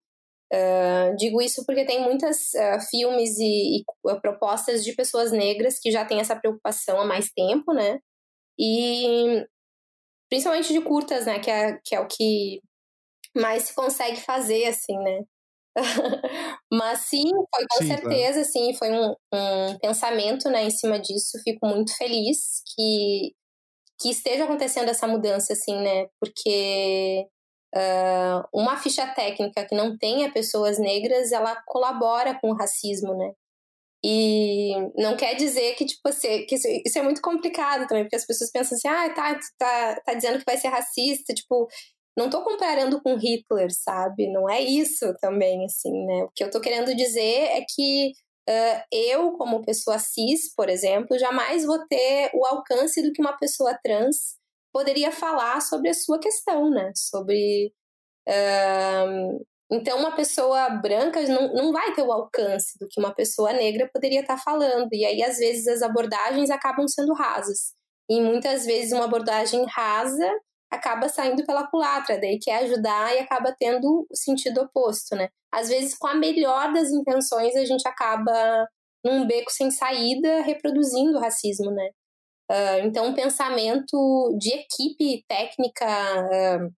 Uh, 0.54 1.16
digo 1.16 1.42
isso 1.42 1.66
porque 1.66 1.86
tem 1.86 2.04
muitas 2.04 2.50
uh, 2.56 2.82
filmes 2.90 3.38
e, 3.40 3.78
e 3.80 3.84
uh, 4.06 4.20
propostas 4.20 4.84
de 4.84 4.94
pessoas 4.94 5.32
negras 5.32 5.80
que 5.80 5.90
já 5.90 6.04
têm 6.04 6.20
essa 6.20 6.36
preocupação 6.36 7.00
há 7.00 7.06
mais 7.06 7.32
tempo, 7.32 7.74
né, 7.74 8.00
e 8.60 9.46
principalmente 10.32 10.74
de 10.74 10.82
curtas, 10.82 11.28
né, 11.28 11.40
que 11.40 11.52
é, 11.52 11.80
que 11.86 11.96
é 11.96 12.02
o 12.02 12.08
que 12.08 12.62
mais 13.36 13.64
se 13.66 13.76
consegue 13.76 14.22
fazer, 14.22 14.66
assim, 14.68 14.98
né. 15.00 15.22
Mas 16.72 17.00
sim, 17.02 17.26
foi 17.56 17.66
com 17.70 17.78
Sim, 17.80 17.88
claro. 17.98 18.02
certeza, 18.02 18.44
sim, 18.46 18.74
foi 18.76 18.92
um, 18.92 19.16
um 19.34 19.80
pensamento, 19.80 20.50
né, 20.50 20.64
em 20.64 20.72
cima 20.72 21.00
disso. 21.00 21.40
Fico 21.44 21.68
muito 21.68 21.96
feliz 21.98 22.62
que, 22.76 23.34
que 24.02 24.10
esteja 24.12 24.46
acontecendo 24.46 24.90
essa 24.90 25.08
mudança, 25.08 25.54
assim, 25.54 25.76
né, 25.82 26.08
porque 26.20 27.26
uh, 27.76 28.44
uma 28.54 28.78
ficha 28.78 29.08
técnica 29.08 29.66
que 29.68 29.76
não 29.76 29.98
tenha 29.98 30.32
pessoas 30.32 30.80
negras, 30.80 31.32
ela 31.32 31.56
colabora 31.68 32.40
com 32.42 32.52
o 32.52 32.56
racismo, 32.58 33.16
né. 33.18 33.34
E 34.04 34.74
não 34.96 35.16
quer 35.16 35.36
dizer 35.36 35.76
que, 35.76 35.86
tipo, 35.86 36.10
assim, 36.10 36.46
que 36.48 36.56
isso, 36.56 36.68
isso 36.86 36.98
é 36.98 37.04
muito 37.04 37.22
complicado 37.22 37.88
também, 37.88 38.04
porque 38.04 38.16
as 38.16 38.26
pessoas 38.26 38.52
pensam 38.52 38.76
assim, 38.76 38.88
ah, 38.88 39.14
tá, 39.14 39.36
tu 39.36 39.46
tá, 39.60 40.02
tá 40.04 40.14
dizendo 40.16 40.40
que 40.40 40.46
vai 40.46 40.58
ser 40.58 40.70
racista, 40.70 41.34
tipo, 41.34 41.68
não 42.18 42.30
tô 42.30 42.44
comparando 42.44 43.02
com 43.02 43.16
Hitler, 43.16 43.70
sabe? 43.72 44.32
Não 44.32 44.50
é 44.50 44.62
isso 44.62 45.14
também, 45.22 45.66
assim, 45.66 45.92
né? 46.06 46.24
O 46.24 46.30
que 46.36 46.44
eu 46.44 46.52
tô 46.52 46.60
querendo 46.60 46.96
dizer 46.96 47.22
é 47.22 47.62
que 47.62 48.12
uh, 48.50 48.84
eu, 48.92 49.32
como 49.34 49.64
pessoa 49.64 50.00
cis, 50.00 50.54
por 50.56 50.70
exemplo, 50.70 51.18
jamais 51.20 51.66
vou 51.66 51.80
ter 51.88 52.32
o 52.34 52.46
alcance 52.46 53.02
do 53.02 53.14
que 53.14 53.22
uma 53.22 53.38
pessoa 53.38 53.78
trans 53.84 54.36
poderia 54.74 55.12
falar 55.12 55.62
sobre 55.62 55.90
a 55.90 55.94
sua 55.94 56.20
questão, 56.20 56.70
né? 56.70 56.92
Sobre. 56.96 57.74
Uh, 58.28 59.46
então, 59.72 60.00
uma 60.00 60.14
pessoa 60.14 60.70
branca 60.70 61.22
não, 61.22 61.54
não 61.54 61.72
vai 61.72 61.94
ter 61.94 62.02
o 62.02 62.12
alcance 62.12 62.78
do 62.78 62.88
que 62.90 63.00
uma 63.00 63.16
pessoa 63.16 63.54
negra 63.54 63.90
poderia 63.94 64.20
estar 64.20 64.38
falando. 64.38 64.90
E 64.92 65.06
aí, 65.06 65.24
às 65.24 65.38
vezes, 65.38 65.66
as 65.66 65.82
abordagens 65.82 66.50
acabam 66.50 66.86
sendo 66.90 67.14
rasas. 67.14 67.74
E 68.10 68.20
muitas 68.20 68.66
vezes, 68.66 68.92
uma 68.92 69.06
abordagem 69.06 69.66
rasa 69.66 70.30
acaba 70.70 71.08
saindo 71.08 71.46
pela 71.46 71.68
culatra, 71.68 72.20
daí 72.20 72.40
quer 72.40 72.64
ajudar 72.64 73.16
e 73.16 73.20
acaba 73.20 73.56
tendo 73.58 74.08
o 74.10 74.16
sentido 74.16 74.62
oposto, 74.62 75.16
né? 75.16 75.30
Às 75.54 75.70
vezes, 75.70 75.98
com 75.98 76.08
a 76.08 76.16
melhor 76.16 76.74
das 76.74 76.92
intenções, 76.92 77.56
a 77.56 77.66
gente 77.66 77.88
acaba 77.88 78.68
num 79.06 79.26
beco 79.26 79.52
sem 79.52 79.72
saída 79.72 80.42
reproduzindo 80.42 81.18
o 81.18 81.22
racismo, 81.22 81.72
né? 81.72 81.90
Uh, 82.52 82.86
então, 82.86 83.08
um 83.08 83.14
pensamento 83.14 84.38
de 84.38 84.50
equipe 84.50 85.24
técnica 85.28 85.86
uh, 85.88 86.74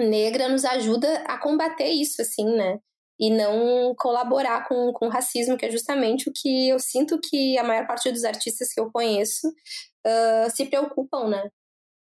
negra 0.00 0.48
nos 0.48 0.64
ajuda 0.64 1.22
a 1.26 1.38
combater 1.38 1.88
isso, 1.88 2.20
assim, 2.22 2.44
né? 2.44 2.78
E 3.18 3.30
não 3.30 3.94
colaborar 3.96 4.66
com, 4.66 4.92
com 4.92 5.06
o 5.06 5.10
racismo, 5.10 5.56
que 5.56 5.66
é 5.66 5.70
justamente 5.70 6.28
o 6.28 6.32
que 6.34 6.68
eu 6.68 6.78
sinto 6.78 7.20
que 7.20 7.58
a 7.58 7.64
maior 7.64 7.86
parte 7.86 8.10
dos 8.10 8.24
artistas 8.24 8.72
que 8.72 8.80
eu 8.80 8.90
conheço 8.90 9.46
uh, 9.48 10.50
se 10.50 10.66
preocupam, 10.66 11.28
né? 11.28 11.50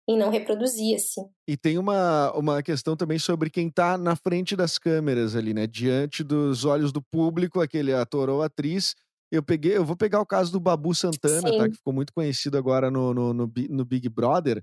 em 0.09 0.19
não 0.19 0.31
reproduzir, 0.31 0.97
assim. 0.97 1.23
E 1.49 1.57
tem 1.57 1.79
uma, 1.79 2.31
uma 2.33 2.63
questão 2.63 2.97
também 2.97 3.19
sobre 3.19 3.49
quem 3.49 3.71
tá 3.71 3.97
na 3.97 4.15
frente 4.15 4.55
das 4.55 4.79
câmeras 4.79 5.35
ali, 5.35 5.55
né? 5.55 5.67
Diante 5.67 6.23
dos 6.23 6.65
olhos 6.65 6.93
do 6.93 7.03
público, 7.03 7.61
aquele 7.61 7.93
ator 7.93 8.29
ou 8.29 8.43
atriz. 8.43 8.95
Eu 9.33 9.43
peguei, 9.43 9.77
eu 9.77 9.85
vou 9.85 9.97
pegar 9.97 10.21
o 10.21 10.27
caso 10.27 10.53
do 10.53 10.61
Babu 10.61 10.95
Santana, 10.95 11.49
Sim. 11.49 11.59
tá? 11.59 11.69
Que 11.69 11.77
ficou 11.77 11.93
muito 11.93 12.13
conhecido 12.13 12.59
agora 12.59 12.91
no, 12.91 13.15
no, 13.15 13.33
no, 13.33 13.53
no 13.71 13.85
Big 13.85 14.09
Brother. 14.09 14.63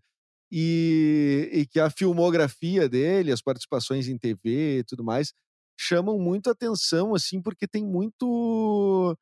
E, 0.52 1.50
e 1.54 1.66
que 1.66 1.80
a 1.80 1.90
filmografia 1.90 2.90
dele, 2.90 3.32
as 3.32 3.42
participações 3.42 4.08
em 4.08 4.18
TV 4.18 4.80
e 4.80 4.84
tudo 4.84 5.04
mais, 5.04 5.34
chamam 5.80 6.20
muito 6.20 6.50
atenção, 6.50 7.16
assim, 7.16 7.42
porque 7.42 7.68
tem 7.68 7.86
muito 7.86 9.18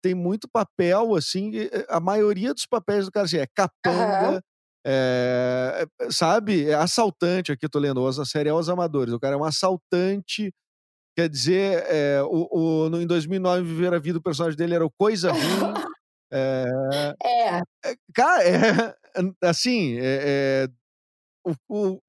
tem 0.00 0.14
muito 0.14 0.48
papel, 0.48 1.14
assim, 1.14 1.54
eh, 1.54 1.86
a 1.88 2.00
maioria 2.00 2.54
dos 2.54 2.64
papéis 2.66 3.04
do 3.04 3.12
cara 3.12 3.26
assim, 3.26 3.36
é 3.36 3.46
capanga, 3.46 4.42
é, 4.86 5.86
sabe, 6.10 6.68
é 6.68 6.74
assaltante, 6.74 7.52
aqui 7.52 7.66
eu 7.66 7.70
tô 7.70 7.78
lendo, 7.78 8.06
a 8.06 8.24
série 8.24 8.48
é 8.48 8.54
Os 8.54 8.68
Amadores, 8.68 9.12
o 9.12 9.20
cara 9.20 9.34
é 9.34 9.38
um 9.38 9.44
assaltante, 9.44 10.52
quer 11.16 11.28
dizer, 11.28 11.84
é, 11.88 12.22
o, 12.22 12.48
o, 12.86 12.88
no, 12.90 13.02
em 13.02 13.06
2009, 13.06 13.62
Viver 13.64 13.94
a 13.94 13.98
Vida, 13.98 14.18
o 14.18 14.22
personagem 14.22 14.56
dele 14.56 14.74
era 14.74 14.84
o 14.84 14.90
Coisa 14.90 15.30
Ruim, 15.32 15.74
é, 16.32 17.14
É, 17.24 17.62
é, 17.86 17.94
cara, 18.14 18.42
é, 18.44 18.96
assim, 19.42 19.98
é, 19.98 20.64
é, 20.66 20.68
o, 21.44 21.54
o- 21.96 22.00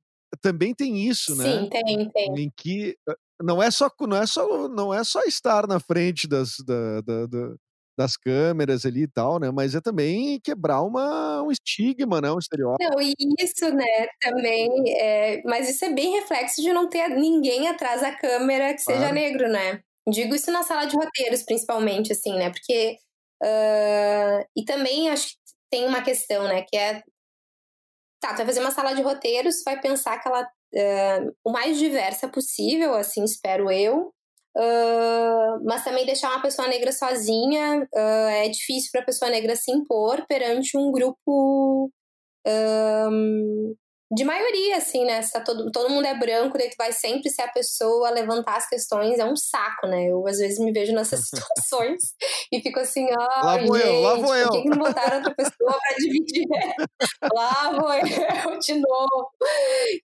também 0.42 0.74
tem 0.76 1.08
isso, 1.08 1.36
né? 1.36 1.60
sim, 1.60 1.70
tem, 1.70 2.10
tem. 2.12 2.30
em 2.38 2.52
que 2.58 2.98
eh, 3.10 3.16
não 3.44 3.64
é 3.64 3.72
só 3.72 3.90
não 4.02 4.18
é 4.18 4.26
só 4.28 4.68
não 4.70 4.94
é 4.94 5.04
só 5.04 5.22
estar 5.24 5.68
na 5.68 5.80
frente 5.82 6.28
das, 6.28 6.58
da- 6.66 7.02
da- 7.02 7.28
da- 7.28 7.56
das 7.98 8.18
câmeras 8.18 8.86
ali 8.86 9.04
e 9.04 9.08
tal, 9.10 9.40
né? 9.40 9.52
Mas 9.52 9.76
é 9.76 9.82
também 9.82 10.40
quebrar 10.42 10.82
uma, 10.84 11.42
um 11.44 11.52
estigma, 11.52 12.22
né? 12.22 12.32
Um 12.32 12.40
estereótipo. 12.40 12.80
Não, 12.80 13.00
e 13.02 13.14
isso, 13.40 13.70
né, 13.74 13.86
também, 14.22 14.68
é, 15.00 15.42
mas 15.46 15.70
isso 15.70 15.86
é 15.86 15.90
bem 15.94 16.14
reflexo 16.14 16.62
de 16.62 16.74
não 16.74 16.90
ter 16.90 17.08
ninguém 17.10 17.68
atrás 17.68 18.02
da 18.02 18.12
câmera 18.16 18.74
que 18.74 18.80
seja 18.82 19.12
Claro. 19.12 19.14
negro, 19.14 19.48
né? 19.50 19.82
Digo 20.10 20.36
isso 20.36 20.52
na 20.52 20.64
sala 20.64 20.86
de 20.86 20.96
roteiros, 20.96 21.44
principalmente, 21.44 22.12
assim, 22.12 22.34
né? 22.34 22.50
Porque. 22.50 22.98
Ah, 23.44 24.46
e 24.56 24.64
também 24.66 25.10
acho 25.10 25.30
que 25.30 25.38
tem 25.72 25.86
uma 25.88 26.02
questão, 26.04 26.44
né? 26.48 26.64
Que 26.64 26.78
é. 26.78 27.04
Tá, 28.22 28.30
tu 28.34 28.38
vai 28.38 28.46
fazer 28.46 28.62
uma 28.62 28.72
sala 28.72 28.94
de 28.94 29.02
roteiros, 29.02 29.64
vai 29.66 29.80
pensar 29.82 30.20
que 30.20 30.28
ela. 30.28 30.42
ah, 30.76 31.20
o 31.44 31.52
mais 31.52 31.78
diversa 31.78 32.28
possível, 32.30 32.94
assim, 32.96 33.24
espero 33.24 33.72
eu. 33.72 34.14
Ah, 34.58 35.60
mas 35.64 35.84
também 35.84 36.06
deixar 36.06 36.30
uma 36.32 36.42
pessoa 36.42 36.68
negra 36.68 36.92
sozinha 36.92 37.88
é 37.94 38.50
difícil 38.50 38.90
para 38.92 39.02
a 39.02 39.06
pessoa 39.06 39.32
negra 39.32 39.56
se 39.56 39.72
impor 39.72 40.26
perante 40.28 40.78
um 40.78 40.92
grupo 40.92 41.92
ahn, 42.46 43.74
de 44.14 44.24
maioria, 44.24 44.78
assim, 44.78 45.06
né? 45.06 45.22
Tá 45.32 45.42
todo, 45.42 45.72
todo 45.72 45.90
mundo 45.90 46.06
é 46.06 46.18
branco, 46.18 46.58
daí 46.58 46.70
tu 46.70 46.76
vai 46.78 46.92
sempre 46.92 47.30
ser 47.30 47.44
a 47.44 47.52
pessoa 47.52 48.08
a 48.08 48.12
levantar 48.12 48.58
as 48.58 48.68
questões, 48.68 49.20
é 49.20 49.26
um 49.26 49.36
saco, 49.36 49.88
né? 49.88 50.08
Eu 50.08 50.28
às 50.28 50.38
vezes 50.38 50.60
me 50.60 50.72
vejo 50.72 50.94
nessas 50.94 51.22
situações 51.30 52.02
e 52.52 52.62
fico 52.62 52.80
assim, 52.80 53.08
ó, 53.12 53.46
Lá 53.46 53.58
vou 53.58 53.78
gente, 53.78 53.88
eu, 53.88 54.02
lá 54.02 54.16
vou 54.16 54.26
por 54.26 54.38
eu." 54.38 54.50
que, 54.50 54.62
que 54.62 54.70
não 54.70 54.78
botaram 54.78 55.18
outra 55.18 55.36
pessoa 55.36 55.80
pra 55.80 55.96
dividir? 55.98 56.46
lá 57.34 57.72
vou 57.72 57.94
eu 57.94 58.60
de 58.60 58.74
novo. 58.74 59.32
Por 59.40 59.48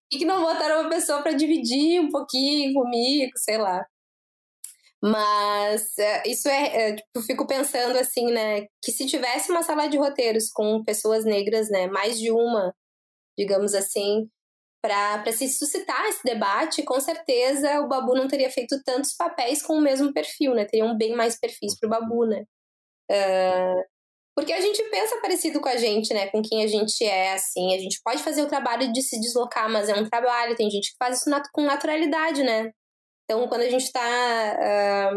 que, 0.10 0.18
que 0.20 0.26
não 0.26 0.42
botaram 0.42 0.82
uma 0.82 0.90
pessoa 0.90 1.22
pra 1.22 1.32
dividir 1.34 2.00
um 2.00 2.10
pouquinho 2.10 2.74
comigo, 2.74 3.32
sei 3.36 3.58
lá. 3.58 3.86
Mas 5.02 5.98
é, 5.98 6.24
isso 6.28 6.50
é, 6.50 6.90
é, 6.90 6.96
tipo, 6.96 7.08
eu 7.16 7.22
fico 7.22 7.48
pensando 7.48 7.98
assim, 7.98 8.32
né, 8.32 8.68
que 8.84 8.92
se 8.92 9.06
tivesse 9.06 9.50
uma 9.50 9.64
sala 9.64 9.88
de 9.88 9.98
roteiros 9.98 10.50
com 10.52 10.84
pessoas 10.84 11.24
negras, 11.24 11.70
né, 11.70 11.88
mais 11.88 12.20
de 12.20 12.32
uma, 12.32 12.74
digamos 13.40 13.74
assim, 13.74 14.30
para 14.84 15.32
se 15.32 15.48
suscitar 15.48 16.06
esse 16.08 16.24
debate, 16.24 16.84
com 16.84 17.00
certeza 17.00 17.80
o 17.80 17.88
Babu 17.88 18.14
não 18.14 18.28
teria 18.28 18.50
feito 18.50 18.82
tantos 18.84 19.14
papéis 19.14 19.62
com 19.62 19.74
o 19.76 19.82
mesmo 19.82 20.14
perfil, 20.14 20.54
né? 20.54 20.66
Teriam 20.66 20.98
bem 20.98 21.16
mais 21.16 21.40
perfis 21.40 21.78
pro 21.80 21.90
Babu, 21.90 22.26
né? 22.26 22.44
Ah, 23.10 23.84
porque 24.36 24.54
a 24.54 24.62
gente 24.62 24.82
pensa 24.90 25.20
parecido 25.22 25.60
com 25.60 25.68
a 25.68 25.76
gente, 25.76 26.14
né? 26.14 26.28
Com 26.28 26.42
quem 26.42 26.64
a 26.64 26.68
gente 26.68 27.04
é, 27.04 27.34
assim. 27.34 27.76
A 27.76 27.80
gente 27.80 28.00
pode 28.04 28.24
fazer 28.24 28.42
o 28.42 28.48
trabalho 28.48 28.92
de 28.94 29.02
se 29.02 29.20
deslocar, 29.20 29.70
mas 29.70 29.90
é 29.90 29.96
um 29.96 30.10
trabalho. 30.10 30.56
Tem 30.56 30.70
gente 30.70 30.92
que 30.92 30.98
faz 30.98 31.18
isso 31.18 31.30
nat 31.30 31.46
com 31.52 31.62
naturalidade, 31.64 32.44
né? 32.44 32.72
Então, 33.26 33.48
quando 33.48 33.62
a 33.62 33.70
gente 33.70 33.84
está 33.84 35.12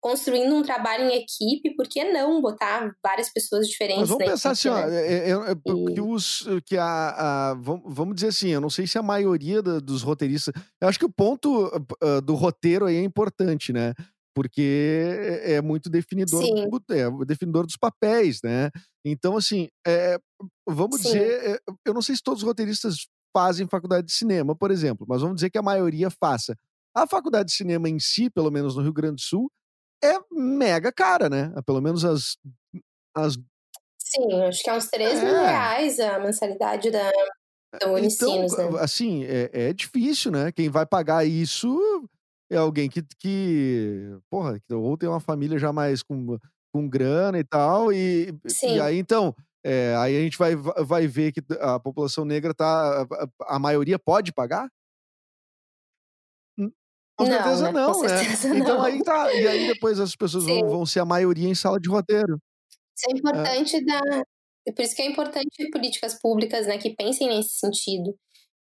construindo 0.00 0.54
um 0.54 0.62
trabalho 0.62 1.04
em 1.10 1.16
equipe, 1.16 1.74
por 1.76 1.88
que 1.88 2.04
não 2.04 2.40
botar 2.40 2.92
várias 3.02 3.30
pessoas 3.32 3.66
diferentes 3.68 4.00
Mas 4.00 4.08
vamos 4.08 4.24
pensar 4.24 4.50
equipe, 4.50 4.52
assim, 4.52 4.68
ó, 4.68 4.78
né? 4.86 4.96
é, 4.96 5.30
é, 5.30 5.32
é, 5.32 5.54
E- 5.66 5.94
que, 5.94 6.00
os, 6.00 6.46
que 6.66 6.76
a, 6.76 7.50
a- 7.50 7.54
vam- 7.54 7.82
vamos 7.86 8.14
dizer 8.14 8.28
assim, 8.28 8.48
eu 8.48 8.60
não 8.60 8.68
sei 8.70 8.86
se 8.86 8.98
a 8.98 9.02
maioria 9.02 9.62
da- 9.62 9.78
dos 9.80 10.02
roteiristas, 10.02 10.52
eu 10.80 10.88
acho 10.88 10.98
que 10.98 11.04
o 11.06 11.12
ponto 11.12 11.70
ah, 12.02 12.20
do 12.20 12.34
roteiro 12.34 12.84
aí 12.86 12.96
é 12.96 13.02
importante, 13.02 13.72
né? 13.72 13.94
Porque 14.34 14.60
é 15.46 15.54
é 15.54 15.62
muito 15.62 15.88
definidor, 15.88 16.42
do- 16.46 16.94
é 16.94 17.24
definidor 17.24 17.64
dos 17.66 17.76
papéis, 17.76 18.40
né? 18.44 18.70
Então, 19.04 19.34
assim, 19.36 19.68
é, 19.86 20.18
vamos 20.68 21.00
Sim. 21.00 21.08
dizer, 21.08 21.54
é, 21.56 21.58
eu 21.86 21.94
não 21.94 22.02
sei 22.02 22.14
se 22.16 22.22
todos 22.22 22.42
os 22.42 22.46
roteiristas 22.46 23.06
fazem 23.34 23.66
faculdade 23.66 24.06
de 24.08 24.12
cinema, 24.12 24.54
por 24.54 24.70
exemplo, 24.70 25.06
mas 25.08 25.22
vamos 25.22 25.36
dizer 25.36 25.48
que 25.50 25.58
a 25.58 25.62
maioria 25.62 26.10
faça. 26.10 26.54
A 26.94 27.06
faculdade 27.06 27.48
de 27.50 27.54
cinema 27.54 27.88
em 27.88 27.98
si, 27.98 28.28
pelo 28.30 28.50
menos 28.50 28.76
no 28.76 28.82
Rio 28.82 28.92
Grande 28.92 29.16
do 29.16 29.20
Sul, 29.22 29.50
é 30.02 30.18
mega 30.30 30.92
cara, 30.92 31.28
né? 31.28 31.52
Pelo 31.64 31.80
menos 31.80 32.04
as, 32.04 32.36
as 33.14 33.36
Sim, 33.98 34.42
acho 34.42 34.62
que 34.62 34.70
é 34.70 34.74
uns 34.74 34.88
3 34.88 35.20
mil 35.22 35.34
É. 35.34 35.46
reais 35.50 35.98
a 36.00 36.18
mensalidade 36.18 36.90
da, 36.90 37.10
do 37.10 37.18
Então, 37.76 37.94
Unicinos, 37.94 38.56
né? 38.56 38.70
assim, 38.80 39.24
é, 39.24 39.50
é 39.52 39.72
difícil, 39.72 40.30
né? 40.30 40.52
Quem 40.52 40.68
vai 40.68 40.86
pagar 40.86 41.24
isso 41.26 41.78
é 42.50 42.56
alguém 42.56 42.88
que, 42.88 43.02
que 43.18 44.16
porra, 44.30 44.60
ou 44.70 44.96
tem 44.96 45.08
uma 45.08 45.20
família 45.20 45.58
já 45.58 45.72
mais 45.72 46.02
com, 46.02 46.38
com 46.72 46.88
grana 46.88 47.38
e 47.38 47.44
tal, 47.44 47.92
e, 47.92 48.32
e 48.44 48.50
Sim. 48.50 48.78
aí 48.80 48.98
então, 48.98 49.34
é, 49.64 49.96
aí 49.96 50.16
a 50.16 50.20
gente 50.20 50.38
vai, 50.38 50.54
vai 50.54 51.06
ver 51.08 51.32
que 51.32 51.42
a 51.60 51.80
população 51.80 52.24
negra 52.24 52.54
tá, 52.54 53.02
a, 53.02 53.56
a 53.56 53.58
maioria 53.58 53.98
pode 53.98 54.32
pagar? 54.32 54.68
Com 57.16 57.24
Não, 57.24 57.32
certeza 57.32 57.62
né? 57.64 57.72
não, 57.72 57.86
Com 57.86 57.94
né? 58.02 58.22
certeza 58.24 58.48
Então 58.54 58.76
não. 58.76 58.84
aí 58.84 59.02
tá, 59.02 59.34
e 59.34 59.46
aí 59.46 59.64
depois 59.64 59.98
as 60.00 60.14
pessoas 60.14 60.44
vão, 60.44 60.68
vão 60.68 60.86
ser 60.86 61.00
a 61.00 61.04
maioria 61.04 61.48
em 61.48 61.54
sala 61.54 61.80
de 61.80 61.88
roteiro. 61.88 62.38
Isso 62.96 63.10
é 63.10 63.12
importante 63.18 63.84
da. 63.84 64.00
e 64.66 64.72
Por 64.72 64.82
isso 64.82 64.96
que 64.96 65.02
é 65.02 65.06
importante 65.06 65.70
políticas 65.70 66.18
públicas, 66.20 66.66
né, 66.66 66.78
que 66.78 66.94
pensem 66.94 67.28
nesse 67.28 67.58
sentido. 67.58 68.16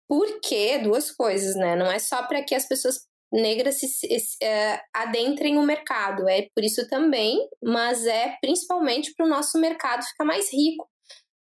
Porque 0.07 0.79
duas 0.79 1.11
coisas, 1.11 1.55
né? 1.55 1.75
Não 1.75 1.87
é 1.91 1.99
só 1.99 2.23
para 2.27 2.43
que 2.43 2.55
as 2.55 2.67
pessoas 2.67 3.01
negras 3.33 3.75
se, 3.79 3.87
se- 3.89 4.19
se, 4.19 4.37
eh, 4.43 4.81
adentrem 4.95 5.57
o 5.57 5.63
mercado, 5.63 6.29
é 6.29 6.47
por 6.55 6.63
isso 6.63 6.87
também, 6.89 7.39
mas 7.63 8.05
é 8.05 8.37
principalmente 8.41 9.13
para 9.15 9.25
o 9.25 9.29
nosso 9.29 9.59
mercado 9.59 10.03
ficar 10.05 10.25
mais 10.25 10.51
rico. 10.53 10.87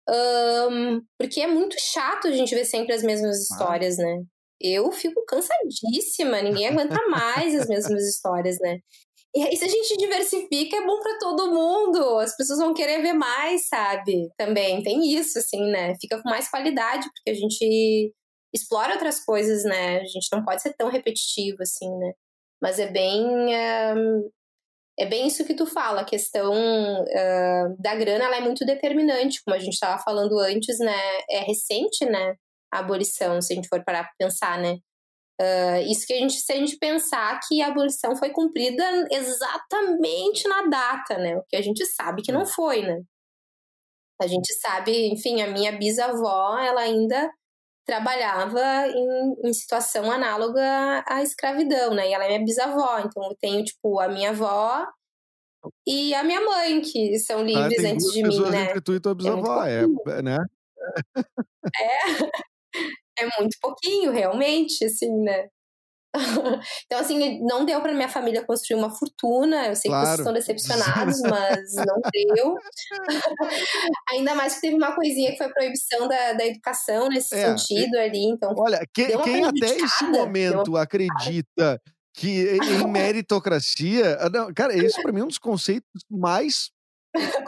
Ahn, 0.08 1.00
porque 1.18 1.40
é 1.42 1.46
muito 1.46 1.76
chato 1.80 2.28
a 2.28 2.32
gente 2.32 2.54
ver 2.54 2.64
sempre 2.66 2.94
as 2.94 3.02
mesmas 3.02 3.38
histórias, 3.40 3.96
né? 3.98 4.22
Eu 4.60 4.90
fico 4.92 5.24
cansadíssima, 5.26 6.42
ninguém 6.42 6.68
aguenta 6.68 7.00
mais 7.08 7.54
as 7.54 7.68
mesmas 7.68 8.04
histórias, 8.06 8.58
né? 8.60 8.78
E 9.34 9.42
aí, 9.44 9.56
se 9.56 9.64
a 9.64 9.68
gente 9.68 9.96
diversifica, 9.96 10.76
é 10.76 10.84
bom 10.86 11.00
para 11.00 11.18
todo 11.18 11.52
mundo. 11.52 12.18
As 12.18 12.36
pessoas 12.36 12.58
vão 12.58 12.74
querer 12.74 13.00
ver 13.00 13.12
mais, 13.12 13.68
sabe? 13.68 14.28
Também 14.36 14.82
tem 14.82 15.14
isso, 15.14 15.38
assim, 15.38 15.70
né? 15.70 15.94
Fica 16.00 16.20
com 16.20 16.28
mais 16.28 16.50
qualidade, 16.50 17.08
porque 17.14 17.30
a 17.30 17.34
gente 17.34 18.12
explora 18.52 18.94
outras 18.94 19.24
coisas, 19.24 19.64
né? 19.64 20.00
A 20.00 20.04
gente 20.04 20.28
não 20.32 20.44
pode 20.44 20.62
ser 20.62 20.74
tão 20.76 20.88
repetitivo, 20.90 21.58
assim, 21.62 21.88
né? 21.98 22.12
Mas 22.60 22.78
é 22.80 22.88
bem. 22.90 23.54
eh, 23.54 23.94
é 24.98 25.06
bem 25.06 25.26
isso 25.26 25.44
que 25.44 25.54
tu 25.54 25.66
fala, 25.66 26.02
a 26.02 26.04
questão 26.04 26.52
eh, 27.08 27.64
da 27.78 27.94
grana 27.94 28.24
ela 28.24 28.36
é 28.36 28.40
muito 28.40 28.66
determinante, 28.66 29.42
como 29.44 29.56
a 29.56 29.58
gente 29.58 29.74
estava 29.74 30.02
falando 30.02 30.38
antes, 30.38 30.78
né? 30.78 30.92
É 31.30 31.40
recente, 31.40 32.04
né? 32.04 32.34
A 32.72 32.78
abolição, 32.80 33.40
se 33.42 33.52
a 33.52 33.56
gente 33.56 33.68
for 33.68 33.82
parar 33.84 34.04
para 34.04 34.12
pensar, 34.18 34.58
né? 34.58 34.78
Ah, 35.40 35.80
isso 35.80 36.06
que 36.06 36.12
a 36.12 36.16
gente, 36.18 36.34
se 36.34 36.52
a 36.52 36.56
gente 36.56 36.76
pensar 36.76 37.40
que 37.48 37.62
a 37.62 37.68
abolição 37.68 38.14
foi 38.14 38.30
cumprida 38.30 38.84
exatamente 39.10 40.46
na 40.48 40.66
data, 40.66 41.16
né? 41.18 41.36
O 41.38 41.44
que 41.48 41.56
a 41.56 41.62
gente 41.62 41.84
sabe 41.86 42.22
que 42.22 42.30
não 42.30 42.44
foi, 42.44 42.82
né? 42.82 43.00
A 44.20 44.26
gente 44.26 44.52
sabe, 44.60 45.08
enfim, 45.10 45.40
a 45.40 45.50
minha 45.50 45.72
bisavó, 45.72 46.58
ela 46.58 46.82
ainda 46.82 47.30
trabalhava 47.86 48.60
em, 48.88 49.48
em 49.48 49.52
situação 49.54 50.12
análoga 50.12 51.02
à 51.08 51.22
escravidão, 51.22 51.94
né? 51.94 52.08
E 52.10 52.12
ela 52.12 52.24
é 52.24 52.28
minha 52.28 52.44
bisavó, 52.44 52.98
então 52.98 53.24
eu 53.24 53.36
tenho, 53.40 53.64
tipo, 53.64 53.98
a 53.98 54.08
minha 54.08 54.30
avó 54.30 54.86
e 55.86 56.14
a 56.14 56.22
minha 56.22 56.40
mãe, 56.42 56.82
que 56.82 57.18
são 57.18 57.40
Ah, 57.40 57.44
livres 57.44 57.76
tem 57.76 57.92
antes 57.92 58.12
de 58.12 58.22
mim, 58.22 58.42
né? 58.50 58.62
entre 58.64 58.80
tu 58.82 58.94
e 58.94 59.00
tua 59.00 59.14
muito 59.14 59.22
bisavó, 59.22 59.64
é, 59.64 59.86
pouquinho. 59.86 60.22
né? 60.22 60.36
É 61.76 62.49
muito 63.38 63.56
pouquinho, 63.60 64.12
realmente, 64.12 64.84
assim, 64.84 65.10
né? 65.22 65.48
então, 66.86 66.98
assim, 66.98 67.40
não 67.44 67.64
deu 67.64 67.80
pra 67.80 67.92
minha 67.94 68.08
família 68.08 68.44
construir 68.44 68.76
uma 68.78 68.90
fortuna. 68.90 69.68
Eu 69.68 69.76
sei 69.76 69.90
que 69.90 69.96
vocês 69.96 70.02
Claro. 70.16 70.20
estão 70.20 70.32
decepcionados, 70.32 71.20
mas 71.22 71.74
não 71.76 72.00
deu. 72.12 72.54
Ainda 74.10 74.34
mais 74.34 74.54
que 74.56 74.62
teve 74.62 74.74
uma 74.74 74.94
coisinha 74.94 75.30
que 75.30 75.36
foi 75.38 75.46
a 75.46 75.52
proibição 75.52 76.08
da, 76.08 76.32
da 76.32 76.46
educação 76.46 77.08
nesse 77.08 77.34
É, 77.34 77.56
sentido 77.56 77.96
ali. 77.96 78.24
Então, 78.24 78.52
Olha, 78.58 78.80
que- 78.92 79.16
quem 79.18 79.44
até 79.44 79.76
esse 79.76 80.04
momento 80.04 80.76
acredita 80.76 81.80
que 82.14 82.56
em 82.58 82.88
meritocracia. 82.90 84.18
ah, 84.20 84.28
não, 84.28 84.52
cara, 84.52 84.76
esse 84.76 85.00
pra 85.00 85.12
mim 85.12 85.20
é 85.20 85.24
um 85.24 85.28
dos 85.28 85.38
conceitos 85.38 86.02
mais. 86.10 86.70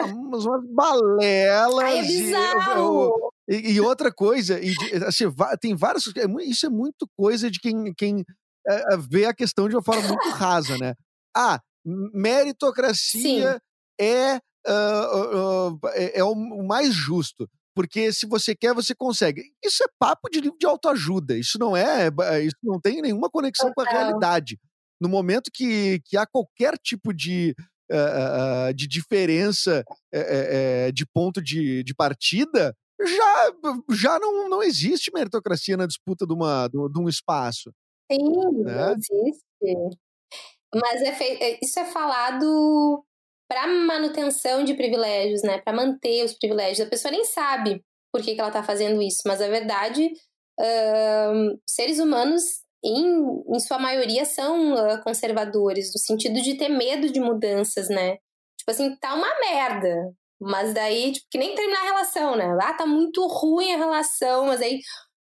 Umas 0.04 0.44
umas 0.44 0.64
balelas. 0.70 1.78
ai, 1.84 1.98
é 1.98 2.02
e- 2.04 2.06
bizarro! 2.06 3.31
E, 3.48 3.72
e 3.72 3.80
outra 3.80 4.12
coisa, 4.12 4.60
e 4.60 4.74
assim, 5.06 5.24
tem 5.60 5.74
várias. 5.74 6.04
é 6.16 6.26
Isso 6.44 6.66
é 6.66 6.68
muito 6.68 7.08
coisa 7.16 7.50
de 7.50 7.58
quem, 7.58 7.92
quem 7.94 8.24
é, 8.66 8.96
vê 8.96 9.26
a 9.26 9.34
questão 9.34 9.68
de 9.68 9.74
uma 9.74 9.82
forma 9.82 10.06
muito 10.08 10.28
rasa, 10.30 10.78
né? 10.78 10.94
Ah, 11.36 11.60
meritocracia 11.84 13.60
é, 14.00 14.34
ah, 14.34 14.40
ah, 14.66 15.90
é, 15.94 16.20
é 16.20 16.24
o 16.24 16.34
mais 16.64 16.94
justo. 16.94 17.48
Porque 17.74 18.12
se 18.12 18.26
você 18.26 18.54
quer, 18.54 18.74
você 18.74 18.94
consegue. 18.94 19.42
Isso 19.64 19.82
é 19.82 19.86
papo 19.98 20.28
de 20.30 20.40
livro 20.40 20.58
de 20.58 20.66
autoajuda. 20.66 21.38
Isso 21.38 21.58
não 21.58 21.74
é. 21.74 22.08
Isso 22.44 22.56
não 22.62 22.78
tem 22.78 23.00
nenhuma 23.00 23.30
conexão 23.30 23.72
com 23.74 23.80
a 23.80 23.84
Total. 23.84 24.00
realidade. 24.00 24.58
No 25.00 25.08
momento 25.08 25.50
que, 25.52 26.00
que 26.04 26.16
há 26.16 26.26
qualquer 26.26 26.76
tipo 26.76 27.14
de, 27.14 27.54
ah, 27.90 28.66
ah, 28.68 28.72
de 28.72 28.86
diferença 28.86 29.82
eh, 30.12 30.92
de 30.92 31.06
ponto 31.06 31.42
de, 31.42 31.82
de 31.82 31.94
partida, 31.94 32.76
já, 33.06 33.52
já 33.90 34.18
não, 34.18 34.48
não 34.48 34.62
existe 34.62 35.10
meritocracia 35.12 35.76
na 35.76 35.86
disputa 35.86 36.26
de, 36.26 36.32
uma, 36.32 36.68
de, 36.68 36.98
um 36.98 37.08
espaço. 37.08 37.72
Sim, 38.10 38.62
né? 38.64 38.74
não 38.74 38.92
existe. 38.92 39.98
Mas 40.74 41.02
é 41.02 41.12
é- 41.34 41.58
isso 41.62 41.78
é 41.78 41.84
falado 41.84 43.04
para 43.48 43.66
manutenção 43.66 44.64
de 44.64 44.74
privilégios, 44.74 45.42
né? 45.42 45.60
Para 45.60 45.74
manter 45.74 46.24
os 46.24 46.32
privilégios. 46.32 46.86
A 46.86 46.90
pessoa 46.90 47.12
nem 47.12 47.24
sabe 47.24 47.84
por 48.12 48.22
que, 48.22 48.34
que 48.34 48.40
ela 48.40 48.48
está 48.48 48.62
fazendo 48.62 49.02
isso, 49.02 49.22
mas 49.26 49.40
a 49.40 49.48
verdade, 49.48 50.10
ahn, 50.58 51.56
seres 51.66 51.98
humanos, 51.98 52.42
em, 52.84 53.06
em 53.54 53.60
sua 53.60 53.78
maioria, 53.78 54.24
são 54.24 54.74
ah, 54.74 54.98
conservadores, 55.02 55.92
no 55.94 56.00
sentido 56.00 56.40
de 56.42 56.56
ter 56.56 56.68
medo 56.68 57.10
de 57.10 57.20
mudanças, 57.20 57.88
né? 57.88 58.16
Tipo 58.58 58.70
assim, 58.70 58.96
tá 58.96 59.14
uma 59.14 59.28
merda. 59.40 60.14
Mas 60.42 60.74
daí, 60.74 61.12
tipo, 61.12 61.26
que 61.30 61.38
nem 61.38 61.54
terminar 61.54 61.80
a 61.80 61.84
relação, 61.84 62.36
né? 62.36 62.56
Ah, 62.60 62.74
tá 62.74 62.84
muito 62.86 63.26
ruim 63.26 63.72
a 63.72 63.78
relação, 63.78 64.46
mas 64.46 64.60
aí 64.60 64.80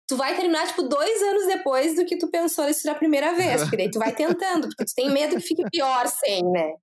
tu 0.08 0.16
vai 0.16 0.36
terminar, 0.36 0.66
tipo, 0.66 0.82
dois 0.82 1.22
anos 1.22 1.46
depois 1.46 1.96
do 1.96 2.04
que 2.04 2.18
tu 2.18 2.28
pensou 2.30 2.68
isso 2.68 2.84
da 2.84 2.94
primeira 2.94 3.34
vez. 3.34 3.62
Porque 3.62 3.76
daí 3.76 3.90
tu 3.90 3.98
vai 3.98 4.14
tentando, 4.14 4.68
porque 4.68 4.84
tu 4.84 4.92
tem 4.94 5.10
medo 5.10 5.36
que 5.36 5.40
fique 5.42 5.64
pior 5.70 6.06
sem, 6.06 6.42
né? 6.50 6.74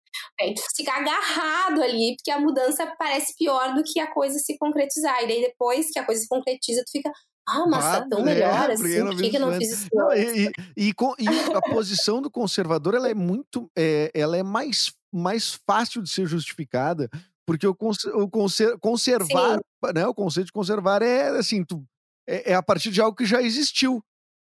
Aí 0.42 0.54
tu 0.54 0.62
fica 0.76 0.92
agarrado 0.94 1.82
ali, 1.82 2.16
porque 2.18 2.32
a 2.32 2.40
mudança 2.40 2.86
parece 2.98 3.36
pior 3.38 3.74
do 3.76 3.84
que 3.84 4.00
a 4.00 4.08
coisa 4.12 4.38
se 4.40 4.58
concretizar. 4.58 5.24
E 5.24 5.28
daí 5.28 5.42
depois 5.42 5.92
que 5.92 6.00
a 6.00 6.06
coisa 6.06 6.22
se 6.22 6.28
concretiza, 6.28 6.84
tu 6.84 6.92
fica, 6.92 7.12
ah, 7.48 7.66
mas 7.68 7.86
tá 7.86 8.08
tão 8.10 8.20
é, 8.20 8.24
melhor 8.24 8.72
assim, 8.72 9.06
por 9.06 9.16
que, 9.18 9.30
que 9.30 9.38
eu 9.38 9.42
não 9.42 9.54
fiz 9.54 9.72
isso 9.72 9.88
Não, 9.94 10.12
e, 10.14 10.48
e, 10.78 10.88
e 10.90 10.94
com- 10.94 11.16
e 11.18 11.28
a 11.56 11.62
posição 11.62 12.22
do 12.22 12.30
conservador 12.30 12.96
ela 12.96 13.10
é 13.10 13.14
muito 13.14 13.70
é, 13.78 14.12
ela 14.14 14.38
é 14.38 14.44
mais, 14.44 14.92
mais 15.12 15.60
fácil 15.68 16.02
de 16.02 16.10
ser 16.10 16.26
justificada 16.28 17.10
porque 17.50 17.66
o, 17.66 17.74
cons- 17.74 18.06
o 18.06 18.30
conser- 18.30 18.78
conservar 18.80 19.60
né, 19.94 20.06
o 20.06 20.14
conceito 20.14 20.48
de 20.48 20.52
conservar 20.54 21.02
é 21.02 21.30
assim 21.30 21.64
tu, 21.66 21.84
é, 22.28 22.52
é 22.52 22.54
a 22.54 22.62
partir 22.62 22.92
de 22.92 23.02
algo 23.02 23.18
que 23.18 23.26
já 23.26 23.42
existiu 23.42 24.04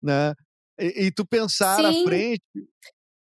né 0.04 0.34
e, 0.78 1.06
e 1.06 1.12
tu 1.12 1.26
pensar 1.26 1.80
à 1.86 1.94
Sim. 1.94 2.04
frente 2.04 2.44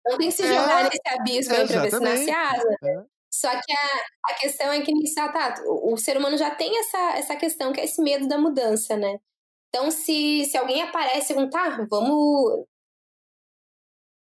Não 0.07 0.17
tem 0.17 0.29
que 0.29 0.35
se 0.37 0.45
É, 0.45 0.49
jogar 0.55 0.85
nesse 0.85 1.09
abismo 1.09 1.55
aí 1.55 1.67
pra 1.67 1.83
ver 1.83 1.91
se 1.91 2.01
nasce 2.01 2.31
asa. 2.31 2.79
né? 2.83 3.05
Só 3.33 3.51
que 3.51 3.73
a, 3.73 4.31
a 4.31 4.35
questão 4.35 4.71
é 4.73 4.81
que 4.81 4.93
ah, 5.19 5.29
tá, 5.33 5.55
o, 5.67 5.95
o 5.95 5.97
ser 5.97 6.17
humano 6.17 6.39
já 6.39 6.55
tem 6.55 6.79
essa, 6.79 6.99
essa 7.17 7.35
questão, 7.37 7.73
que 7.73 7.81
é 7.81 7.85
esse 7.85 8.01
medo 8.01 8.29
da 8.29 8.39
mudança, 8.39 8.97
né? 8.97 9.19
Então, 9.71 9.91
se, 9.91 10.45
se 10.45 10.57
alguém 10.57 10.83
aparece 10.83 11.35
com, 11.35 11.51
tá, 11.51 11.85
vamos. 11.91 12.65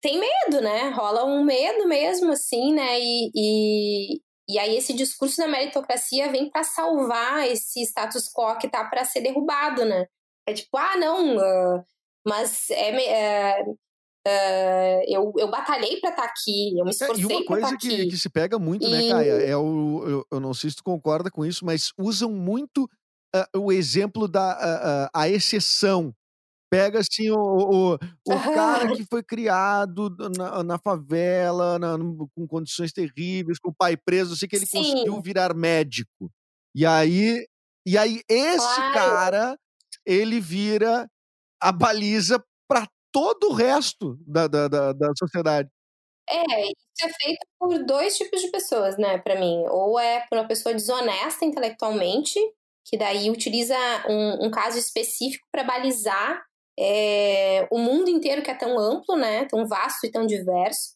Tem 0.00 0.18
medo, 0.18 0.62
né? 0.62 0.88
Rola 0.88 1.26
um 1.26 1.44
medo 1.44 1.86
mesmo, 1.86 2.32
assim, 2.32 2.72
né? 2.72 2.98
E, 2.98 3.30
e, 3.34 4.20
e 4.52 4.58
aí, 4.58 4.76
esse 4.76 4.92
discurso 4.92 5.38
da 5.38 5.48
meritocracia 5.48 6.30
vem 6.30 6.50
para 6.50 6.64
salvar 6.64 7.46
esse 7.46 7.80
status 7.82 8.28
quo 8.28 8.58
que 8.58 8.68
tá 8.68 8.84
para 8.84 9.04
ser 9.04 9.20
derrubado, 9.20 9.84
né? 9.84 10.06
É 10.46 10.52
tipo, 10.52 10.76
ah, 10.76 10.96
não, 10.96 11.38
ah, 11.38 11.84
mas 12.26 12.70
é, 12.70 13.58
é, 13.58 13.64
Uh, 14.24 15.02
eu, 15.08 15.32
eu 15.36 15.50
batalhei 15.50 15.98
para 15.98 16.10
estar 16.10 16.22
tá 16.22 16.28
aqui, 16.28 16.78
eu 16.78 16.84
me 16.84 16.92
esforcei 16.92 17.24
é, 17.24 17.28
E 17.28 17.36
uma 17.38 17.44
coisa 17.44 17.70
tá 17.70 17.76
que, 17.76 18.06
que, 18.06 18.16
se 18.16 18.30
pega 18.30 18.56
muito, 18.56 18.88
né, 18.88 19.02
e... 19.02 19.08
né, 19.08 19.10
Caia, 19.10 19.32
é 19.32 19.56
o. 19.56 20.04
Eu, 20.06 20.26
eu, 20.30 20.38
não 20.38 20.54
sei 20.54 20.70
se 20.70 20.76
tu 20.76 20.84
concorda 20.84 21.28
com 21.28 21.44
isso, 21.44 21.64
mas 21.64 21.92
usam 21.98 22.30
muito 22.30 22.88
uh, 23.34 23.58
o 23.58 23.72
exemplo 23.72 24.28
da 24.28 24.52
uh, 24.54 25.10
a 25.12 25.28
exceção. 25.28 26.14
Pega 26.72 27.00
assim 27.00 27.30
o, 27.30 27.36
o, 27.36 27.94
o 27.96 28.54
cara 28.54 28.88
que 28.96 29.04
foi 29.04 29.22
criado 29.22 30.08
na, 30.34 30.62
na 30.64 30.78
favela, 30.78 31.78
na, 31.78 31.98
com 32.34 32.48
condições 32.48 32.94
terríveis, 32.94 33.58
com 33.58 33.68
o 33.68 33.74
pai 33.74 33.94
preso, 33.94 34.32
assim 34.32 34.48
que 34.48 34.56
ele 34.56 34.64
Sim. 34.64 34.78
conseguiu 34.78 35.20
virar 35.20 35.54
médico. 35.54 36.32
E 36.74 36.86
aí, 36.86 37.46
e 37.86 37.98
aí 37.98 38.22
esse 38.26 38.56
claro. 38.56 38.94
cara, 38.94 39.58
ele 40.06 40.40
vira 40.40 41.06
a 41.60 41.70
baliza 41.70 42.42
para 42.66 42.88
todo 43.12 43.50
o 43.50 43.52
resto 43.52 44.16
da, 44.26 44.46
da, 44.46 44.66
da, 44.66 44.92
da 44.94 45.12
sociedade. 45.14 45.68
É, 46.26 46.62
isso 46.62 47.04
é 47.04 47.12
feito 47.22 47.46
por 47.58 47.84
dois 47.84 48.16
tipos 48.16 48.40
de 48.40 48.50
pessoas, 48.50 48.96
né, 48.96 49.18
para 49.18 49.38
mim. 49.38 49.62
Ou 49.68 50.00
é 50.00 50.26
por 50.26 50.38
uma 50.38 50.48
pessoa 50.48 50.74
desonesta 50.74 51.44
intelectualmente, 51.44 52.40
que 52.86 52.96
daí 52.96 53.28
utiliza 53.28 53.76
um, 54.08 54.46
um 54.46 54.50
caso 54.50 54.78
específico 54.78 55.46
para 55.52 55.64
balizar 55.64 56.42
é, 56.78 57.66
o 57.70 57.78
mundo 57.78 58.08
inteiro 58.08 58.42
que 58.42 58.50
é 58.50 58.54
tão 58.54 58.78
amplo, 58.78 59.16
né, 59.16 59.46
tão 59.46 59.66
vasto 59.66 60.06
e 60.06 60.10
tão 60.10 60.26
diverso, 60.26 60.94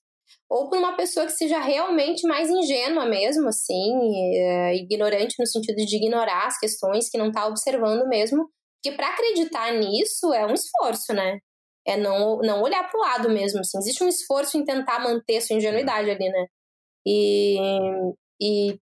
ou 0.49 0.68
por 0.68 0.79
uma 0.79 0.97
pessoa 0.97 1.27
que 1.27 1.33
seja 1.33 1.61
realmente 1.61 2.27
mais 2.27 2.49
ingênua 2.49 3.05
mesmo, 3.07 3.49
assim, 3.49 3.93
é, 4.37 4.77
ignorante 4.77 5.35
no 5.39 5.47
sentido 5.47 5.85
de 5.85 5.97
ignorar 5.97 6.47
as 6.47 6.59
questões, 6.59 7.09
que 7.11 7.18
não 7.18 7.29
está 7.29 7.47
observando 7.47 8.07
mesmo, 8.09 8.49
porque 8.83 8.97
para 8.97 9.09
acreditar 9.09 9.72
nisso 9.74 10.33
é 10.33 10.47
um 10.47 10.55
esforço, 10.55 11.12
né? 11.12 11.39
É 11.87 11.97
não, 11.97 12.39
não 12.39 12.62
olhar 12.62 12.89
para 12.89 12.99
o 12.99 13.03
lado 13.03 13.31
mesmo, 13.31 13.61
assim. 13.61 13.79
Existe 13.79 14.05
um 14.05 14.09
esforço 14.09 14.57
em 14.59 14.64
tentar 14.64 15.01
manter 15.01 15.41
sua 15.41 15.57
ingenuidade 15.57 16.11
ali, 16.11 16.29
né? 16.29 16.47
E, 17.07 17.59
e 18.41 18.79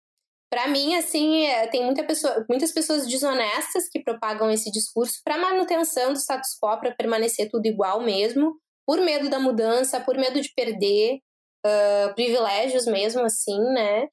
para 0.52 0.68
mim, 0.68 0.94
assim, 0.96 1.46
é, 1.46 1.66
tem 1.68 1.82
muita 1.82 2.04
pessoa, 2.04 2.44
muitas 2.46 2.70
pessoas 2.70 3.06
desonestas 3.06 3.88
que 3.88 4.02
propagam 4.02 4.50
esse 4.50 4.70
discurso 4.70 5.22
para 5.24 5.38
manutenção 5.38 6.12
do 6.12 6.18
status 6.18 6.58
quo, 6.62 6.78
para 6.78 6.94
permanecer 6.94 7.48
tudo 7.50 7.64
igual 7.64 8.02
mesmo, 8.02 8.54
por 8.86 9.00
medo 9.00 9.30
da 9.30 9.40
mudança, 9.40 9.98
por 9.98 10.14
medo 10.14 10.42
de 10.42 10.52
perder 10.54 11.20
uh, 11.64 12.14
privilégios 12.14 12.84
mesmo, 12.84 13.22
assim, 13.22 13.58
né? 13.72 14.04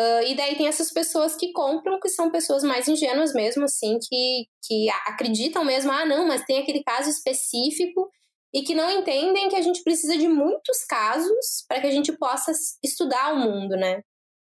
Uh, 0.00 0.22
e 0.28 0.36
daí 0.36 0.56
tem 0.56 0.68
essas 0.68 0.92
pessoas 0.92 1.34
que 1.34 1.50
compram, 1.50 1.98
que 1.98 2.08
são 2.08 2.30
pessoas 2.30 2.62
mais 2.62 2.86
ingênuas 2.86 3.34
mesmo, 3.34 3.64
assim, 3.64 3.98
que, 3.98 4.46
que 4.62 4.88
acreditam 5.04 5.64
mesmo, 5.64 5.90
ah, 5.90 6.06
não, 6.06 6.28
mas 6.28 6.44
tem 6.44 6.60
aquele 6.60 6.84
caso 6.84 7.10
específico 7.10 8.08
e 8.54 8.62
que 8.62 8.72
não 8.72 8.88
entendem 8.88 9.48
que 9.48 9.56
a 9.56 9.62
gente 9.62 9.82
precisa 9.82 10.16
de 10.16 10.28
muitos 10.28 10.84
casos 10.88 11.64
para 11.66 11.80
que 11.80 11.88
a 11.88 11.90
gente 11.90 12.16
possa 12.16 12.52
estudar 12.84 13.34
o 13.34 13.40
mundo, 13.40 13.74
né? 13.76 14.00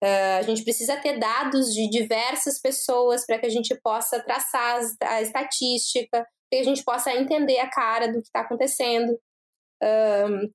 Uh, 0.02 0.38
a 0.38 0.42
gente 0.42 0.62
precisa 0.62 0.96
ter 0.96 1.18
dados 1.18 1.74
de 1.74 1.88
diversas 1.90 2.60
pessoas 2.60 3.26
para 3.26 3.38
que 3.38 3.46
a 3.46 3.50
gente 3.50 3.74
possa 3.82 4.20
traçar 4.20 4.80
a 5.02 5.20
estatística, 5.20 6.08
para 6.10 6.26
que 6.50 6.56
a 6.56 6.64
gente 6.64 6.84
possa 6.84 7.12
entender 7.12 7.58
a 7.58 7.68
cara 7.68 8.06
do 8.06 8.20
que 8.20 8.28
está 8.28 8.40
acontecendo. 8.40 9.18
Uh, 9.82 10.52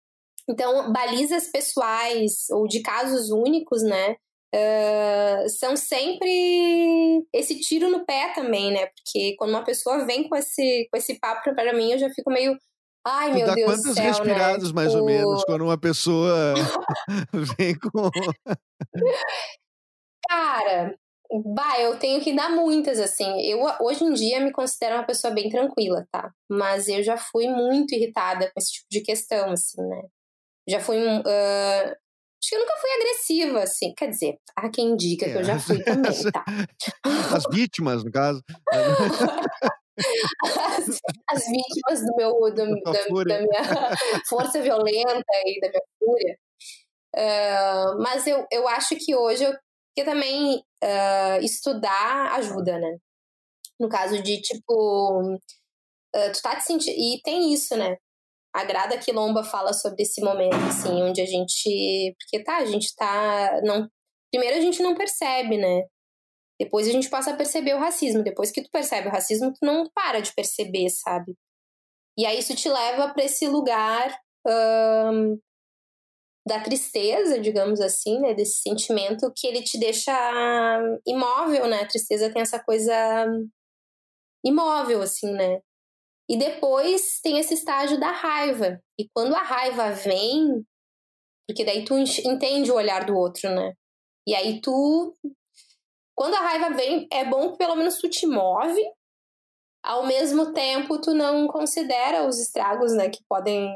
então, 0.50 0.92
balizas 0.92 1.48
pessoais 1.52 2.50
ou 2.52 2.68
de 2.68 2.82
casos 2.82 3.32
únicos, 3.32 3.84
né? 3.84 4.16
Uh, 4.56 5.50
são 5.50 5.76
sempre 5.76 7.26
esse 7.34 7.60
tiro 7.60 7.90
no 7.90 8.06
pé 8.06 8.34
também, 8.34 8.72
né? 8.72 8.86
Porque 8.88 9.36
quando 9.36 9.50
uma 9.50 9.64
pessoa 9.64 10.06
vem 10.06 10.30
com 10.30 10.36
esse, 10.36 10.88
com 10.92 10.98
esse 10.98 11.20
papo 11.20 11.54
para 11.56 11.74
mim, 11.74 11.92
eu 11.92 11.98
já 11.98 12.10
fico 12.12 12.30
meio 12.30 12.58
Ai, 13.06 13.32
tu 13.32 13.36
meu 13.36 13.48
dá 13.48 13.56
Deus 13.56 13.72
quantos 13.72 13.94
céu, 13.94 14.04
respirados, 14.06 14.70
né? 14.70 14.76
mais 14.76 14.96
o... 14.96 15.00
ou 15.00 15.06
menos, 15.06 15.44
quando 15.44 15.64
uma 15.64 15.78
pessoa 15.78 16.54
vem 17.58 17.78
com. 17.78 18.10
Cara, 20.30 20.96
bah, 21.46 21.82
eu 21.82 21.98
tenho 21.98 22.22
que 22.22 22.34
dar 22.34 22.50
muitas, 22.50 23.00
assim. 23.00 23.42
Eu, 23.42 23.60
hoje 23.82 24.06
em 24.06 24.14
dia, 24.14 24.40
me 24.40 24.54
considero 24.54 24.96
uma 24.96 25.06
pessoa 25.06 25.34
bem 25.34 25.50
tranquila, 25.50 26.08
tá? 26.12 26.32
Mas 26.50 26.88
eu 26.88 27.04
já 27.04 27.18
fui 27.18 27.48
muito 27.48 27.94
irritada 27.94 28.50
com 28.52 28.60
esse 28.60 28.72
tipo 28.72 28.88
de 28.90 29.02
questão, 29.02 29.52
assim, 29.52 29.82
né? 29.82 30.02
Já 30.68 30.80
fui. 30.80 30.98
Uh, 30.98 31.20
acho 31.22 32.50
que 32.50 32.56
eu 32.56 32.60
nunca 32.60 32.78
fui 32.80 32.90
agressiva, 32.92 33.64
assim. 33.64 33.94
Quer 33.98 34.10
dizer, 34.10 34.38
há 34.56 34.70
quem 34.70 34.96
diga 34.96 35.26
é. 35.26 35.32
que 35.32 35.38
eu 35.40 35.44
já 35.44 35.60
fui 35.60 35.84
também, 35.84 36.32
tá? 36.32 36.46
As 37.36 37.44
vítimas, 37.52 38.02
no 38.02 38.12
caso. 38.12 38.42
As, 40.44 41.00
as, 41.30 41.46
vítimas 41.46 42.06
do 42.06 42.16
meu, 42.16 42.32
do, 42.54 42.82
da, 42.82 42.92
da, 42.92 43.42
minha 43.42 43.64
força 44.28 44.62
violenta 44.62 45.24
e 45.46 45.60
da 45.60 45.70
minha 45.70 45.84
fúria. 46.00 46.38
Uh, 47.16 48.02
mas 48.02 48.26
eu, 48.26 48.46
eu 48.52 48.68
acho 48.68 48.96
que 48.96 49.16
hoje, 49.16 49.44
eu, 49.44 49.54
que 49.96 50.04
também 50.04 50.58
uh, 50.84 51.44
estudar 51.44 52.34
ajuda, 52.34 52.80
né? 52.80 52.98
No 53.80 53.88
caso 53.88 54.22
de, 54.22 54.42
tipo, 54.42 55.36
uh, 56.16 56.32
tu 56.34 56.42
tá 56.42 56.56
te 56.56 56.64
sentindo. 56.64 56.98
E 56.98 57.22
tem 57.24 57.54
isso, 57.54 57.76
né? 57.78 57.98
A 58.54 58.64
Grada 58.66 58.98
Quilomba 58.98 59.44
fala 59.44 59.74
sobre 59.74 60.04
esse 60.04 60.22
momento, 60.22 60.56
assim, 60.68 61.02
onde 61.04 61.22
a 61.22 61.26
gente. 61.26 62.16
Porque 62.20 62.44
tá, 62.44 62.58
a 62.58 62.66
gente 62.66 62.96
tá. 62.96 63.62
Não... 63.64 63.88
Primeiro 64.32 64.58
a 64.58 64.62
gente 64.62 64.82
não 64.82 64.96
percebe, 64.96 65.58
né? 65.58 65.84
Depois 66.64 66.88
a 66.88 66.92
gente 66.92 67.10
passa 67.10 67.32
a 67.32 67.36
perceber 67.36 67.74
o 67.76 67.80
racismo. 67.80 68.24
Depois 68.24 68.50
que 68.50 68.64
tu 68.64 68.70
percebe 68.72 69.10
o 69.10 69.12
racismo, 69.12 69.52
tu 69.52 69.60
não 69.62 69.90
para 69.94 70.22
de 70.22 70.34
perceber, 70.34 70.90
sabe? 70.90 71.36
E 72.18 72.26
aí 72.26 72.40
isso 72.40 72.56
te 72.56 72.70
leva 72.70 73.14
para 73.14 73.26
esse 73.26 73.50
lugar 73.50 74.18
um, 74.48 75.38
da 76.48 76.62
tristeza, 76.62 77.38
digamos 77.38 77.82
assim, 77.82 78.18
né? 78.22 78.34
Desse 78.34 78.62
sentimento 78.62 79.30
que 79.36 79.46
ele 79.46 79.62
te 79.62 79.78
deixa 79.78 80.14
imóvel, 81.06 81.68
né? 81.68 81.82
A 81.82 81.88
tristeza 81.88 82.32
tem 82.32 82.42
essa 82.42 82.64
coisa 82.64 82.94
imóvel, 84.46 85.02
assim, 85.02 85.34
né? 85.34 85.60
E 86.30 86.38
depois 86.38 87.20
tem 87.22 87.40
esse 87.40 87.56
estágio 87.56 88.00
da 88.00 88.12
raiva. 88.12 88.80
E 88.98 89.10
quando 89.14 89.36
a 89.36 89.44
raiva 89.44 89.92
vem, 89.92 90.66
porque 91.46 91.66
daí 91.66 91.84
tu 91.84 91.98
entende 91.98 92.72
o 92.72 92.76
olhar 92.76 93.06
do 93.06 93.18
outro, 93.18 93.50
né? 93.54 93.74
E 94.26 94.34
aí 94.34 94.62
tu 94.62 95.14
quando 96.16 96.36
a 96.36 96.42
raiva 96.42 96.76
vem, 96.76 97.08
é 97.12 97.26
bom 97.26 97.52
que 97.52 97.58
pelo 97.58 97.76
menos 97.76 97.98
tu 97.98 98.10
te 98.10 98.26
move, 98.28 98.82
ao 99.84 100.06
mesmo 100.06 100.54
tempo 100.54 101.00
tu 101.00 101.14
não 101.14 101.48
considera 101.48 102.26
os 102.28 102.40
estragos, 102.40 102.94
né, 102.94 103.10
que 103.10 103.20
podem. 103.28 103.68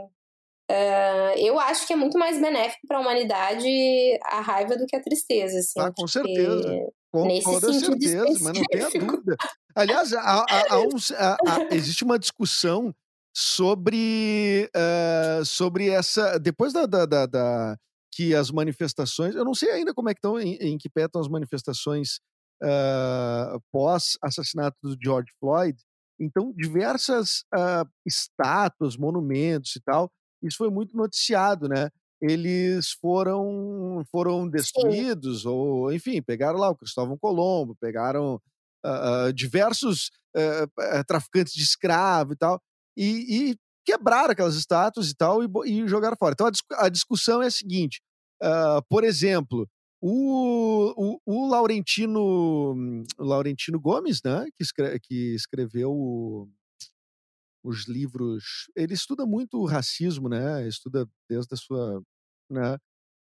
Uh, 0.69 1.31
eu 1.37 1.57
acho 1.57 1.87
que 1.87 1.93
é 1.93 1.95
muito 1.95 2.19
mais 2.19 2.41
benéfico 2.41 2.85
para 2.87 2.97
a 2.97 3.01
humanidade 3.01 3.67
a 4.25 4.41
raiva 4.41 4.75
do 4.75 4.85
que 4.85 4.97
a 4.97 5.01
tristeza, 5.01 5.59
assim. 5.59 5.79
Ah, 5.79 5.91
com 5.95 6.05
certeza. 6.07 6.91
Com 7.09 7.25
nesse 7.25 7.45
toda 7.45 7.71
certeza, 7.71 8.25
mas 8.41 8.57
não 8.57 8.65
tenha 8.65 8.89
dúvida. 8.89 9.37
Aliás, 9.73 10.11
há, 10.11 10.45
há, 10.49 10.63
há 10.69 11.73
existe 11.73 12.03
uma 12.03 12.19
discussão 12.19 12.93
sobre, 13.33 14.69
uh, 14.75 15.45
sobre 15.45 15.89
essa. 15.89 16.37
Depois 16.37 16.73
da, 16.73 16.85
da, 16.85 17.05
da, 17.05 17.25
da 17.25 17.77
que 18.11 18.33
as 18.33 18.51
manifestações, 18.51 19.35
eu 19.35 19.45
não 19.45 19.53
sei 19.53 19.71
ainda 19.71 19.93
como 19.93 20.09
é 20.09 20.13
que 20.13 20.19
estão, 20.19 20.39
em, 20.39 20.55
em 20.55 20.77
que 20.77 20.89
pé 20.89 21.05
estão 21.05 21.21
as 21.21 21.27
manifestações 21.27 22.19
uh, 22.63 23.61
pós-assassinato 23.71 24.77
do 24.81 24.97
George 25.01 25.31
Floyd. 25.39 25.77
Então, 26.19 26.51
diversas 26.55 27.43
uh, 27.53 27.87
estátuas, 28.05 28.97
monumentos 28.97 29.75
e 29.75 29.81
tal, 29.81 30.11
isso 30.41 30.57
foi 30.57 30.69
muito 30.69 30.95
noticiado, 30.95 31.67
né? 31.67 31.89
Eles 32.19 32.91
foram 32.99 34.03
foram 34.11 34.49
destruídos, 34.49 35.43
Sim. 35.43 35.49
ou 35.49 35.93
enfim, 35.93 36.19
pegaram 36.21 36.57
lá 36.57 36.69
o 36.69 36.75
Cristóvão 36.75 37.17
Colombo, 37.19 37.75
pegaram 37.79 38.41
uh, 38.85 39.31
diversos 39.33 40.09
traficantes 41.07 41.53
de 41.53 41.63
escravo 41.63 42.33
e 42.33 42.35
tal, 42.35 42.61
e, 42.95 43.49
e 43.51 43.57
quebraram 43.87 44.31
aquelas 44.31 44.55
estátuas 44.55 45.09
e 45.09 45.15
tal 45.15 45.41
e, 45.41 45.47
e 45.65 45.87
jogaram 45.87 46.17
fora. 46.17 46.33
Então 46.33 46.47
a, 46.47 46.85
a 46.85 46.89
discussão 46.89 47.41
é 47.41 47.47
a 47.47 47.51
seguinte: 47.51 48.01
Uh, 48.41 48.81
por 48.87 49.03
exemplo, 49.03 49.67
o, 49.99 50.93
o, 50.95 51.19
o, 51.25 51.49
Laurentino, 51.49 52.21
o 53.17 53.23
Laurentino 53.23 53.79
Gomes, 53.79 54.21
né, 54.23 54.45
que, 54.55 54.61
escreve, 54.61 54.99
que 54.99 55.33
escreveu 55.33 55.91
o, 55.91 56.47
os 57.63 57.87
livros, 57.87 58.69
ele 58.75 58.93
estuda 58.93 59.25
muito 59.25 59.57
o 59.59 59.65
racismo, 59.65 60.29
né? 60.29 60.67
Estuda 60.67 61.07
desde 61.27 61.53
a 61.53 61.57
sua, 61.57 62.01
né? 62.49 62.77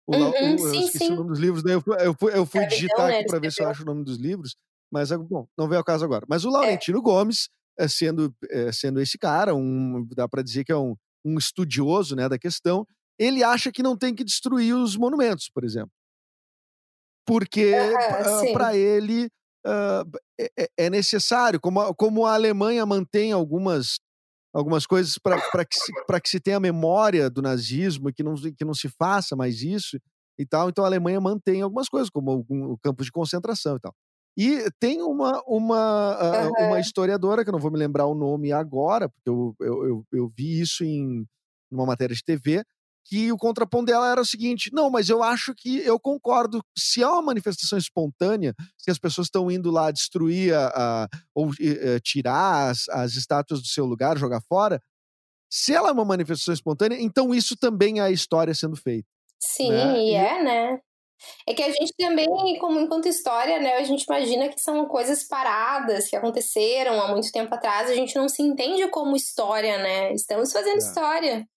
O, 0.06 0.16
uhum, 0.16 0.54
o, 0.54 0.58
sim, 0.58 0.76
eu 0.76 0.84
esqueci 0.84 0.98
sim. 0.98 1.12
o 1.12 1.16
nome 1.16 1.28
dos 1.30 1.38
livros, 1.38 1.62
né? 1.62 1.74
Eu, 1.74 1.82
eu, 2.00 2.14
fui, 2.18 2.36
eu 2.36 2.44
fui 2.44 2.66
digitar 2.66 3.10
aqui 3.10 3.26
para 3.26 3.38
ver 3.38 3.52
se 3.52 3.62
eu 3.62 3.68
acho 3.68 3.82
o 3.82 3.86
nome 3.86 4.04
dos 4.04 4.18
livros, 4.18 4.56
mas 4.92 5.10
bom, 5.12 5.46
não 5.56 5.68
veio 5.68 5.78
ao 5.78 5.84
caso 5.84 6.04
agora. 6.04 6.26
Mas 6.28 6.44
o 6.44 6.48
é. 6.48 6.52
Laurentino 6.52 6.98
é. 6.98 7.02
Gomes, 7.02 7.48
sendo, 7.88 8.34
sendo 8.72 9.00
esse 9.00 9.18
cara, 9.18 9.54
um, 9.54 10.06
dá 10.14 10.28
para 10.28 10.42
dizer 10.42 10.64
que 10.64 10.72
é 10.72 10.76
um, 10.76 10.94
um 11.24 11.38
estudioso, 11.38 12.14
né, 12.14 12.28
da 12.28 12.38
questão, 12.38 12.86
ele 13.18 13.42
acha 13.42 13.72
que 13.72 13.82
não 13.82 13.96
tem 13.96 14.14
que 14.14 14.24
destruir 14.24 14.74
os 14.74 14.96
monumentos, 14.96 15.48
por 15.52 15.64
exemplo. 15.64 15.92
Porque 17.26 17.72
para 18.52 18.76
ele 18.76 19.26
uh, 19.66 20.18
é, 20.38 20.68
é, 20.78 20.90
necessário, 20.90 21.60
como 21.60 21.80
a, 21.80 21.94
como 21.94 22.26
a 22.26 22.34
Alemanha 22.34 22.84
mantém 22.84 23.32
algumas 23.32 23.98
algumas 24.52 24.86
coisas 24.86 25.18
para 25.18 25.64
que, 25.64 25.76
se, 25.76 25.92
que 26.22 26.28
se 26.28 26.38
tenha 26.38 26.60
memória 26.60 27.28
do 27.28 27.42
nazismo 27.42 28.08
e 28.08 28.12
que 28.12 28.22
não, 28.22 28.34
que 28.36 28.64
não 28.64 28.72
se 28.72 28.88
faça 28.88 29.34
mais 29.34 29.62
isso 29.62 29.98
e 30.38 30.46
tal. 30.46 30.68
Então 30.68 30.84
a 30.84 30.86
Alemanha 30.86 31.20
mantém 31.20 31.60
algumas 31.60 31.88
coisas, 31.88 32.08
como 32.08 32.46
o, 32.48 32.72
o 32.74 32.78
campo 32.78 33.02
de 33.02 33.10
concentração 33.10 33.76
e 33.76 33.80
tal. 33.80 33.92
E 34.36 34.68
tem 34.80 35.00
uma, 35.00 35.42
uma, 35.46 36.46
uhum. 36.46 36.66
uma 36.66 36.80
historiadora, 36.80 37.44
que 37.44 37.50
eu 37.50 37.52
não 37.52 37.60
vou 37.60 37.70
me 37.70 37.78
lembrar 37.78 38.06
o 38.06 38.14
nome 38.14 38.52
agora, 38.52 39.08
porque 39.08 39.30
eu, 39.30 39.54
eu, 39.60 39.86
eu, 39.86 40.06
eu 40.12 40.32
vi 40.36 40.60
isso 40.60 40.84
em 40.84 41.24
uma 41.70 41.86
matéria 41.86 42.14
de 42.14 42.22
TV, 42.22 42.64
que 43.06 43.30
o 43.30 43.36
contraponto 43.36 43.86
dela 43.86 44.10
era 44.10 44.20
o 44.20 44.24
seguinte: 44.24 44.70
não, 44.72 44.90
mas 44.90 45.08
eu 45.08 45.22
acho 45.22 45.54
que 45.54 45.78
eu 45.78 46.00
concordo. 46.00 46.60
Se 46.76 47.02
é 47.02 47.06
uma 47.06 47.22
manifestação 47.22 47.78
espontânea, 47.78 48.54
se 48.78 48.90
as 48.90 48.98
pessoas 48.98 49.26
estão 49.26 49.50
indo 49.50 49.70
lá 49.70 49.90
destruir 49.90 50.54
a, 50.54 50.68
a 50.74 51.08
ou 51.34 51.48
uh, 51.48 52.00
tirar 52.02 52.70
as, 52.70 52.88
as 52.88 53.14
estátuas 53.14 53.60
do 53.60 53.68
seu 53.68 53.84
lugar, 53.84 54.18
jogar 54.18 54.40
fora, 54.48 54.80
se 55.50 55.72
ela 55.72 55.90
é 55.90 55.92
uma 55.92 56.04
manifestação 56.04 56.54
espontânea, 56.54 57.00
então 57.00 57.34
isso 57.34 57.56
também 57.56 58.00
é 58.00 58.02
a 58.02 58.10
história 58.10 58.54
sendo 58.54 58.76
feita. 58.76 59.06
Sim, 59.38 59.70
né? 59.70 59.98
e 60.02 60.14
é, 60.14 60.42
né? 60.42 60.80
É 61.48 61.54
que 61.54 61.62
a 61.62 61.70
gente 61.70 61.92
também, 61.98 62.58
como 62.58 62.80
enquanto 62.80 63.08
história, 63.08 63.58
né, 63.60 63.76
a 63.76 63.84
gente 63.84 64.04
imagina 64.04 64.48
que 64.48 64.60
são 64.60 64.86
coisas 64.86 65.26
paradas 65.26 66.08
que 66.08 66.16
aconteceram 66.16 67.00
há 67.00 67.08
muito 67.08 67.30
tempo 67.30 67.54
atrás, 67.54 67.90
a 67.90 67.94
gente 67.94 68.16
não 68.16 68.28
se 68.28 68.42
entende 68.42 68.86
como 68.88 69.16
história, 69.16 69.78
né? 69.78 70.12
Estamos 70.12 70.52
fazendo 70.52 70.76
é. 70.76 70.78
história 70.78 71.48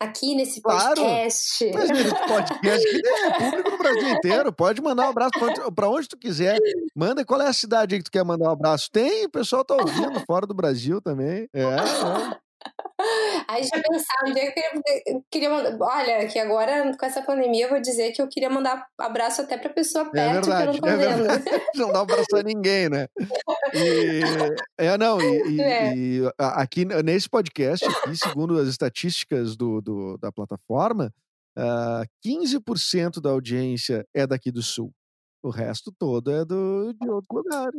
aqui 0.00 0.34
nesse 0.34 0.60
podcast. 0.60 1.70
Claro. 1.70 1.88
Mas 1.88 2.12
podcast 2.28 3.02
é 3.06 3.38
público 3.38 3.70
no 3.70 3.78
Brasil 3.78 4.08
inteiro. 4.10 4.52
Pode 4.52 4.82
mandar 4.82 5.06
um 5.06 5.10
abraço 5.10 5.32
para 5.74 5.88
onde 5.88 6.08
tu 6.08 6.18
quiser. 6.18 6.58
Manda 6.94 7.24
qual 7.24 7.40
é 7.40 7.48
a 7.48 7.52
cidade 7.52 7.94
aí 7.94 8.00
que 8.00 8.04
tu 8.04 8.12
quer 8.12 8.24
mandar 8.24 8.48
um 8.48 8.52
abraço. 8.52 8.90
Tem, 8.90 9.24
o 9.26 9.30
pessoal 9.30 9.64
tá 9.64 9.74
ouvindo 9.74 10.20
fora 10.26 10.46
do 10.46 10.54
Brasil 10.54 11.00
também. 11.00 11.48
É, 11.52 11.62
é. 11.62 11.66
Aí 13.48 13.62
já 13.62 13.80
pensava, 13.80 14.28
um 14.28 14.32
dia 14.32 14.52
que 14.52 14.60
eu 14.60 14.82
queria, 14.82 15.22
queria 15.30 15.50
mandar. 15.50 15.76
Olha, 15.80 16.26
que 16.26 16.38
agora 16.38 16.96
com 16.96 17.06
essa 17.06 17.22
pandemia 17.22 17.66
eu 17.66 17.70
vou 17.70 17.80
dizer 17.80 18.12
que 18.12 18.20
eu 18.20 18.28
queria 18.28 18.50
mandar 18.50 18.86
abraço 18.98 19.42
até 19.42 19.56
pra 19.56 19.70
pessoa 19.70 20.04
é 20.06 20.10
perto 20.10 20.50
é 20.50 20.56
verdade, 20.56 20.62
que 20.62 20.68
eu 20.68 20.72
não 20.72 20.80
tô 20.80 20.86
é 20.86 20.96
vendo. 20.96 21.28
Verdade. 21.28 21.62
Não 21.76 21.92
dá 21.92 21.98
um 21.98 22.02
abraço 22.02 22.36
a 22.36 22.42
ninguém, 22.42 22.88
né? 22.88 23.06
E, 23.74 24.20
é, 24.78 24.96
não, 24.96 25.20
e, 25.20 25.56
e, 25.56 25.60
é. 25.60 25.96
e, 25.96 26.20
aqui 26.38 26.84
nesse 26.84 27.28
podcast, 27.28 27.84
aqui, 27.84 28.16
segundo 28.16 28.58
as 28.58 28.68
estatísticas 28.68 29.56
do, 29.56 29.80
do 29.80 30.16
da 30.18 30.32
plataforma, 30.32 31.12
uh, 31.56 32.02
ah, 32.02 32.04
15% 32.24 33.20
da 33.20 33.30
audiência 33.30 34.06
é 34.14 34.26
daqui 34.26 34.50
do 34.50 34.62
sul. 34.62 34.90
O 35.42 35.50
resto 35.50 35.92
todo 35.98 36.32
é 36.32 36.44
do, 36.44 36.92
de 36.94 37.08
outro 37.08 37.36
lugar. 37.36 37.70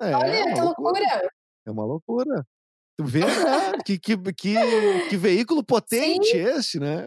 É, 0.00 0.14
Olha, 0.14 0.30
é 0.30 0.54
que 0.54 0.60
loucura. 0.60 0.90
loucura. 0.90 1.30
É 1.66 1.70
uma 1.70 1.84
loucura. 1.84 2.46
Tu 2.98 3.04
vê, 3.04 3.20
né? 3.20 3.72
que, 3.84 3.98
que, 3.98 4.16
que, 4.32 4.54
que 5.10 5.16
veículo 5.16 5.62
potente 5.62 6.30
Sim. 6.30 6.38
esse, 6.38 6.80
né? 6.80 7.06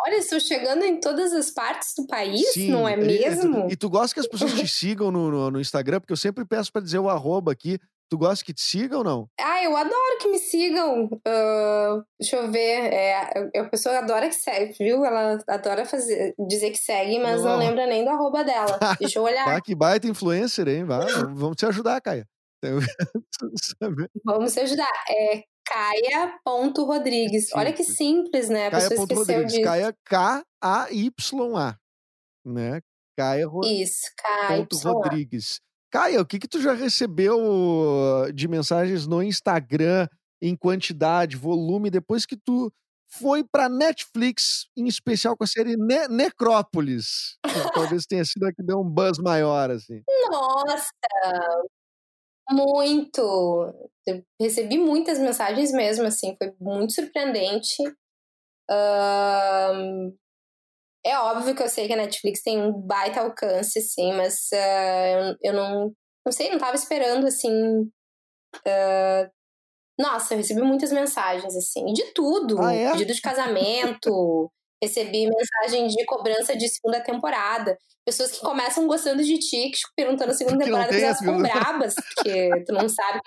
Olha, 0.00 0.16
estou 0.16 0.40
chegando 0.40 0.82
em 0.82 0.98
todas 0.98 1.32
as 1.34 1.50
partes 1.50 1.92
do 1.94 2.06
país, 2.06 2.54
Sim, 2.54 2.70
não 2.70 2.88
é 2.88 2.96
mesmo? 2.96 3.58
E 3.58 3.62
tu, 3.62 3.72
e 3.72 3.76
tu 3.76 3.90
gosta 3.90 4.14
que 4.14 4.20
as 4.20 4.26
pessoas 4.26 4.54
te 4.54 4.66
sigam 4.68 5.10
no, 5.10 5.30
no, 5.30 5.50
no 5.50 5.60
Instagram, 5.60 6.00
porque 6.00 6.12
eu 6.12 6.16
sempre 6.16 6.44
peço 6.46 6.72
para 6.72 6.80
dizer 6.80 6.98
o 6.98 7.10
arroba 7.10 7.52
aqui. 7.52 7.78
Tu 8.08 8.18
gosta 8.18 8.44
que 8.44 8.52
te 8.52 8.62
sigam 8.62 8.98
ou 8.98 9.04
não? 9.04 9.28
Ah, 9.38 9.62
eu 9.62 9.76
adoro 9.76 10.18
que 10.20 10.28
me 10.28 10.38
sigam. 10.38 11.04
Uh, 11.04 12.02
deixa 12.18 12.36
eu 12.38 12.50
ver. 12.50 12.92
É, 12.92 13.60
a 13.60 13.64
pessoa 13.66 13.98
adora 13.98 14.26
que 14.28 14.34
segue, 14.34 14.74
viu? 14.76 15.04
Ela 15.04 15.38
adora 15.46 15.84
fazer, 15.84 16.34
dizer 16.48 16.70
que 16.70 16.78
segue, 16.78 17.20
mas 17.20 17.44
não, 17.44 17.50
não 17.50 17.58
lembra 17.58 17.86
nem 17.86 18.02
do 18.02 18.10
arroba 18.10 18.42
dela. 18.42 18.80
Deixa 18.98 19.20
eu 19.20 19.22
olhar. 19.22 19.44
Tá, 19.44 19.60
que 19.60 19.76
baita 19.76 20.08
influencer, 20.08 20.66
hein? 20.66 20.82
Vai, 20.84 21.06
vamos 21.06 21.56
te 21.56 21.66
ajudar, 21.66 22.00
Caia. 22.00 22.26
Vamos 24.24 24.52
te 24.52 24.60
ajudar. 24.60 24.92
É 25.08 25.44
Caia.rodrigues. 25.70 27.50
Olha 27.54 27.72
que 27.72 27.84
simples, 27.84 28.48
né? 28.48 28.66
A 28.66 28.70
pessoa 28.70 29.02
esqueceu 29.02 29.44
disso. 29.44 29.62
Caia 29.62 29.94
K-A-Y-A. 30.04 31.78
Né? 32.44 32.80
Caia 33.16 33.46
Isso, 33.64 34.06
Caia. 34.16 34.66
Rodrigues. 34.82 35.60
Caia, 35.90 36.20
o 36.20 36.26
que, 36.26 36.38
que 36.38 36.48
tu 36.48 36.60
já 36.60 36.72
recebeu 36.72 37.38
de 38.34 38.48
mensagens 38.48 39.06
no 39.06 39.22
Instagram 39.22 40.08
em 40.42 40.56
quantidade, 40.56 41.36
volume, 41.36 41.90
depois 41.90 42.24
que 42.24 42.36
tu 42.36 42.72
foi 43.12 43.44
para 43.44 43.68
Netflix, 43.68 44.66
em 44.76 44.86
especial 44.86 45.36
com 45.36 45.44
a 45.44 45.46
série 45.46 45.76
ne 45.76 46.08
Necrópolis? 46.08 47.36
Talvez 47.74 48.06
tenha 48.06 48.24
sido 48.24 48.46
a 48.46 48.52
que 48.52 48.62
deu 48.62 48.80
um 48.80 48.88
buzz 48.88 49.18
maior, 49.18 49.70
assim. 49.70 50.02
Nossa! 50.30 50.90
Muito. 52.50 53.20
Eu 54.06 54.24
recebi 54.40 54.78
muitas 54.78 55.18
mensagens 55.18 55.72
mesmo, 55.72 56.06
assim, 56.06 56.36
foi 56.36 56.52
muito 56.60 56.92
surpreendente. 56.92 57.76
Uh, 58.70 60.12
é 61.04 61.18
óbvio 61.18 61.54
que 61.54 61.62
eu 61.62 61.68
sei 61.68 61.86
que 61.86 61.92
a 61.92 61.96
Netflix 61.96 62.42
tem 62.42 62.60
um 62.60 62.72
baita 62.72 63.20
alcance, 63.20 63.78
assim, 63.78 64.12
mas 64.12 64.48
uh, 64.52 65.36
eu 65.42 65.52
não, 65.52 65.94
não 66.24 66.32
sei, 66.32 66.50
não 66.50 66.58
tava 66.58 66.76
esperando, 66.76 67.26
assim. 67.26 67.52
Uh, 68.66 69.30
nossa, 69.98 70.34
eu 70.34 70.38
recebi 70.38 70.62
muitas 70.62 70.92
mensagens, 70.92 71.54
assim, 71.54 71.84
de 71.92 72.12
tudo. 72.14 72.60
Ah, 72.60 72.74
é? 72.74 72.90
Pedido 72.92 73.12
de 73.12 73.20
casamento, 73.20 74.50
recebi 74.82 75.28
mensagem 75.28 75.88
de 75.88 76.04
cobrança 76.04 76.56
de 76.56 76.68
segunda 76.68 77.00
temporada. 77.00 77.78
Pessoas 78.04 78.32
que 78.32 78.40
começam 78.40 78.86
gostando 78.86 79.22
de 79.22 79.38
ti, 79.38 79.70
perguntando 79.94 80.32
a 80.32 80.34
segunda 80.34 80.64
porque 80.64 80.70
temporada, 80.70 80.92
mas 80.92 81.02
elas 81.02 81.18
ficam 81.18 81.42
brabas, 81.42 81.94
porque 81.94 82.64
tu 82.64 82.72
não 82.72 82.88
sabe. 82.88 83.20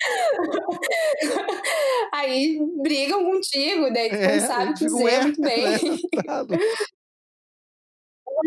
Aí 2.12 2.58
brigam 2.82 3.24
contigo, 3.24 3.90
daí 3.92 4.10
tu 4.10 4.16
é, 4.16 4.36
não 4.36 4.46
sabe 4.46 4.74
dizer 4.74 5.22
muito 5.22 5.40
bem. 5.40 5.64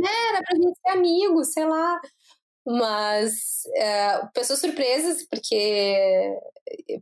É, 0.05 0.29
era 0.29 0.43
pra 0.43 0.55
gente 0.55 0.79
ser 0.79 0.89
amigos, 0.89 1.53
sei 1.53 1.65
lá. 1.65 1.99
Mas 2.65 3.63
é, 3.75 4.25
pessoas 4.33 4.59
surpresas, 4.59 5.25
porque, 5.29 6.37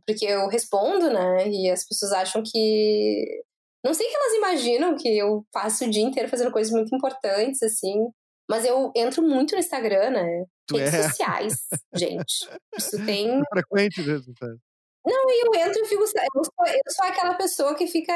porque 0.06 0.24
eu 0.24 0.46
respondo, 0.46 1.10
né? 1.10 1.48
E 1.48 1.68
as 1.68 1.84
pessoas 1.84 2.12
acham 2.12 2.40
que 2.40 3.42
não 3.86 3.94
sei 3.94 4.06
o 4.06 4.10
que 4.10 4.16
elas 4.16 4.34
imaginam 4.34 4.96
que 4.96 5.16
eu 5.16 5.46
passo 5.52 5.84
o 5.84 5.90
dia 5.90 6.02
inteiro 6.02 6.28
fazendo 6.28 6.50
coisas 6.50 6.72
muito 6.72 6.94
importantes, 6.94 7.62
assim. 7.62 7.94
Mas 8.48 8.64
eu 8.64 8.92
entro 8.94 9.22
muito 9.22 9.54
no 9.54 9.60
Instagram, 9.60 10.10
né? 10.10 10.44
Tu 10.66 10.76
Redes 10.76 10.94
é. 10.94 11.08
sociais, 11.08 11.54
gente. 11.94 12.48
Isso 12.76 13.04
tem. 13.06 13.40
frequente 13.52 14.02
mesmo, 14.02 14.34
tá? 14.34 14.48
Não, 15.06 15.30
e 15.30 15.46
eu 15.46 15.68
entro 15.68 15.82
e 15.82 15.86
fico. 15.86 16.02
Eu 16.02 16.08
sou, 16.44 16.66
eu 16.66 16.92
sou 16.92 17.06
aquela 17.06 17.34
pessoa 17.34 17.76
que 17.76 17.86
fica 17.86 18.12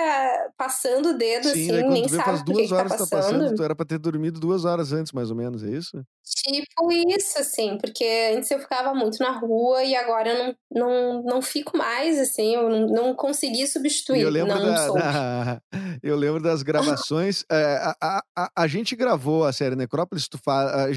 passando 0.57 1.11
o 1.11 1.13
dedo 1.17 1.49
Sim, 1.49 1.71
assim, 1.71 1.89
nem 1.89 2.09
sabe 2.09 2.25
faz 2.25 2.45
duas 2.45 2.67
que 2.67 2.75
horas 2.75 2.93
que 2.93 2.99
tá, 2.99 3.07
tá 3.07 3.17
passando. 3.17 3.55
Tu 3.55 3.63
era 3.63 3.77
pra 3.77 3.87
ter 3.87 3.99
dormido 3.99 4.41
duas 4.41 4.65
horas 4.65 4.93
antes, 4.93 5.13
mais 5.13 5.31
ou 5.31 5.37
menos, 5.37 5.63
é 5.63 5.71
isso? 5.71 6.05
Tipo 6.25 6.91
isso, 6.91 7.39
assim, 7.39 7.79
porque 7.79 8.33
antes 8.37 8.51
eu 8.51 8.59
ficava 8.59 8.93
muito 8.93 9.23
na 9.23 9.31
rua 9.31 9.85
e 9.85 9.95
agora 9.95 10.31
eu 10.31 10.45
não, 10.45 10.55
não, 10.73 11.23
não 11.23 11.43
fico 11.43 11.77
mais, 11.77 12.19
assim, 12.19 12.57
eu 12.57 12.69
não, 12.69 12.87
não 12.87 13.15
consegui 13.15 13.69
substituir. 13.69 14.23
Eu 14.23 14.31
lembro, 14.31 14.53
não, 14.53 14.65
da, 14.65 14.89
da, 14.89 15.63
eu 16.03 16.17
lembro 16.17 16.43
das 16.43 16.65
gravações. 16.65 17.45
é, 17.53 17.95
a, 18.01 18.23
a, 18.37 18.51
a, 18.57 18.67
gente 18.67 18.97
gravou 18.97 19.45
a 19.45 19.53
série 19.53 19.77
Necrópolis, 19.77 20.29
tu 20.29 20.39
fala. 20.39 20.89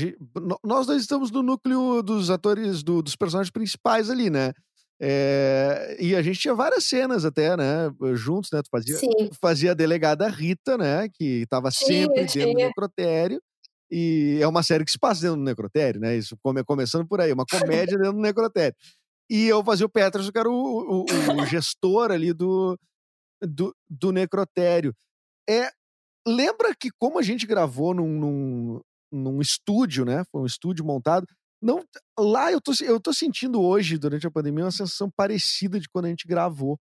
nós 0.63 0.87
dois 0.87 1.03
estamos 1.03 1.29
no 1.29 1.43
núcleo 1.43 2.01
dos 2.01 2.31
atores, 2.31 2.81
do, 2.81 3.03
dos 3.03 3.15
personagens 3.15 3.51
principais 3.51 4.09
ali, 4.09 4.31
né? 4.31 4.53
É, 5.05 5.97
e 5.99 6.15
a 6.15 6.21
gente 6.21 6.39
tinha 6.39 6.55
várias 6.55 6.85
cenas 6.85 7.25
até, 7.25 7.57
né? 7.57 7.93
Juntos, 8.13 8.49
né? 8.53 8.61
Tu 8.61 8.69
fazia, 8.71 8.97
fazia 9.41 9.71
a 9.71 9.73
delegada 9.73 10.29
Rita, 10.29 10.77
né? 10.77 11.09
Que 11.09 11.41
estava 11.41 11.69
sempre 11.71 12.25
tinha. 12.25 12.45
dentro 12.45 12.61
do 12.61 12.65
necrotério. 12.67 13.41
E 13.91 14.39
é 14.41 14.47
uma 14.47 14.63
série 14.63 14.85
que 14.85 14.91
se 14.91 14.97
passa 14.97 15.23
dentro 15.23 15.35
do 15.35 15.43
necrotério, 15.43 15.99
né? 15.99 16.15
Isso 16.15 16.37
come, 16.41 16.63
começando 16.63 17.05
por 17.05 17.19
aí, 17.19 17.33
uma 17.33 17.45
comédia 17.45 17.97
dentro 17.97 18.13
do 18.13 18.21
necrotério. 18.21 18.73
E 19.29 19.45
eu 19.45 19.61
fazia 19.61 19.85
o 19.85 19.89
Petras, 19.89 20.29
que 20.29 20.39
era 20.39 20.49
o, 20.49 20.53
o, 20.53 21.05
o 21.05 21.45
gestor 21.47 22.09
ali 22.09 22.31
do, 22.31 22.79
do, 23.41 23.75
do 23.89 24.13
necrotério. 24.13 24.95
É, 25.49 25.69
lembra 26.25 26.73
que 26.73 26.89
como 26.97 27.19
a 27.19 27.21
gente 27.21 27.45
gravou 27.45 27.93
num, 27.93 28.07
num, 28.07 28.81
num 29.11 29.41
estúdio, 29.41 30.05
né? 30.05 30.23
Foi 30.31 30.41
um 30.41 30.45
estúdio 30.45 30.85
montado 30.85 31.27
não, 31.63 31.81
lá 32.19 32.51
eu 32.51 32.59
tô, 32.59 32.73
eu 32.81 32.99
tô 32.99 33.13
sentindo 33.13 33.61
hoje, 33.61 33.97
durante 33.97 34.27
a 34.27 34.31
pandemia, 34.31 34.65
uma 34.65 34.71
sensação 34.71 35.09
parecida 35.09 35.79
de 35.79 35.87
quando 35.87 36.05
a 36.05 36.09
gente 36.09 36.27
gravou. 36.27 36.77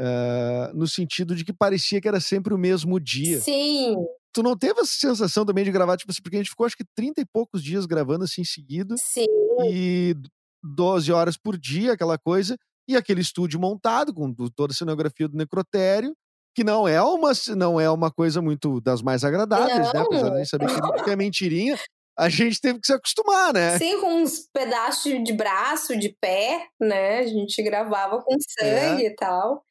Uh, 0.00 0.72
no 0.76 0.86
sentido 0.86 1.34
de 1.34 1.44
que 1.44 1.52
parecia 1.52 2.00
que 2.00 2.06
era 2.06 2.20
sempre 2.20 2.54
o 2.54 2.58
mesmo 2.58 3.00
dia. 3.00 3.40
Sim. 3.40 3.96
Tu 4.32 4.42
não 4.44 4.56
teve 4.56 4.80
essa 4.80 4.92
sensação 4.92 5.44
também 5.44 5.64
de 5.64 5.72
gravar, 5.72 5.96
tipo 5.96 6.12
assim, 6.12 6.22
porque 6.22 6.36
a 6.36 6.40
gente 6.40 6.50
ficou 6.50 6.66
acho 6.66 6.76
que 6.76 6.84
30 6.94 7.20
e 7.20 7.26
poucos 7.26 7.62
dias 7.62 7.84
gravando 7.84 8.24
assim 8.24 8.42
em 8.42 8.44
seguida. 8.44 8.94
Sim. 8.96 9.26
E 9.68 10.14
12 10.62 11.10
horas 11.12 11.36
por 11.36 11.58
dia, 11.58 11.94
aquela 11.94 12.16
coisa. 12.16 12.56
E 12.88 12.96
aquele 12.96 13.20
estúdio 13.20 13.58
montado 13.58 14.14
com 14.14 14.32
toda 14.54 14.72
a 14.72 14.76
cenografia 14.76 15.28
do 15.28 15.36
necrotério, 15.36 16.14
que 16.54 16.62
não 16.62 16.86
é 16.86 17.02
uma, 17.02 17.32
não 17.56 17.80
é 17.80 17.90
uma 17.90 18.10
coisa 18.10 18.40
muito 18.40 18.80
das 18.80 19.02
mais 19.02 19.24
agradáveis, 19.24 19.92
não. 19.92 19.92
né? 19.92 20.00
Apesar 20.00 20.28
de 20.28 20.34
a 20.34 20.38
gente 20.38 20.48
saber 20.48 21.04
que 21.04 21.10
é 21.10 21.16
mentirinha, 21.16 21.76
a 22.18 22.28
gente 22.28 22.60
teve 22.60 22.80
que 22.80 22.86
se 22.86 22.92
acostumar, 22.92 23.52
né? 23.54 23.78
Sim, 23.78 24.00
com 24.00 24.22
uns 24.22 24.48
pedaços 24.52 25.22
de 25.22 25.32
braço, 25.32 25.96
de 25.96 26.14
pé, 26.20 26.66
né? 26.80 27.18
A 27.20 27.26
gente 27.26 27.62
gravava 27.62 28.20
com 28.22 28.36
sangue 28.60 29.04
é. 29.04 29.06
e 29.06 29.14
tal. 29.14 29.62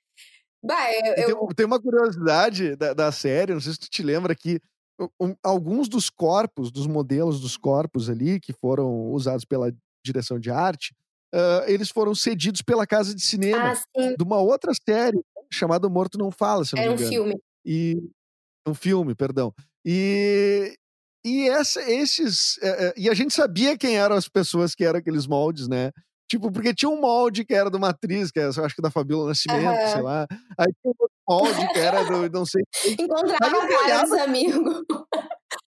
Bah, 0.64 0.92
eu, 0.92 1.14
eu- 1.30 1.38
Tem, 1.48 1.56
tem 1.58 1.66
uma 1.66 1.82
curiosidade 1.82 2.76
da, 2.76 2.94
da 2.94 3.12
série, 3.12 3.54
não 3.54 3.62
sei 3.62 3.74
se 3.74 3.80
tu 3.80 3.90
te 3.90 4.02
lembra 4.02 4.34
que 4.36 4.60
um- 5.22 5.36
alguns 5.44 5.88
dos 5.88 6.10
corpos, 6.10 6.72
dos 6.72 6.88
modelos 6.88 7.40
dos 7.40 7.56
corpos 7.58 8.10
ali, 8.10 8.40
que 8.40 8.52
foram 8.54 9.12
usados 9.12 9.46
pela 9.46 9.72
direção 10.04 10.40
de 10.40 10.50
arte, 10.50 10.96
ah, 11.34 11.66
eles 11.68 11.90
foram 11.90 12.16
cedidos 12.16 12.62
pela 12.62 12.88
casa 12.88 13.14
de 13.14 13.22
cinema 13.22 13.74
Ah, 13.98 14.16
de 14.18 14.24
uma 14.24 14.40
outra 14.40 14.72
série 14.74 15.20
chamada 15.52 15.88
Morto 15.90 16.18
Não 16.18 16.32
Fala, 16.32 16.66
se 16.66 16.76
não 16.76 16.82
era 16.82 16.92
me 16.92 16.96
um 16.96 17.00
engano. 17.00 17.12
filme. 17.14 17.42
E 17.66 17.98
um 18.68 18.74
filme, 18.74 19.14
perdão. 19.14 19.54
E 19.86 20.76
e 21.28 21.50
essa, 21.50 21.82
esses 21.92 22.58
eh, 22.62 22.94
e 22.98 23.10
a 23.10 23.14
gente 23.14 23.34
sabia 23.34 23.78
quem 23.78 23.98
eram 23.98 24.16
as 24.16 24.28
pessoas 24.28 24.74
que 24.76 24.84
eram 24.86 25.00
aqueles 25.00 25.28
moldes, 25.28 25.68
né? 25.68 25.92
Tipo, 26.30 26.52
porque 26.52 26.74
tinha 26.74 26.90
um 26.90 27.00
molde 27.00 27.46
que 27.46 27.54
era 27.54 27.70
de 27.72 27.78
uma 27.78 27.90
atriz, 27.90 28.32
que 28.32 28.40
é, 28.40 28.46
eu 28.48 28.66
acho 28.66 28.76
que 28.76 28.82
da 28.82 28.92
Fabíola 28.92 29.30
Nascimento, 29.30 29.66
Aham. 29.80 29.92
sei 29.94 30.02
lá. 30.02 30.28
Aí 30.58 30.68
tinha 30.82 30.94
outro 31.00 31.16
molde 31.28 31.68
que 31.74 31.80
era 31.80 32.04
do 32.04 32.30
não 32.30 32.46
sei 32.46 32.62
olhava- 33.86 34.04
dos 34.10 34.20
amigos. 34.20 34.84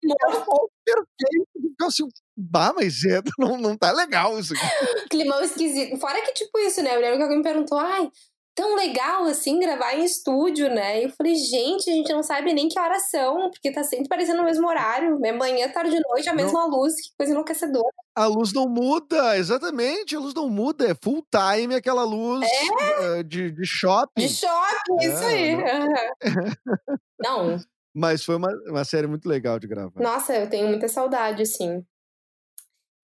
era 0.04 0.40
um 0.40 0.44
molde 0.46 0.72
perfeito. 0.84 1.46
Ficava 1.70 1.88
assim, 1.88 2.08
bah, 2.34 2.72
mas 2.74 3.04
é, 3.04 3.20
não, 3.38 3.58
não 3.58 3.76
tá 3.76 3.92
legal 3.92 4.38
isso 4.38 4.54
aqui. 4.54 5.08
Climão 5.10 5.42
esquisito. 5.42 5.98
Fora 5.98 6.22
que, 6.22 6.32
tipo, 6.32 6.58
isso, 6.58 6.82
né? 6.82 6.96
Eu 6.96 7.00
lembro 7.00 7.16
que 7.18 7.22
alguém 7.24 7.36
me 7.38 7.44
perguntou, 7.44 7.78
ai, 7.78 8.10
tão 8.56 8.74
legal 8.74 9.24
assim 9.26 9.60
gravar 9.60 9.94
em 9.94 10.04
estúdio, 10.04 10.68
né? 10.68 11.00
E 11.00 11.04
eu 11.04 11.10
falei, 11.10 11.34
gente, 11.36 11.88
a 11.88 11.92
gente 11.92 12.12
não 12.12 12.22
sabe 12.22 12.52
nem 12.54 12.68
que 12.68 12.80
horas 12.80 13.08
são, 13.10 13.50
porque 13.50 13.70
tá 13.70 13.84
sempre 13.84 14.08
parecendo 14.08 14.40
o 14.42 14.44
mesmo 14.44 14.66
horário. 14.66 15.20
É 15.24 15.30
manhã, 15.30 15.68
tarde 15.70 15.94
e 15.94 16.00
noite, 16.00 16.28
a 16.28 16.34
Não. 16.34 16.42
mesma 16.42 16.64
luz, 16.66 16.94
que 16.94 17.10
coisa 17.16 17.32
enlouquecedora. 17.32 17.86
A 18.16 18.26
luz 18.26 18.52
não 18.54 18.66
muda, 18.66 19.36
exatamente, 19.36 20.16
a 20.16 20.18
luz 20.18 20.32
não 20.34 20.48
muda, 20.48 20.90
é 20.90 20.94
full 20.94 21.22
time 21.30 21.74
aquela 21.74 22.02
luz 22.02 22.48
eh, 22.50 23.22
de, 23.22 23.50
de 23.52 23.66
shopping. 23.66 24.22
De 24.22 24.28
shopping, 24.30 24.96
isso 25.02 25.22
É, 25.22 25.26
aí. 25.26 25.56
não. 25.56 25.86
Não, 27.18 27.58
Mas 27.94 28.24
foi 28.24 28.36
uma, 28.36 28.48
uma 28.68 28.84
série 28.84 29.06
muito 29.06 29.26
legal 29.28 29.58
de 29.58 29.66
gravar. 29.66 30.00
nossa, 30.02 30.34
eu 30.34 30.48
tenho 30.50 30.68
muita 30.68 30.88
saudade, 30.88 31.42
assim. 31.42 31.82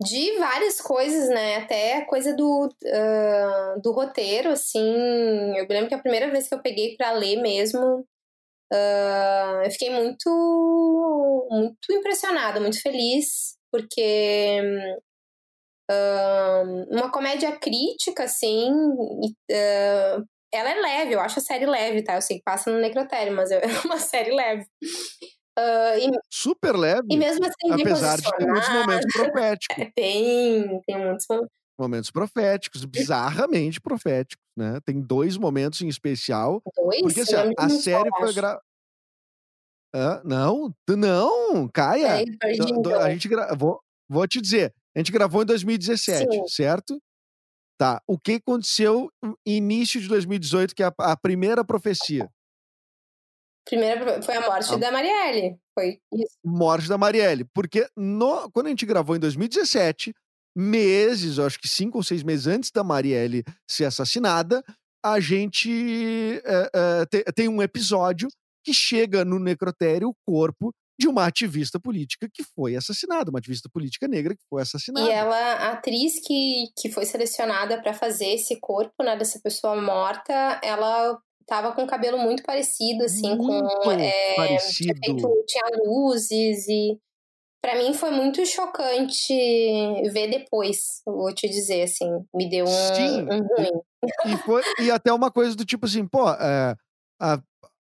De 0.05 0.39
várias 0.39 0.81
coisas, 0.81 1.29
né? 1.29 1.57
Até 1.57 1.99
a 1.99 2.07
coisa 2.07 2.35
do, 2.35 2.69
ah, 2.87 3.77
do 3.83 3.93
roteiro, 3.93 4.51
assim. 4.51 4.81
Eu 5.57 5.67
lembro 5.69 5.89
que 5.89 5.95
a 5.95 5.99
primeira 6.03 6.31
vez 6.31 6.49
que 6.49 6.55
eu 6.55 6.63
peguei 6.63 6.97
pra 6.97 7.13
ler 7.13 7.37
mesmo, 7.43 8.07
ah, 8.73 9.63
eu 9.65 9.71
fiquei 9.71 9.91
muito, 9.91 11.49
muito 11.51 11.93
impressionada, 11.93 12.61
muito 12.61 12.81
feliz, 12.83 13.57
porque 13.71 14.61
ah, 15.91 16.63
uma 16.91 17.11
comédia 17.11 17.53
crítica, 17.59 18.25
assim, 18.25 18.71
ela 20.53 20.71
é 20.71 20.75
leve, 20.81 21.15
eu 21.15 21.21
acho 21.21 21.39
a 21.39 21.43
série 21.43 21.67
leve, 21.67 22.03
tá? 22.03 22.15
Eu 22.15 22.23
sei 22.23 22.37
que 22.39 22.43
passa 22.45 22.71
no 22.71 22.79
necrotério, 22.79 23.35
mas 23.35 23.51
é 23.51 23.61
uma 23.87 23.99
série 23.99 24.33
leve. 24.35 24.67
Ah, 25.57 25.99
e, 25.99 26.11
Super 26.31 26.77
leve, 26.77 27.09
e 27.11 27.17
mesmo 27.17 27.45
assim, 27.45 27.73
apesar 27.73 28.21
de 28.21 28.31
ter 28.37 28.47
muitos 28.47 28.69
momentos 28.71 29.13
proféticos. 29.13 29.77
Tem, 29.95 30.81
tem 30.87 30.99
muitos 30.99 31.27
momentos. 31.29 31.51
momentos 31.79 32.11
proféticos, 32.11 32.85
bizarramente 32.85 33.81
proféticos, 33.81 34.43
né? 34.57 34.79
Tem 34.85 35.01
dois 35.01 35.37
momentos 35.37 35.83
em 35.83 35.89
especial. 35.89 36.63
Dois? 36.77 37.03
Porque 37.03 37.21
assim, 37.21 37.53
a 37.59 37.69
só, 37.69 37.81
série 37.81 38.11
foi 38.19 38.33
gravada. 38.33 38.63
Não, 40.25 40.75
tu 40.87 40.97
não, 40.97 41.69
Caia. 41.69 42.23
Então. 42.23 42.99
a 42.99 43.11
gente 43.11 43.29
gra... 43.29 43.55
vou, 43.55 43.79
vou 44.09 44.27
te 44.27 44.41
dizer, 44.41 44.75
a 44.97 44.99
gente 44.99 45.13
gravou 45.13 45.43
em 45.43 45.47
2017, 45.47 46.33
Sim. 46.33 46.49
certo? 46.49 46.99
Tá. 47.79 48.01
O 48.07 48.19
que 48.19 48.35
aconteceu 48.35 49.11
no 49.23 49.37
início 49.45 50.01
de 50.01 50.09
2018, 50.09 50.75
que 50.75 50.83
é 50.83 50.87
a, 50.87 50.93
a 50.99 51.17
primeira 51.17 51.63
profecia? 51.63 52.27
Primeiro 53.65 54.23
foi 54.23 54.37
a 54.37 54.41
morte 54.49 54.73
Ah. 54.75 54.77
da 54.77 54.91
Marielle. 54.91 55.57
Foi 55.79 55.99
isso. 56.13 56.37
Morte 56.45 56.89
da 56.89 56.99
Marielle. 56.99 57.45
Porque 57.55 57.87
no- 57.97 58.51
quando 58.51 58.67
a 58.67 58.71
gente 58.71 58.85
gravou 58.87 59.15
em 59.17 59.21
2017, 59.21 60.13
meses, 60.57 61.39
acho 61.39 61.59
que 61.59 61.69
cinco 61.69 61.99
ou 61.99 62.05
seis 62.05 62.23
meses 62.23 62.47
antes 62.47 62.71
da 62.71 62.85
Marielle 62.85 63.43
ser 63.69 63.85
assassinada, 63.87 64.63
a 65.05 65.19
gente 65.19 66.41
é, 66.45 66.71
é, 66.75 67.07
te- 67.07 67.25
tem 67.35 67.49
um 67.49 67.63
episódio 67.63 68.29
que 68.65 68.73
chega 68.73 69.25
no 69.25 69.39
necrotério 69.39 70.09
o 70.11 70.15
corpo 70.27 70.73
de 71.01 71.09
uma 71.09 71.27
ativista 71.27 71.81
política 71.81 72.29
que 72.33 72.45
foi 72.45 72.77
assassinada, 72.77 73.31
uma 73.31 73.39
ativista 73.41 73.69
política 73.73 74.07
negra 74.07 74.35
que 74.37 74.43
foi 74.49 74.63
assassinada. 74.63 75.09
E 75.09 75.11
ela, 75.11 75.37
a 75.55 75.73
atriz 75.73 76.21
que, 76.25 76.67
que 76.79 76.91
foi 76.91 77.05
selecionada 77.07 77.81
pra 77.83 77.93
fazer 77.95 78.27
esse 78.27 78.61
corpo, 78.61 79.03
né, 79.03 79.17
dessa 79.17 79.41
pessoa 79.43 79.81
morta, 79.81 80.61
ela 80.63 81.19
tava 81.47 81.73
com 81.73 81.85
o 81.85 81.87
cabelo 81.87 82.19
muito 82.19 82.43
parecido, 82.43 83.05
assim, 83.05 83.37
Muito 83.37 83.77
com. 83.83 83.91
é, 83.91 84.35
parecido. 84.37 85.01
Tinha, 85.01 85.17
feito- 85.19 85.45
tinha 85.47 85.65
luzes 85.85 86.69
e. 86.69 86.99
Pra 87.61 87.77
mim 87.77 87.95
foi 87.95 88.11
muito 88.11 88.45
chocante 88.45 89.33
ver 90.13 90.29
depois, 90.29 90.79
vou 91.07 91.33
te 91.33 91.49
dizer, 91.49 91.83
assim. 91.83 92.09
Me 92.35 92.49
deu 92.51 92.65
um, 92.65 92.69
Sim. 92.69 93.23
um 93.23 93.39
ruim. 93.47 93.81
E, 94.27 94.37
foi, 94.39 94.63
e 94.81 94.91
até 94.91 95.13
uma 95.13 95.31
coisa 95.31 95.55
do 95.55 95.65
tipo 95.65 95.87
assim, 95.87 96.05
pô, 96.07 96.29
é, 96.29 96.75
a, 97.21 97.41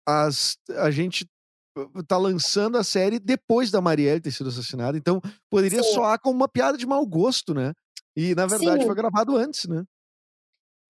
as, 0.08 0.58
a 0.78 0.90
gente 0.92 1.28
tá 2.08 2.18
lançando 2.18 2.78
a 2.78 2.86
série 2.86 3.20
depois 3.20 3.70
da 3.70 3.82
Marielle 3.82 4.22
ter 4.22 4.32
sido 4.32 4.48
assassinada, 4.48 4.98
então 4.98 5.20
poderia 5.50 5.84
Sim. 5.84 5.94
soar 5.94 6.18
como 6.22 6.38
uma 6.38 6.48
piada 6.48 6.78
de 6.78 6.86
mau 6.86 7.06
gosto, 7.06 7.54
né? 7.54 7.74
E 8.16 8.34
na 8.34 8.46
verdade 8.46 8.80
Sim. 8.80 8.86
foi 8.86 8.96
gravado 8.96 9.36
antes, 9.36 9.68
né? 9.68 9.84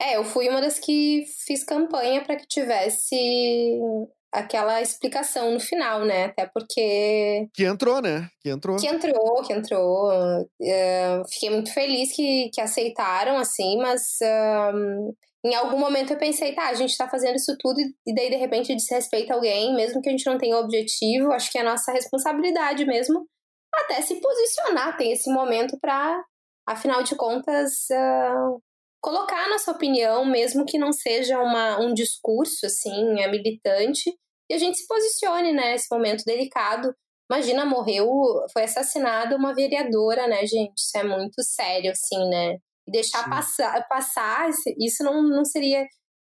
É, 0.01 0.17
eu 0.17 0.23
fui 0.23 0.49
uma 0.49 0.61
das 0.61 0.79
que 0.79 1.25
fiz 1.45 1.63
campanha 1.63 2.23
para 2.23 2.35
que 2.35 2.45
tivesse 2.47 3.15
aquela 4.31 4.81
explicação 4.81 5.51
no 5.51 5.59
final, 5.59 6.03
né? 6.03 6.25
Até 6.25 6.45
porque 6.53 7.47
Que 7.53 7.63
entrou, 7.63 8.01
né? 8.01 8.27
Que 8.41 8.49
entrou. 8.49 8.77
que 8.77 8.87
entrou, 8.87 9.41
que 9.43 9.53
entrou. 9.53 10.11
É, 10.61 11.21
fiquei 11.29 11.49
muito 11.49 11.73
feliz 11.73 12.13
que, 12.13 12.49
que 12.53 12.59
aceitaram, 12.59 13.37
assim, 13.37 13.77
mas 13.77 14.01
ahn, 14.21 15.13
em 15.45 15.55
algum 15.55 15.79
momento 15.79 16.11
eu 16.11 16.17
pensei, 16.17 16.53
tá, 16.53 16.67
a 16.67 16.73
gente 16.73 16.97
tá 16.97 17.07
fazendo 17.07 17.35
isso 17.35 17.55
tudo 17.59 17.79
e 17.79 18.13
daí 18.13 18.29
de 18.29 18.35
repente 18.35 18.75
desrespeita 18.75 19.33
alguém, 19.33 19.73
mesmo 19.75 20.01
que 20.01 20.09
a 20.09 20.11
gente 20.11 20.25
não 20.25 20.37
tenha 20.37 20.57
objetivo, 20.57 21.31
acho 21.31 21.51
que 21.51 21.57
é 21.57 21.63
nossa 21.63 21.91
responsabilidade 21.91 22.83
mesmo 22.83 23.25
até 23.73 24.01
se 24.01 24.19
posicionar, 24.19 24.97
tem 24.97 25.11
esse 25.11 25.29
momento 25.31 25.77
para, 25.79 26.23
afinal 26.65 27.03
de 27.03 27.15
contas, 27.15 27.87
colocar 29.05 29.47
nossa 29.49 29.69
opinião, 29.71 30.25
mesmo 30.25 30.65
que 30.65 30.79
não 30.79 30.91
seja 30.91 31.39
uma, 31.39 31.79
um 31.79 31.93
discurso 31.93 32.65
assim, 32.65 33.19
é 33.21 33.29
militante, 33.29 34.11
e 34.49 34.53
a 34.55 34.57
gente 34.57 34.79
se 34.79 34.87
posicione, 34.87 35.51
né, 35.53 35.73
nesse 35.73 35.85
momento 35.91 36.23
delicado. 36.25 36.91
Imagina, 37.31 37.65
morreu, 37.65 38.07
foi 38.51 38.63
assassinada 38.63 39.35
uma 39.35 39.53
vereadora, 39.53 40.27
né, 40.27 40.43
gente? 40.47 40.73
Isso 40.77 40.97
é 40.97 41.03
muito 41.03 41.43
sério, 41.43 41.91
assim, 41.91 42.29
né? 42.29 42.57
E 42.87 42.91
deixar 42.91 43.23
Sim. 43.25 43.29
passar, 43.29 43.87
passar 43.87 44.49
isso 44.79 45.03
não, 45.03 45.21
não 45.21 45.45
seria. 45.45 45.85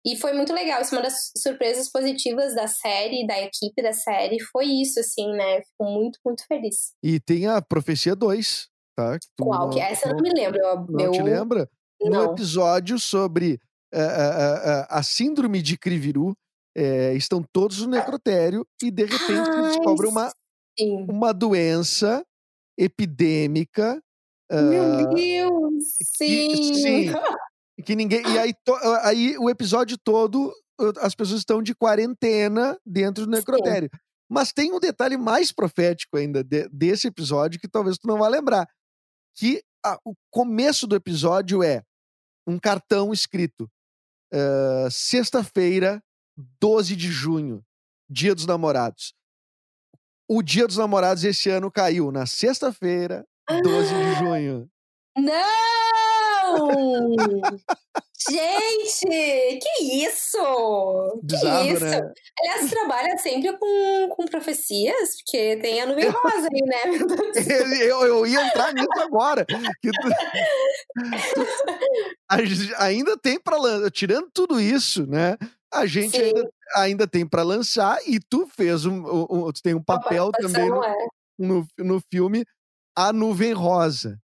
E 0.06 0.16
foi 0.16 0.32
muito 0.32 0.52
legal. 0.52 0.80
Isso 0.80 0.94
é 0.94 0.98
uma 0.98 1.04
das 1.04 1.30
surpresas 1.36 1.90
positivas 1.90 2.54
da 2.54 2.66
série, 2.68 3.26
da 3.26 3.40
equipe 3.40 3.82
da 3.82 3.92
série, 3.92 4.40
foi 4.52 4.66
isso, 4.66 4.98
assim, 5.00 5.28
né? 5.32 5.60
Fico 5.62 5.84
muito, 5.84 6.18
muito 6.24 6.44
feliz. 6.46 6.92
E 7.02 7.18
tem 7.20 7.46
a 7.48 7.60
Profecia 7.62 8.14
2, 8.16 8.68
tá? 8.96 9.18
Que 9.18 9.26
Qual 9.40 9.66
não- 9.66 9.70
que 9.70 9.80
é? 9.80 9.90
Essa 9.92 10.08
eu 10.08 10.12
não- 10.14 10.16
não 10.18 10.22
me 10.22 10.40
lembro. 10.40 10.58
Eu, 10.60 10.86
Não 10.88 11.04
eu- 11.06 11.10
te 11.12 11.22
lembra? 11.22 11.68
No 12.02 12.10
Não. 12.10 12.32
episódio 12.32 12.98
sobre 12.98 13.60
eh, 13.92 13.98
eh, 14.00 14.62
eh, 14.64 14.86
a 14.88 15.02
síndrome 15.02 15.60
de 15.60 15.76
Criviru, 15.76 16.34
eh, 16.76 17.14
estão 17.14 17.42
todos 17.52 17.80
no 17.82 17.88
necrotério 17.88 18.66
e 18.82 18.90
de 18.90 19.04
repente 19.04 19.48
Ai, 19.50 19.62
descobre 19.68 20.06
uma, 20.06 20.30
Sim. 20.78 21.06
uma 21.10 21.32
doença 21.34 22.24
epidêmica 22.78 24.00
Meu 24.50 24.82
ah, 24.82 25.14
Deus! 25.14 25.84
que- 25.98 26.04
Sim! 26.04 26.74
sim. 26.74 27.04
que 27.84 27.94
ninguém 27.96 28.22
e 28.26 28.38
aí, 28.38 28.52
to- 28.64 28.76
aí 29.02 29.36
o 29.38 29.48
episódio 29.50 29.96
todo 30.02 30.48
uh, 30.80 30.92
as 31.00 31.14
pessoas 31.14 31.38
estão 31.40 31.62
de 31.62 31.74
quarentena 31.74 32.78
dentro 32.84 33.24
do 33.26 33.30
necrotério. 33.32 33.88
Mas 34.28 34.52
tem 34.52 34.72
um 34.72 34.78
detalhe 34.80 35.16
mais 35.16 35.50
profético 35.52 36.16
ainda 36.16 36.42
de- 36.44 36.68
desse 36.68 37.06
episódio 37.08 37.58
que 37.60 37.68
talvez 37.68 37.96
tu 37.98 38.06
não 38.06 38.18
vá 38.18 38.28
lembrar, 38.28 38.66
que 39.36 39.62
a- 39.84 39.98
o 40.04 40.14
começo 40.30 40.86
do 40.86 40.94
episódio 40.96 41.62
é 41.62 41.82
um 42.50 42.58
cartão 42.58 43.12
escrito 43.12 43.70
ah, 44.32 44.88
sexta-feira, 44.90 46.02
12 46.60 46.96
de 46.96 47.10
junho, 47.10 47.64
Dia 48.08 48.34
dos 48.34 48.46
Namorados. 48.46 49.14
O 50.28 50.42
Dia 50.42 50.66
dos 50.66 50.76
Namorados 50.76 51.24
esse 51.24 51.50
ano 51.50 51.70
caiu 51.70 52.12
na 52.12 52.26
sexta-feira, 52.26 53.26
12 53.48 53.94
de 53.94 54.14
junho. 54.18 54.70
Não! 55.16 55.99
Gente, 58.30 59.58
que 59.62 59.82
isso? 60.04 60.36
Bizarro, 61.22 61.64
que 61.66 61.72
isso? 61.72 61.84
né? 61.84 62.12
Aliás, 62.38 62.70
trabalha 62.70 63.16
sempre 63.16 63.56
com, 63.56 64.08
com 64.14 64.26
profecias, 64.26 65.16
porque 65.16 65.56
tem 65.56 65.80
a 65.80 65.86
nuvem 65.86 66.04
rosa 66.10 66.48
aí, 66.52 66.60
né? 66.60 66.82
Eu, 67.82 68.04
eu 68.06 68.26
ia 68.26 68.46
entrar 68.46 68.74
nisso 68.74 69.00
agora. 69.00 69.46
tu- 69.46 69.56
ainda 72.78 73.16
tem 73.16 73.40
para 73.40 73.56
tirando 73.90 74.28
tudo 74.32 74.60
isso, 74.60 75.06
né? 75.06 75.36
a 75.72 75.86
gente 75.86 76.16
Sim. 76.16 76.22
ainda, 76.24 76.50
ainda 76.74 77.06
tem 77.06 77.26
para 77.26 77.42
lançar 77.42 77.98
e 78.06 78.18
tu 78.18 78.46
fez 78.46 78.84
um, 78.84 79.04
um- 79.06 79.26
um- 79.46 79.52
tu 79.52 79.62
tem 79.62 79.74
um 79.74 79.82
papel 79.82 80.30
também 80.32 80.68
no, 80.68 80.84
é. 80.84 80.94
no, 81.38 81.66
no 81.78 82.02
filme 82.12 82.44
A 82.96 83.12
Nuvem 83.12 83.52
Rosa. 83.52 84.18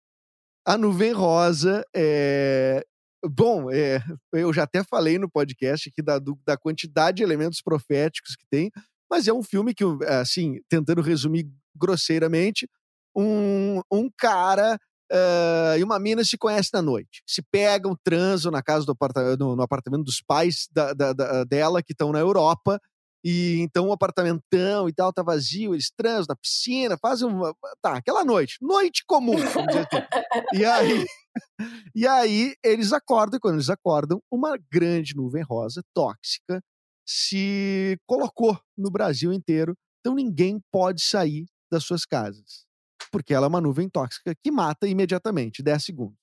A 0.66 0.78
Nuvem 0.78 1.12
Rosa 1.12 1.86
é. 1.96 2.84
Bom, 3.28 3.72
é, 3.72 4.00
eu 4.34 4.54
já 4.54 4.64
até 4.64 4.84
falei 4.84 5.18
no 5.18 5.28
podcast 5.30 5.90
aqui 5.90 6.00
da, 6.02 6.20
do- 6.20 6.38
da 6.46 6.56
quantidade 6.56 7.18
de 7.18 7.24
elementos 7.24 7.60
proféticos 7.60 8.36
que 8.36 8.46
tem, 8.52 8.72
mas 9.10 9.28
é 9.28 9.34
um 9.34 9.42
filme 9.42 9.74
que, 9.74 9.84
assim, 10.08 10.60
tentando 10.70 11.02
resumir 11.02 11.48
grosseiramente, 11.76 12.70
um, 13.16 13.82
um 13.92 14.08
cara 14.16 14.80
ah, 15.12 15.76
e 15.78 15.84
uma 15.84 15.98
mina 16.00 16.24
se 16.24 16.38
conhecem 16.38 16.70
na 16.74 16.84
noite. 16.84 17.24
Se 17.28 17.42
pegam, 17.52 17.98
transam 18.04 18.52
na 18.52 18.62
casa 18.62 18.86
do 18.86 18.92
apartamento, 18.92 19.40
no, 19.40 19.56
no 19.56 19.64
apartamento 19.64 20.04
dos 20.04 20.22
pais 20.22 20.68
da- 20.72 20.94
da- 20.94 21.14
da- 21.14 21.44
dela, 21.46 21.82
que 21.82 21.94
estão 21.94 22.12
na 22.12 22.20
Europa, 22.20 22.80
e 23.28 23.60
então 23.62 23.88
o 23.88 23.92
apartamentão 23.92 24.88
e 24.88 24.94
tal 24.94 25.12
tá 25.12 25.24
vazio, 25.24 25.74
eles 25.74 25.90
transam 25.90 26.28
na 26.30 26.36
piscina, 26.36 26.96
fazem 26.96 27.28
uma. 27.28 27.56
Tá, 27.82 27.98
aquela 27.98 28.24
noite. 28.24 28.58
Noite 28.62 29.04
comum, 29.04 29.36
vamos 29.36 29.74
dizer 29.74 29.88
assim. 29.92 30.06
E 30.54 30.64
aí, 30.64 31.06
e 31.96 32.08
aí 32.08 32.54
eles 32.64 32.94
acordam, 32.94 33.38
e 33.38 33.40
quando 33.40 33.56
eles 33.56 33.72
acordam, 33.72 34.22
uma 34.32 34.56
grande 34.72 35.16
nuvem 35.16 35.42
rosa, 35.42 35.82
tóxica, 35.92 36.62
se 37.04 37.98
colocou 38.06 38.60
no 38.78 38.92
Brasil 38.92 39.34
inteiro. 39.34 39.76
Então 40.02 40.14
ninguém 40.14 40.62
pode 40.72 41.04
sair 41.04 41.48
das 41.72 41.84
suas 41.84 42.06
casas. 42.06 42.68
Porque 43.12 43.34
ela 43.34 43.48
é 43.48 43.50
uma 43.50 43.62
nuvem 43.62 43.90
tóxica 43.90 44.36
que 44.44 44.52
mata 44.52 44.88
imediatamente, 44.88 45.64
10 45.64 45.84
segundos. 45.84 46.20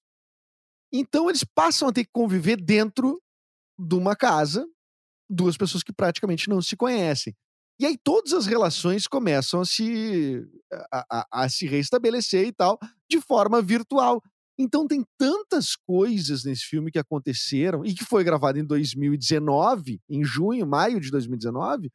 Então 0.92 1.28
eles 1.28 1.42
passam 1.42 1.88
a 1.88 1.92
ter 1.92 2.04
que 2.04 2.10
conviver 2.12 2.62
dentro 2.62 3.20
de 3.76 3.96
uma 3.96 4.14
casa, 4.14 4.64
duas 5.28 5.56
pessoas 5.56 5.82
que 5.82 5.92
praticamente 5.92 6.48
não 6.48 6.60
se 6.62 6.76
conhecem. 6.76 7.34
E 7.80 7.86
aí 7.86 7.96
todas 8.02 8.32
as 8.32 8.46
relações 8.46 9.06
começam 9.08 9.60
a 9.60 9.64
se, 9.64 10.44
a, 10.92 11.04
a- 11.20 11.26
a 11.44 11.48
se 11.48 11.66
restabelecer 11.66 12.46
e 12.46 12.52
tal, 12.52 12.78
de 13.10 13.20
forma 13.20 13.60
virtual. 13.62 14.20
Então 14.58 14.86
tem 14.86 15.02
tantas 15.18 15.74
coisas 15.74 16.44
nesse 16.44 16.64
filme 16.64 16.90
que 16.92 16.98
aconteceram 16.98 17.84
e 17.84 17.94
que 17.94 18.04
foi 18.04 18.22
gravado 18.22 18.58
em 18.58 18.64
2019, 18.64 20.00
em 20.08 20.22
junho, 20.24 20.66
maio 20.66 21.00
de 21.00 21.10
2019, 21.10 21.90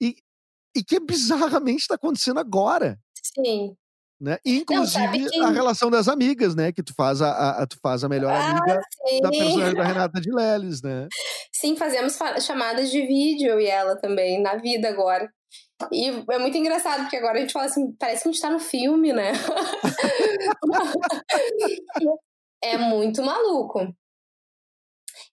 e, 0.00 0.16
e 0.74 0.82
que 0.82 0.98
bizarramente 0.98 1.82
está 1.82 1.94
acontecendo 1.94 2.40
agora. 2.40 2.98
Sim. 3.22 3.76
Né? 4.22 4.38
Não, 4.46 4.52
Inclusive 4.54 5.30
que- 5.30 5.40
a 5.40 5.50
relação 5.50 5.90
das 5.90 6.06
amigas, 6.06 6.54
né? 6.54 6.70
Que 6.70 6.80
tu 6.80 6.94
faz 6.94 7.20
a, 7.20 7.28
a- 7.32 7.62
a- 7.62 7.66
tu 7.66 7.76
faz 7.82 8.04
a 8.04 8.08
melhor 8.08 8.32
amiga 8.32 8.80
da 9.20 9.30
personagem 9.30 9.74
da 9.74 9.82
Renata 9.84 10.20
de 10.20 10.30
Leles, 10.30 10.80
né? 10.80 11.08
Sim, 11.52 11.74
fazemos 11.76 12.16
fa- 12.16 12.38
chamadas 12.38 12.88
de 12.92 13.04
vídeo 13.04 13.58
e 13.60 13.66
ela 13.66 13.96
também, 13.96 14.40
na 14.40 14.54
vida 14.54 14.88
agora. 14.88 15.28
E 15.92 16.06
é 16.30 16.38
muito 16.38 16.56
engraçado, 16.56 17.00
porque 17.00 17.16
agora 17.16 17.38
a 17.38 17.40
gente 17.40 17.52
fala 17.52 17.64
assim, 17.66 17.90
parece 17.98 18.22
que 18.22 18.28
a 18.28 18.32
gente 18.32 18.40
tá 18.40 18.50
no 18.50 18.60
filme, 18.60 19.12
né? 19.12 19.32
é 22.62 22.78
muito 22.78 23.24
maluco. 23.24 23.92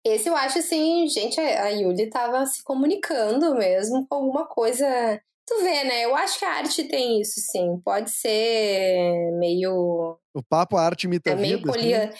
Esse 0.03 0.29
eu 0.29 0.35
acho 0.35 0.57
assim, 0.59 1.07
gente, 1.07 1.39
a 1.39 1.65
a 1.65 1.69
Yuli 1.69 2.09
tava 2.09 2.43
se 2.47 2.63
comunicando 2.63 3.53
mesmo 3.55 4.07
com 4.07 4.15
alguma 4.15 4.47
coisa. 4.47 5.21
Tu 5.49 5.63
vê, 5.63 5.83
né? 5.83 6.05
Eu 6.05 6.15
acho 6.15 6.37
que 6.37 6.45
a 6.45 6.57
arte 6.57 6.83
tem 6.83 7.19
isso, 7.19 7.39
sim. 7.39 7.81
Pode 7.83 8.11
ser 8.11 9.31
meio 9.39 10.15
O 10.31 10.43
papo 10.47 10.77
a 10.77 10.85
arte 10.85 11.05
imita 11.05 11.31
é 11.31 11.35
meio 11.35 11.57
vida. 11.57 11.71
assim. 11.71 11.79
poliana. 11.79 12.13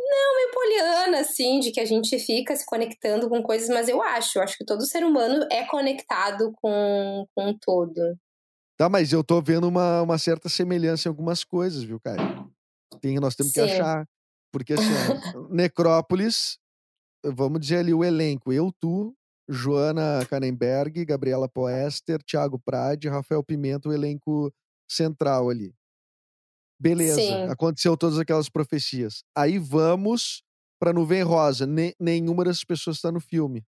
Não, 0.00 0.36
meio 0.36 0.50
poliana, 0.52 1.20
assim, 1.20 1.60
de 1.60 1.70
que 1.70 1.78
a 1.78 1.84
gente 1.84 2.18
fica 2.18 2.56
se 2.56 2.66
conectando 2.66 3.28
com 3.28 3.40
coisas, 3.40 3.68
mas 3.68 3.88
eu 3.88 4.02
acho, 4.02 4.36
eu 4.36 4.42
acho 4.42 4.58
que 4.58 4.64
todo 4.64 4.84
ser 4.84 5.04
humano 5.04 5.46
é 5.48 5.64
conectado 5.64 6.52
com, 6.60 7.24
com 7.36 7.50
o 7.50 7.58
todo. 7.58 8.18
Tá, 8.76 8.88
mas 8.88 9.12
eu 9.12 9.22
tô 9.22 9.40
vendo 9.40 9.68
uma, 9.68 10.02
uma 10.02 10.18
certa 10.18 10.48
semelhança 10.48 11.06
em 11.06 11.10
algumas 11.10 11.44
coisas, 11.44 11.84
viu, 11.84 12.00
cara? 12.00 12.20
Tem, 13.00 13.14
nós 13.20 13.36
temos 13.36 13.52
que 13.52 13.60
Sim. 13.60 13.66
achar. 13.66 14.08
Porque 14.50 14.72
assim, 14.72 14.92
ó, 15.32 15.48
Necrópolis, 15.54 16.58
vamos 17.24 17.60
dizer 17.60 17.78
ali 17.78 17.94
o 17.94 18.02
elenco. 18.02 18.52
Eu, 18.52 18.72
tu, 18.72 19.14
Joana 19.52 20.24
Kanenberg, 20.28 21.04
Gabriela 21.04 21.48
Poester, 21.48 22.22
Thiago 22.22 22.58
Prade, 22.58 23.08
Rafael 23.08 23.42
Pimenta, 23.44 23.88
o 23.88 23.92
elenco 23.92 24.52
central 24.90 25.50
ali. 25.50 25.74
Beleza, 26.80 27.20
Sim. 27.20 27.44
aconteceu 27.44 27.96
todas 27.96 28.18
aquelas 28.18 28.48
profecias. 28.48 29.22
Aí 29.36 29.58
vamos 29.58 30.42
pra 30.80 30.92
Nuvem 30.92 31.22
Rosa. 31.22 31.66
Ne- 31.66 31.94
nenhuma 32.00 32.44
dessas 32.44 32.64
pessoas 32.64 32.96
está 32.96 33.12
no 33.12 33.20
filme. 33.20 33.64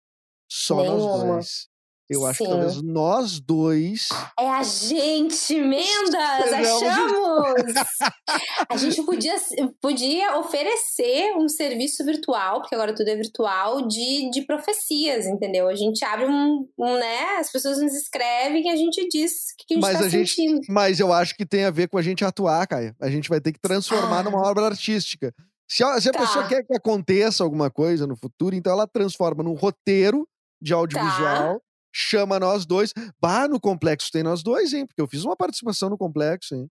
Só 0.51 0.77
nós 0.77 1.03
Nenhuma. 1.03 1.35
dois. 1.35 1.69
Eu 2.11 2.27
acho 2.27 2.39
que 2.39 2.45
Sim. 2.45 2.51
talvez 2.51 2.83
nós 2.83 3.41
dois 3.41 4.09
É 4.39 4.49
a 4.51 4.63
gente, 4.63 5.55
Mendas! 5.61 6.53
Achamos! 6.53 7.75
A 8.69 8.77
gente 8.77 9.03
podia, 9.03 9.35
podia 9.81 10.39
oferecer 10.39 11.33
um 11.37 11.49
serviço 11.49 12.05
virtual, 12.05 12.61
porque 12.61 12.75
agora 12.75 12.95
tudo 12.95 13.09
é 13.09 13.17
virtual, 13.17 13.87
de, 13.87 14.31
de 14.31 14.43
profecias, 14.47 15.27
entendeu? 15.27 15.69
A 15.69 15.75
gente 15.75 16.05
abre 16.05 16.27
um, 16.27 16.67
um, 16.79 16.99
né? 16.99 17.37
As 17.39 17.51
pessoas 17.51 17.81
nos 17.81 17.93
escrevem 17.95 18.67
e 18.67 18.71
a 18.71 18.77
gente 18.77 19.07
diz 19.09 19.31
o 19.33 19.67
que 19.67 19.75
a 19.75 19.77
gente 19.77 19.83
Mas 19.83 19.99
tá 19.99 20.05
a 20.05 20.09
gente- 20.09 20.31
sentindo. 20.35 20.61
Mas 20.69 21.01
eu 21.01 21.13
acho 21.13 21.35
que 21.37 21.45
tem 21.47 21.65
a 21.65 21.71
ver 21.71 21.89
com 21.89 21.99
a 21.99 22.03
gente 22.03 22.25
atuar, 22.25 22.67
Caia. 22.67 22.95
A 23.01 23.11
gente 23.11 23.29
vai 23.29 23.41
ter 23.41 23.53
que 23.53 23.61
transformar 23.61 24.21
Ah. 24.21 24.23
numa 24.23 24.47
obra 24.49 24.65
artística. 24.67 25.33
Se 25.69 25.83
a, 25.85 26.01
se 26.01 26.09
a 26.09 26.13
Tá. 26.13 26.21
pessoa 26.21 26.47
quer 26.49 26.63
que 26.65 26.75
aconteça 26.77 27.43
alguma 27.45 27.71
coisa 27.71 28.07
no 28.07 28.17
futuro, 28.17 28.55
então 28.55 28.73
ela 28.73 28.87
transforma 28.87 29.43
num 29.43 29.55
roteiro 29.55 30.27
de 30.61 30.73
audiovisual, 30.73 31.55
Tá. 31.59 31.61
Chama 31.93 32.39
nós 32.41 32.65
dois. 32.67 32.93
Bah, 33.21 33.47
no 33.49 33.61
complexo 33.61 34.11
tem 34.13 34.23
nós 34.23 34.43
dois, 34.43 34.73
hein? 34.73 34.87
Porque 34.87 35.01
eu 35.01 35.07
fiz 35.09 35.25
uma 35.25 35.37
participação 35.37 35.91
no 35.91 35.99
complexo, 35.99 36.55
hein? 36.55 36.69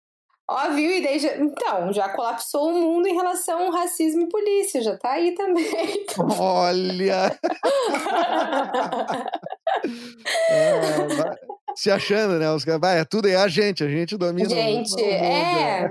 Ó, 0.50 0.70
viu? 0.72 0.92
E 0.92 1.02
daí 1.02 1.18
já, 1.20 1.38
então, 1.38 1.94
já 1.94 2.10
colapsou 2.10 2.70
o 2.70 2.74
mundo 2.74 3.08
em 3.08 3.14
relação 3.16 3.68
ao 3.68 3.72
racismo 3.72 4.24
e 4.24 4.28
polícia, 4.30 4.82
já 4.82 4.98
tá 4.98 5.12
aí 5.12 5.34
também. 5.34 6.06
Olha! 6.38 7.40
É, 10.50 11.08
vai- 11.16 11.36
se 11.76 11.90
achando, 11.90 12.38
né? 12.38 12.52
Os 12.52 12.66
caras, 12.66 12.82
vai, 12.82 13.00
é 13.00 13.06
tudo 13.06 13.30
é 13.30 13.36
a 13.36 13.48
gente, 13.48 13.82
a 13.82 13.88
gente 13.88 14.18
domina. 14.18 14.50
Gente, 14.50 14.90
mundo, 14.92 15.02
é. 15.02 15.90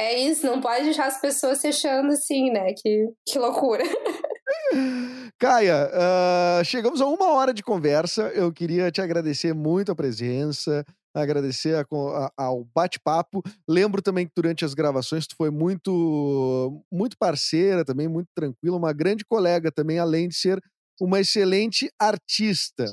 É 0.00 0.18
isso, 0.18 0.46
não 0.46 0.60
pode 0.60 0.84
deixar 0.84 1.06
as 1.06 1.20
pessoas 1.20 1.58
se 1.58 1.68
achando 1.68 2.12
assim, 2.12 2.50
né? 2.50 2.72
Que, 2.76 3.08
que 3.24 3.38
loucura. 3.38 3.84
Caia, 5.38 5.90
ah, 5.92 6.62
chegamos 6.64 7.00
a 7.00 7.06
uma 7.06 7.32
hora 7.32 7.52
de 7.54 7.62
conversa. 7.62 8.28
Eu 8.28 8.52
queria 8.52 8.90
te 8.90 9.00
agradecer 9.00 9.54
muito 9.54 9.90
a 9.90 9.94
presença, 9.96 10.84
agradecer 11.14 11.74
a 11.76 11.80
a- 11.82 12.32
ao 12.36 12.64
bate-papo. 12.74 13.42
Lembro 13.68 14.02
também 14.02 14.26
que 14.26 14.32
durante 14.36 14.64
as 14.64 14.74
gravações 14.74 15.26
tu 15.26 15.34
foi 15.36 15.50
muito, 15.50 16.84
muito 16.92 17.16
parceira 17.18 17.84
também, 17.84 18.06
muito 18.08 18.28
tranquila, 18.34 18.76
uma 18.76 18.92
grande 18.92 19.24
colega 19.24 19.72
também, 19.72 19.98
além 19.98 20.28
de 20.28 20.36
ser 20.36 20.60
uma 21.00 21.20
excelente 21.20 21.90
artista. 21.98 22.84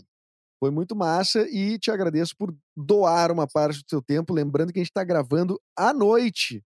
Foi 0.60 0.72
muito 0.72 0.95
massa 0.95 1.47
e 1.49 1.78
te 1.78 1.91
agradeço 1.91 2.34
por 2.38 2.55
doar 2.76 3.32
uma 3.32 3.47
parte 3.47 3.80
do 3.80 3.86
teu 3.86 4.01
tempo, 4.01 4.34
lembrando 4.34 4.74
que 4.74 4.80
a 4.80 4.82
gente 4.84 4.89
está 4.89 5.03
gravando 5.03 5.60
à 5.78 5.93
noite, 5.93 6.64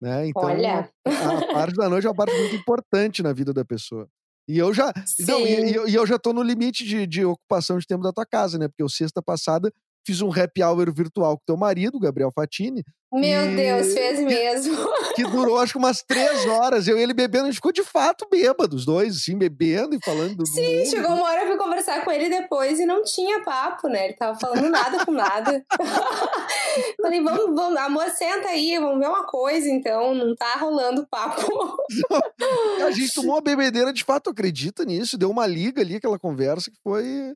né? 0.00 0.26
Então, 0.28 0.44
Olha. 0.44 0.90
a 1.06 1.52
parte 1.52 1.74
da 1.74 1.88
noite 1.90 2.06
é 2.06 2.10
uma 2.10 2.16
parte 2.16 2.34
muito 2.38 2.56
importante 2.64 3.22
na 3.22 3.32
vida 3.32 3.52
da 3.52 3.64
pessoa. 3.64 4.08
E 4.46 4.58
eu 4.58 4.74
já, 4.74 4.92
não, 5.20 5.40
e, 5.40 5.90
e 5.90 5.94
eu 5.94 6.06
já 6.06 6.18
tô 6.18 6.32
no 6.32 6.42
limite 6.42 6.84
de, 6.84 7.06
de 7.06 7.24
ocupação 7.24 7.78
de 7.78 7.86
tempo 7.86 8.02
da 8.02 8.12
tua 8.12 8.26
casa, 8.26 8.58
né? 8.58 8.68
Porque 8.68 8.82
eu, 8.82 8.88
sexta 8.88 9.22
passada, 9.22 9.72
fiz 10.06 10.20
um 10.20 10.30
happy 10.32 10.62
hour 10.62 10.92
virtual 10.92 11.36
com 11.38 11.44
teu 11.46 11.56
marido, 11.56 11.98
Gabriel 11.98 12.30
Fatini, 12.34 12.82
Meu 13.12 13.22
E- 13.52 13.56
Deus, 13.56 13.92
fez 13.94 14.18
mesmo. 14.20 14.76
que 15.14 15.22
durou 15.24 15.58
acho 15.58 15.72
que 15.72 15.78
umas 15.78 16.02
três 16.02 16.44
horas. 16.46 16.88
Eu 16.88 16.98
e 16.98 17.02
ele 17.02 17.14
bebendo, 17.14 17.44
a 17.44 17.46
gente 17.46 17.56
ficou 17.56 17.72
de 17.72 17.84
fato 17.84 18.26
bêbado, 18.30 18.74
os 18.74 18.84
dois, 18.84 19.16
assim, 19.16 19.38
bebendo 19.38 19.94
e 19.94 20.00
falando 20.04 20.34
do 20.36 20.46
Sim, 20.46 20.78
mundo. 20.78 20.86
chegou 20.90 21.10
uma 21.12 21.24
hora 21.24 21.42
eu 21.42 21.46
fui 21.48 21.56
conversar 21.56 22.04
com 22.04 22.10
ele 22.10 22.28
depois 22.28 22.80
e 22.80 22.84
não 22.86 23.02
tinha 23.04 23.42
papo, 23.44 23.88
né? 23.88 24.06
Ele 24.06 24.14
tava 24.14 24.38
falando 24.38 24.68
nada 24.68 25.04
com 25.04 25.12
nada. 25.12 25.64
Falei, 27.00 27.22
vamos, 27.22 27.54
vamos, 27.54 27.78
amor, 27.78 28.08
senta 28.10 28.48
aí, 28.48 28.76
vamos 28.78 28.98
ver 28.98 29.08
uma 29.08 29.24
coisa, 29.26 29.68
então. 29.68 30.14
Não 30.14 30.34
tá 30.34 30.54
rolando 30.58 31.06
papo. 31.08 31.46
A 32.84 32.90
gente 32.90 33.14
tomou 33.14 33.36
uma 33.36 33.40
bebedeira, 33.40 33.92
de 33.92 34.04
fato, 34.04 34.30
acredita 34.30 34.84
nisso. 34.84 35.16
Deu 35.16 35.30
uma 35.30 35.46
liga 35.46 35.80
ali, 35.80 35.96
aquela 35.96 36.18
conversa 36.18 36.70
que 36.70 36.76
foi, 36.82 37.32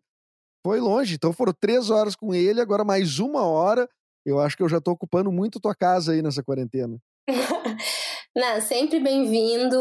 foi 0.65 0.81
longe. 0.81 1.15
Então 1.15 1.33
foram 1.33 1.53
três 1.59 1.91
horas 1.91 2.15
com 2.15 2.35
ele, 2.35 2.61
agora 2.61 2.85
mais 2.85 3.19
uma 3.19 3.47
hora. 3.47 3.89
Eu 4.25 4.39
acho 4.39 4.57
que 4.57 4.63
eu 4.63 4.69
já 4.69 4.81
tô 4.81 4.91
ocupando 4.91 5.33
muito 5.33 5.61
tua 5.61 5.75
casa 5.75 6.13
aí 6.13 6.23
nessa 6.23 6.43
quarentena. 6.43 6.99
Não, 8.37 8.61
sempre 8.61 9.01
bem-vindo, 9.01 9.77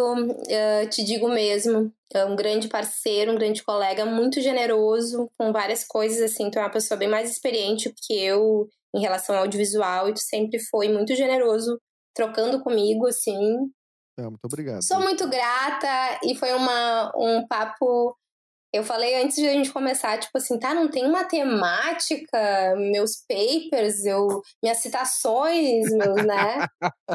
eh, 0.50 0.88
te 0.88 1.04
digo 1.04 1.30
mesmo. 1.30 1.94
É 2.14 2.26
um 2.26 2.36
grande 2.36 2.68
parceiro, 2.68 3.32
um 3.32 3.36
grande 3.36 3.64
colega, 3.64 4.06
muito 4.06 4.42
generoso 4.42 5.30
com 5.38 5.52
várias 5.52 5.84
coisas, 5.84 6.22
assim. 6.32 6.50
Tu 6.50 6.58
é 6.58 6.62
uma 6.62 6.72
pessoa 6.72 6.98
bem 6.98 7.08
mais 7.08 7.30
experiente 7.30 7.94
que 7.96 8.14
eu 8.14 8.68
em 8.96 9.02
relação 9.02 9.36
ao 9.36 9.42
audiovisual 9.42 10.10
e 10.10 10.14
tu 10.14 10.22
sempre 10.22 10.60
foi 10.60 10.88
muito 10.88 11.14
generoso 11.16 11.80
trocando 12.16 12.64
comigo, 12.64 13.06
assim. 13.06 13.70
É, 14.18 14.24
muito 14.24 14.46
obrigado. 14.46 14.84
Sou 14.84 15.00
muito 15.00 15.30
grata 15.30 16.20
e 16.24 16.34
foi 16.36 16.52
uma, 16.54 17.12
um 17.16 17.46
papo 17.48 18.18
Eu 18.74 18.84
falei 18.84 19.22
antes 19.22 19.38
de 19.38 19.48
a 19.48 19.54
gente 19.54 19.72
começar, 19.72 20.20
tipo 20.20 20.38
assim, 20.38 20.60
tá, 20.60 20.74
não 20.74 20.90
tem 20.90 21.06
uma 21.06 21.24
temática, 21.24 22.76
meus 22.78 23.24
papers, 23.28 24.06
eu, 24.06 24.42
minhas 24.62 24.80
citações, 24.80 25.90
meus, 25.92 26.26
né? 26.26 26.68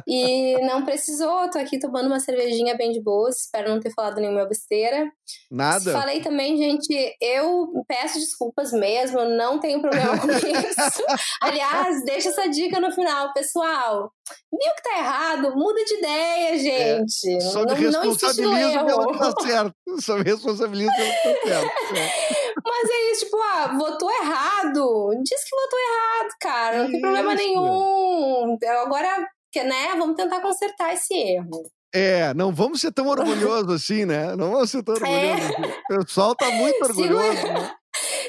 e 0.09 0.59
não 0.63 0.85
precisou, 0.85 1.51
tô 1.51 1.59
aqui 1.59 1.79
tomando 1.79 2.07
uma 2.07 2.21
cervejinha 2.21 2.77
bem 2.77 2.91
de 2.91 3.03
boa, 3.03 3.29
espero 3.29 3.69
não 3.69 3.81
ter 3.81 3.93
falado 3.93 4.21
nenhuma 4.21 4.47
besteira. 4.47 5.11
Nada. 5.51 5.93
Falei 5.93 6.21
também, 6.21 6.57
gente, 6.57 7.17
eu 7.21 7.71
peço 7.87 8.19
desculpas 8.19 8.73
mesmo, 8.73 9.25
não 9.25 9.61
tenho 9.61 9.81
problema 9.81 10.19
com 10.19 10.29
isso. 10.33 11.05
Aliás, 11.41 12.05
deixa 12.05 12.31
essa 12.31 12.49
dica 12.49 12.81
no 12.81 12.93
final, 12.93 13.33
pessoal. 13.33 14.11
Viu 14.51 14.75
que 14.75 14.83
tá 14.83 14.99
errado? 14.99 15.55
Muda 15.57 15.85
de 15.85 15.95
ideia, 15.95 16.59
gente. 16.59 17.37
É, 17.37 17.41
só 17.41 17.65
não, 17.65 17.77
me 17.77 17.91
não 17.91 18.03
responsabilizo 18.03 18.85
pelo 18.85 19.13
que 19.13 19.19
tá 19.19 19.33
certo. 19.41 19.75
Só 20.01 20.17
me 20.17 20.25
responsabilizo 20.25 20.93
pelo 20.93 21.13
que 21.23 21.41
tá 21.41 21.42
É. 21.47 21.61
Mas 22.65 22.91
é 22.91 23.13
isso, 23.13 23.25
tipo, 23.25 23.37
ah, 23.43 23.75
votou 23.79 24.11
errado. 24.11 25.11
Diz 25.23 25.45
que 25.45 25.57
votou 25.57 25.79
errado, 25.79 26.29
cara. 26.41 26.83
Não 26.85 26.91
tem 26.91 27.01
problema 27.01 27.35
Isso. 27.35 27.43
nenhum. 27.43 28.59
Agora, 28.83 29.29
né, 29.57 29.95
vamos 29.97 30.17
tentar 30.17 30.41
consertar 30.41 30.95
esse 30.95 31.13
erro. 31.15 31.71
É, 31.95 32.33
não 32.35 32.53
vamos 32.55 32.81
ser 32.81 32.93
tão 32.93 33.07
orgulhosos 33.09 33.71
assim, 33.75 34.05
né? 34.07 34.35
Não 34.37 34.53
vamos 34.53 34.71
ser 34.71 34.83
tão 34.83 34.95
orgulhosos 34.95 35.45
assim. 35.51 35.73
O 35.91 36.05
pessoal 36.05 36.35
tá 36.35 36.51
muito 36.51 36.85
Siga- 36.87 36.89
orgulhoso. 37.15 37.47
né? 37.53 37.75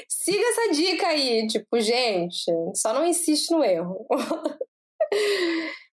Siga 0.08 0.44
essa 0.46 0.72
dica 0.72 1.06
aí, 1.08 1.46
tipo, 1.46 1.80
gente, 1.80 2.44
só 2.74 2.92
não 2.92 3.06
insiste 3.06 3.50
no 3.50 3.62
erro. 3.64 4.06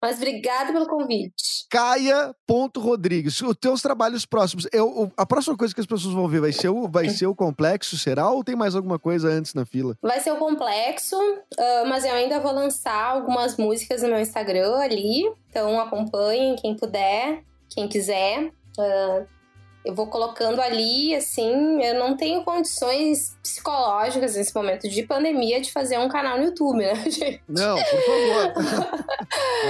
Mas 0.02 0.18
obrigada 0.18 0.72
pelo 0.72 0.88
convite. 0.88 1.66
Caia.rodrigues. 1.70 3.42
Os 3.42 3.56
teus 3.58 3.82
trabalhos 3.82 4.26
próximos. 4.26 4.68
Eu, 4.72 5.12
a 5.18 5.26
próxima 5.26 5.58
coisa 5.58 5.74
que 5.74 5.82
as 5.82 5.88
pessoas 5.88 6.14
vão 6.14 6.28
ver 6.28 6.42
vai 6.42 6.52
ser, 6.52 6.70
o, 6.70 6.88
vai 6.88 7.10
ser 7.10 7.28
o 7.28 7.36
complexo, 7.36 7.98
será? 7.98 8.30
Ou 8.30 8.44
tem 8.44 8.56
mais 8.56 8.76
alguma 8.76 9.00
coisa 9.00 9.30
antes 9.30 9.54
na 9.54 9.66
fila? 9.66 9.98
Vai 10.02 10.20
ser 10.20 10.32
o 10.32 10.38
complexo, 10.38 11.18
ah, 11.58 11.84
mas 11.88 12.06
eu 12.06 12.14
ainda 12.14 12.40
vou 12.40 12.54
lançar 12.54 13.12
algumas 13.12 13.58
músicas 13.58 14.02
no 14.02 14.10
meu 14.10 14.20
Instagram 14.20 14.78
ali. 14.78 15.30
Então 15.50 15.80
acompanhem 15.80 16.56
quem 16.56 16.76
puder, 16.76 17.44
quem 17.70 17.88
quiser. 17.88 18.52
Ah, 18.80 19.26
eu 19.86 19.94
vou 19.94 20.08
colocando 20.08 20.60
ali, 20.60 21.14
assim, 21.16 21.82
eu 21.84 21.94
não 22.00 22.18
tenho 22.18 22.44
condições 22.44 23.38
psicológicas 23.44 24.36
nesse 24.36 24.54
momento 24.56 24.90
de 24.90 25.04
pandemia 25.04 25.62
de 25.62 25.72
fazer 25.72 25.98
um 26.00 26.10
canal 26.10 26.38
no 26.38 26.46
YouTube, 26.46 26.80
né, 26.80 26.96
gente? 27.10 27.42
Não, 27.48 27.76
por 27.78 28.02
favor. 28.02 29.06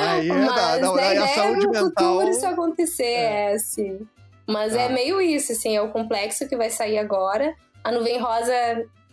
Aí 0.01 0.29
é 0.29 0.33
da, 0.33 0.45
Mas 0.45 0.81
da, 0.81 1.09
aí 1.09 1.17
a 1.17 1.27
saúde 1.27 1.65
no 1.67 1.71
mental. 1.71 1.89
futuro 1.89 2.29
isso 2.29 2.45
acontecer, 2.47 3.03
É. 3.03 3.51
é, 3.51 3.53
assim. 3.53 4.07
Mas 4.47 4.73
Tá. 4.73 4.81
é 4.81 4.89
meio 4.89 5.19
isso, 5.21 5.51
assim, 5.51 5.75
é 5.75 5.81
o 5.81 5.89
complexo 5.91 6.47
que 6.47 6.55
vai 6.55 6.69
sair 6.69 6.97
agora. 6.97 7.55
A 7.83 7.91
nuvem 7.91 8.19
rosa, 8.19 8.53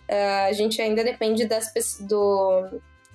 ah, 0.09 0.44
a 0.46 0.53
gente 0.53 0.80
ainda 0.80 1.03
depende 1.03 1.46
das 1.46 1.72
do, 2.00 2.68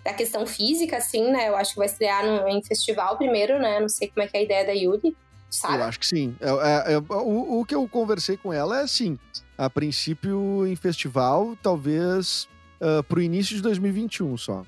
da 0.03 0.13
questão 0.13 0.45
física, 0.45 0.97
assim, 0.97 1.29
né? 1.31 1.47
Eu 1.49 1.55
acho 1.55 1.71
que 1.73 1.77
vai 1.79 1.85
estrear 1.87 2.25
no, 2.25 2.47
em 2.47 2.61
festival 2.63 3.17
primeiro, 3.17 3.59
né? 3.59 3.79
Não 3.79 3.89
sei 3.89 4.07
como 4.09 4.23
é 4.23 4.27
que 4.27 4.35
é 4.35 4.39
a 4.39 4.43
ideia 4.43 4.65
da 4.65 4.71
Yuri, 4.71 5.15
sabe? 5.49 5.75
Eu 5.75 5.83
acho 5.83 5.99
que 5.99 6.07
sim. 6.07 6.35
É, 6.39 6.91
é, 6.91 6.93
é, 6.93 6.97
o, 6.97 7.59
o 7.59 7.65
que 7.65 7.75
eu 7.75 7.87
conversei 7.87 8.37
com 8.37 8.51
ela 8.53 8.79
é 8.79 8.83
assim: 8.83 9.17
a 9.57 9.69
princípio 9.69 10.65
em 10.67 10.75
festival, 10.75 11.57
talvez 11.61 12.47
ah, 12.81 13.03
pro 13.03 13.21
início 13.21 13.55
de 13.55 13.61
2021 13.61 14.37
só. 14.37 14.63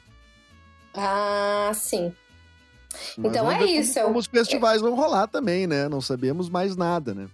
Ah, 0.94 1.72
sim. 1.74 2.14
Mas 3.18 3.32
Então 3.32 3.50
é 3.52 3.58
ver 3.58 3.66
como- 3.68 3.80
isso, 3.80 4.02
Como, 4.02 4.20
os 4.20 4.26
festivais 4.26 4.82
vão 4.82 4.96
rolar 4.96 5.28
também, 5.28 5.68
né? 5.68 5.88
Não 5.88 6.02
sabemos 6.02 6.50
mais 6.50 6.76
nada, 6.76 7.14
né? 7.14 7.28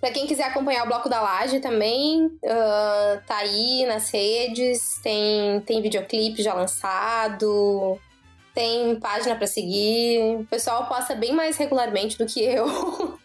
Pra 0.00 0.10
quem 0.10 0.26
quiser 0.26 0.44
acompanhar 0.44 0.84
o 0.84 0.88
Bloco 0.88 1.08
da 1.08 1.20
Laje 1.20 1.58
também, 1.60 2.30
ah, 2.44 3.20
tá 3.26 3.36
aí 3.38 3.84
nas 3.86 4.10
redes, 4.10 4.98
tem, 5.02 5.60
tem 5.60 5.80
videoclipe 5.80 6.42
já 6.42 6.52
lançado, 6.54 7.98
tem 8.56 8.98
página 8.98 9.36
pra 9.36 9.46
seguir. 9.46 10.38
O 10.40 10.46
pessoal 10.46 10.88
posta 10.88 11.14
bem 11.14 11.34
mais 11.34 11.58
regularmente 11.58 12.16
do 12.16 12.24
que 12.24 12.42
eu. 12.42 12.66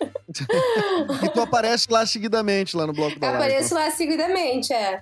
E 1.21 1.27
tu 1.27 1.41
aparece 1.41 1.87
lá 1.91 2.05
seguidamente, 2.05 2.77
lá 2.77 2.87
no 2.87 2.93
bloco 2.93 3.19
da 3.19 3.31
live. 3.31 3.43
apareço 3.43 3.75
lá 3.75 3.91
seguidamente, 3.91 4.71
é. 4.71 5.01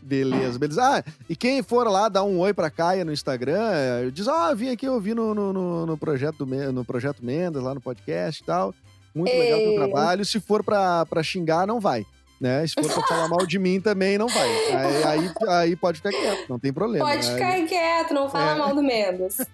Beleza, 0.00 0.58
beleza. 0.58 0.82
Ah, 0.82 1.04
e 1.28 1.36
quem 1.36 1.62
for 1.62 1.86
lá 1.86 2.08
dar 2.08 2.24
um 2.24 2.38
oi 2.38 2.54
pra 2.54 2.70
Caia 2.70 3.04
no 3.04 3.12
Instagram, 3.12 3.70
eh, 3.74 4.10
diz, 4.10 4.26
ah, 4.28 4.54
vim 4.54 4.70
aqui, 4.70 4.86
eu 4.86 4.98
vi 4.98 5.12
no, 5.12 5.34
no, 5.34 5.84
no, 5.84 5.98
projeto, 5.98 6.46
no 6.46 6.82
projeto 6.82 7.22
Mendas, 7.22 7.62
lá 7.62 7.74
no 7.74 7.80
podcast 7.82 8.42
e 8.42 8.46
tal. 8.46 8.74
Muito 9.14 9.30
legal 9.30 9.58
o 9.58 9.62
teu 9.62 9.70
Ei. 9.72 9.76
trabalho. 9.76 10.24
Se 10.24 10.40
for 10.40 10.64
pra, 10.64 11.04
pra 11.04 11.22
xingar, 11.22 11.66
não 11.66 11.78
vai. 11.78 12.06
Né? 12.42 12.66
Se 12.66 12.74
for 12.74 12.92
pra 12.92 13.06
falar 13.06 13.28
mal 13.28 13.46
de 13.46 13.56
mim, 13.56 13.80
também 13.80 14.18
não 14.18 14.26
vai. 14.26 14.48
Aí, 14.74 15.04
aí, 15.04 15.30
aí 15.48 15.76
pode 15.76 15.98
ficar 15.98 16.10
quieto, 16.10 16.48
não 16.48 16.58
tem 16.58 16.72
problema. 16.72 17.04
Pode 17.06 17.24
Aí- 17.28 17.34
ficar 17.34 17.66
quieto, 17.68 18.12
não 18.12 18.28
fala 18.28 18.56
É. 18.56 18.58
mal 18.58 18.74
do 18.74 18.82
Mendes. 18.82 19.36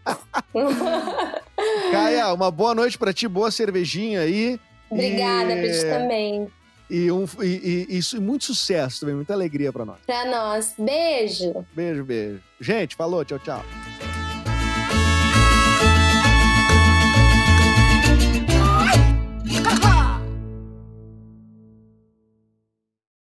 Caia, 1.93 2.32
uma 2.32 2.51
boa 2.51 2.74
noite 2.74 2.97
pra 2.99 3.12
ti, 3.12 3.28
boa 3.28 3.51
cervejinha 3.51 4.22
aí. 4.22 4.59
Obrigada, 4.89 5.53
E- 5.53 5.62
pra 5.62 5.70
ti 5.72 5.84
também. 5.84 6.49
E, 6.91 7.12
um, 7.12 7.26
e, 7.43 7.86
e, 7.91 8.01
e 8.16 8.20
muito 8.20 8.45
sucesso 8.47 9.01
também, 9.01 9.14
muita 9.16 9.34
alegria 9.34 9.70
pra 9.70 9.84
nós. 9.84 9.99
Pra 10.07 10.24
nós. 10.24 10.72
Beijo. 10.78 11.66
Beijo, 11.76 12.03
beijo. 12.05 12.41
Gente, 12.59 12.97
falou, 12.97 13.22
tchau, 13.22 13.39
tchau. 13.39 13.62